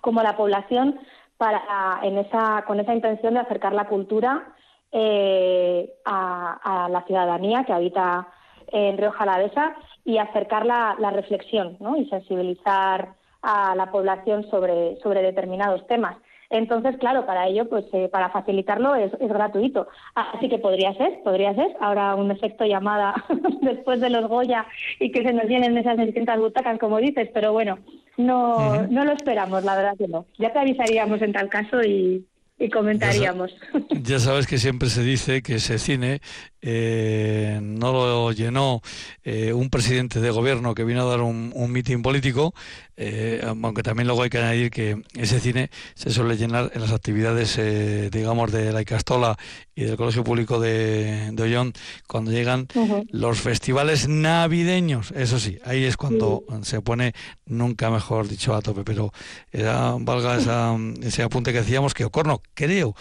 como 0.00 0.20
a 0.20 0.22
la 0.22 0.36
población 0.36 0.98
para 1.36 2.00
en 2.02 2.18
esa, 2.18 2.64
con 2.66 2.78
esa 2.78 2.94
intención 2.94 3.34
de 3.34 3.40
acercar 3.40 3.72
la 3.72 3.88
cultura 3.88 4.54
eh, 4.92 5.92
a, 6.04 6.84
a 6.84 6.88
la 6.88 7.02
ciudadanía 7.02 7.64
que 7.64 7.72
habita 7.72 8.28
en 8.68 8.96
Rioja 8.96 9.24
Alavesa 9.24 9.74
y 10.04 10.18
acercar 10.18 10.64
la, 10.66 10.96
la 10.98 11.10
reflexión 11.10 11.76
¿no? 11.80 11.96
y 11.96 12.08
sensibilizar 12.08 13.14
a 13.42 13.74
la 13.74 13.90
población 13.90 14.48
sobre, 14.50 14.96
sobre 15.00 15.22
determinados 15.22 15.86
temas. 15.86 16.16
Entonces, 16.50 16.96
claro, 16.98 17.26
para 17.26 17.46
ello, 17.46 17.68
pues 17.68 17.84
eh, 17.92 18.08
para 18.10 18.30
facilitarlo 18.30 18.94
es, 18.94 19.12
es 19.20 19.28
gratuito. 19.28 19.88
Así 20.14 20.48
que 20.48 20.58
podría 20.58 20.94
ser, 20.94 21.20
podría 21.22 21.54
ser. 21.54 21.76
Ahora 21.80 22.14
un 22.14 22.30
efecto 22.30 22.64
llamada 22.64 23.14
después 23.60 24.00
de 24.00 24.10
los 24.10 24.28
Goya 24.28 24.66
y 24.98 25.12
que 25.12 25.22
se 25.22 25.32
nos 25.32 25.44
llenen 25.44 25.76
esas 25.76 25.96
600 25.96 26.38
butacas, 26.38 26.78
como 26.78 26.98
dices, 26.98 27.28
pero 27.34 27.52
bueno, 27.52 27.78
no, 28.16 28.86
no 28.86 29.04
lo 29.04 29.12
esperamos, 29.12 29.62
la 29.64 29.76
verdad 29.76 29.96
que 29.98 30.08
no. 30.08 30.26
Ya 30.38 30.52
te 30.52 30.58
avisaríamos 30.58 31.20
en 31.20 31.32
tal 31.32 31.48
caso 31.50 31.82
y, 31.82 32.24
y 32.58 32.70
comentaríamos. 32.70 33.54
Ya 34.02 34.18
sabes 34.18 34.46
que 34.46 34.58
siempre 34.58 34.88
se 34.88 35.02
dice 35.02 35.42
que 35.42 35.56
ese 35.56 35.78
cine 35.78 36.20
eh, 36.62 37.58
no 37.62 37.92
lo 37.92 38.32
llenó 38.32 38.80
eh, 39.22 39.52
un 39.52 39.70
presidente 39.70 40.20
de 40.20 40.30
gobierno 40.30 40.74
que 40.74 40.84
vino 40.84 41.02
a 41.02 41.10
dar 41.10 41.20
un, 41.20 41.52
un 41.54 41.72
mitin 41.72 42.02
político, 42.02 42.54
eh, 43.00 43.40
aunque 43.46 43.84
también 43.84 44.08
luego 44.08 44.24
hay 44.24 44.28
que 44.28 44.38
añadir 44.38 44.70
que 44.72 45.00
ese 45.14 45.38
cine 45.38 45.70
se 45.94 46.10
suele 46.10 46.36
llenar 46.36 46.72
en 46.74 46.80
las 46.80 46.90
actividades, 46.90 47.56
eh, 47.56 48.10
digamos, 48.10 48.50
de 48.50 48.72
la 48.72 48.82
Icastola 48.82 49.38
y 49.76 49.84
del 49.84 49.96
Colegio 49.96 50.24
Público 50.24 50.58
de, 50.58 51.30
de 51.32 51.42
Ollón, 51.44 51.74
cuando 52.08 52.32
llegan 52.32 52.66
los 53.10 53.40
festivales 53.40 54.08
navideños. 54.08 55.12
Eso 55.12 55.38
sí, 55.38 55.58
ahí 55.64 55.84
es 55.84 55.96
cuando 55.96 56.42
se 56.62 56.80
pone, 56.80 57.12
nunca 57.46 57.88
mejor 57.88 58.26
dicho, 58.26 58.52
a 58.52 58.62
tope. 58.62 58.82
Pero 58.82 59.12
era, 59.52 59.94
valga 60.00 60.36
esa, 60.36 60.76
ese 61.00 61.22
apunte 61.22 61.52
que 61.52 61.60
decíamos, 61.60 61.94
que 61.94 62.04
Ocorno, 62.04 62.42
creo 62.54 62.96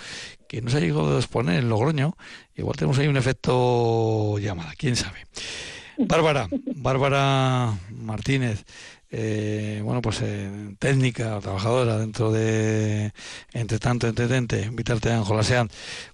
que 0.47 0.61
no 0.61 0.69
se 0.69 0.77
ha 0.77 0.79
llegado 0.79 1.15
a 1.15 1.19
exponer 1.19 1.57
en 1.57 1.69
Logroño. 1.69 2.15
Igual 2.55 2.77
tenemos 2.77 2.99
ahí 2.99 3.07
un 3.07 3.17
efecto 3.17 4.37
llamada, 4.37 4.73
quién 4.77 4.95
sabe. 4.95 5.25
Bárbara, 5.97 6.47
Bárbara 6.75 7.73
Martínez, 7.89 8.65
eh, 9.09 9.81
bueno, 9.83 10.01
pues 10.01 10.19
eh, 10.21 10.75
técnica, 10.79 11.39
trabajadora 11.39 11.97
dentro 11.97 12.31
de 12.31 13.13
Entre 13.53 13.79
tanto, 13.79 14.07
Entretente, 14.07 14.63
invitarte 14.63 15.11
a 15.11 15.17
Anjola 15.17 15.43
Sean. 15.43 15.69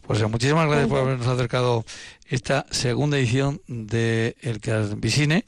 Pues 0.05 0.21
eh, 0.21 0.27
muchísimas 0.27 0.67
gracias 0.67 0.87
por 0.87 0.99
habernos 0.99 1.27
acercado 1.27 1.85
esta 2.27 2.65
segunda 2.69 3.17
edición 3.17 3.61
de 3.67 4.35
El 4.41 4.59
Carvisine, 4.59 5.45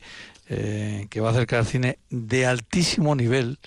eh, 0.49 1.07
que 1.09 1.21
va 1.21 1.29
a 1.29 1.31
acercar 1.31 1.65
cine 1.65 1.99
de 2.09 2.45
altísimo 2.45 3.15
nivel 3.15 3.59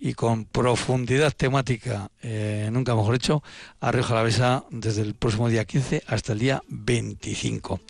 y 0.00 0.14
con 0.14 0.46
profundidad 0.46 1.32
temática, 1.32 2.10
eh, 2.22 2.70
nunca 2.72 2.94
mejor 2.94 3.14
hecho, 3.14 3.42
a 3.80 3.92
Rioja 3.92 4.14
Alavesa 4.14 4.64
desde 4.70 5.02
el 5.02 5.14
próximo 5.14 5.48
día 5.48 5.66
15 5.66 6.02
hasta 6.06 6.32
el 6.32 6.38
día 6.38 6.62
25. 6.68 7.80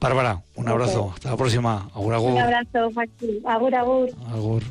Bárbara, 0.00 0.40
un 0.54 0.68
abrazo, 0.68 1.10
hasta 1.12 1.30
la 1.30 1.36
próxima. 1.36 1.90
Agur, 1.94 2.14
agur. 2.14 2.32
Un 2.32 2.38
abrazo, 2.38 2.90
Joaquín. 2.94 3.40
Agur, 3.44 3.74
agur. 3.74 4.10
Agur. 4.30 4.62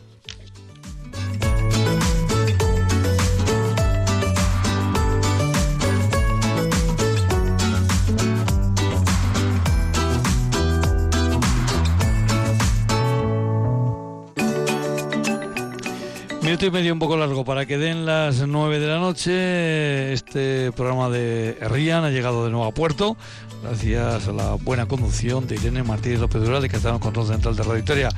Minuto 16.48 16.66
y 16.66 16.72
medio 16.72 16.93
un 16.93 17.00
poco 17.00 17.18
largo 17.18 17.43
para 17.43 17.66
que 17.66 17.78
den 17.78 18.06
las 18.06 18.48
9 18.48 18.80
de 18.80 18.88
la 18.88 19.00
noche. 19.00 20.14
Este 20.14 20.72
programa 20.72 21.10
de 21.10 21.58
Rian 21.60 22.06
ha 22.06 22.10
llegado 22.10 22.45
de 22.45 22.52
nuevo 22.52 22.66
a 22.66 22.72
puerto 22.72 23.18
gracias 23.62 24.30
a 24.30 24.32
la 24.32 24.54
buena 24.54 24.86
conducción 24.86 25.45
de 25.45 25.56
Irene 25.56 25.84
Martínez 25.84 26.22
López 26.22 26.41
Dural 26.41 26.62
de 26.62 26.70
Catalán 26.70 27.00
Control 27.00 27.28
Central 27.28 27.58
de 27.58 27.64
Radio 27.64 27.76
Victoria. 27.76 28.10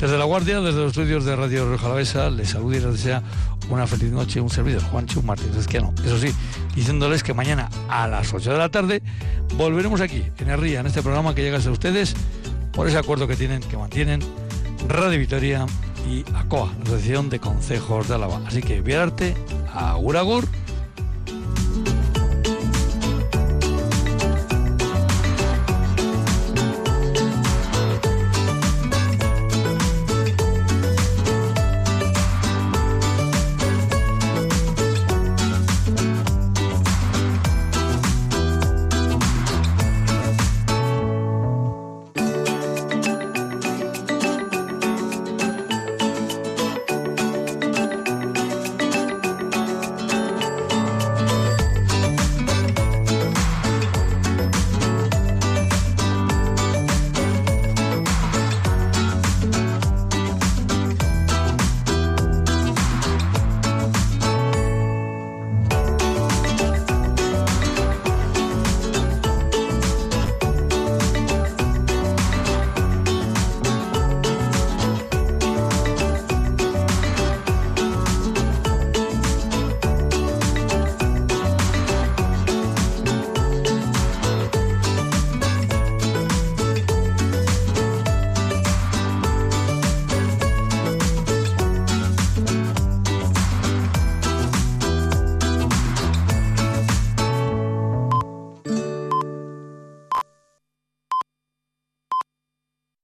Desde 0.00 0.16
La 0.16 0.24
Guardia, 0.24 0.62
desde 0.62 0.78
los 0.78 0.92
estudios 0.92 1.26
de 1.26 1.36
Radio 1.36 1.68
Rioja 1.68 1.84
Alavesa, 1.84 2.30
les 2.30 2.48
saluda 2.48 2.78
y 2.78 2.80
les 2.80 2.92
desea 2.92 3.22
una 3.68 3.86
feliz 3.86 4.10
noche, 4.10 4.40
un 4.40 4.48
servidor, 4.48 4.82
Juancho 4.84 5.20
Martínez 5.20 5.58
Esquiano. 5.58 5.92
Eso 6.02 6.18
sí, 6.18 6.32
diciéndoles 6.74 7.22
que 7.22 7.34
mañana 7.34 7.68
a 7.90 8.08
las 8.08 8.32
8 8.32 8.52
de 8.52 8.58
la 8.58 8.70
tarde 8.70 9.02
volveremos 9.58 10.00
aquí, 10.00 10.24
en 10.38 10.48
Herría, 10.48 10.80
en 10.80 10.86
este 10.86 11.02
programa 11.02 11.34
que 11.34 11.42
llega 11.42 11.58
a 11.58 11.70
ustedes 11.70 12.16
por 12.72 12.88
ese 12.88 12.96
acuerdo 12.96 13.28
que 13.28 13.36
tienen, 13.36 13.60
que 13.60 13.76
mantienen 13.76 14.22
Radio 14.88 15.18
Vitoria 15.18 15.66
y 16.06 16.24
ACOA, 16.34 16.70
Asociación 16.82 17.28
de 17.28 17.40
Concejos 17.40 18.08
de 18.08 18.14
Álava. 18.14 18.40
Así 18.46 18.62
que, 18.62 18.80
Viararte, 18.80 19.34
agur 19.74 20.16
agur. 20.16 20.44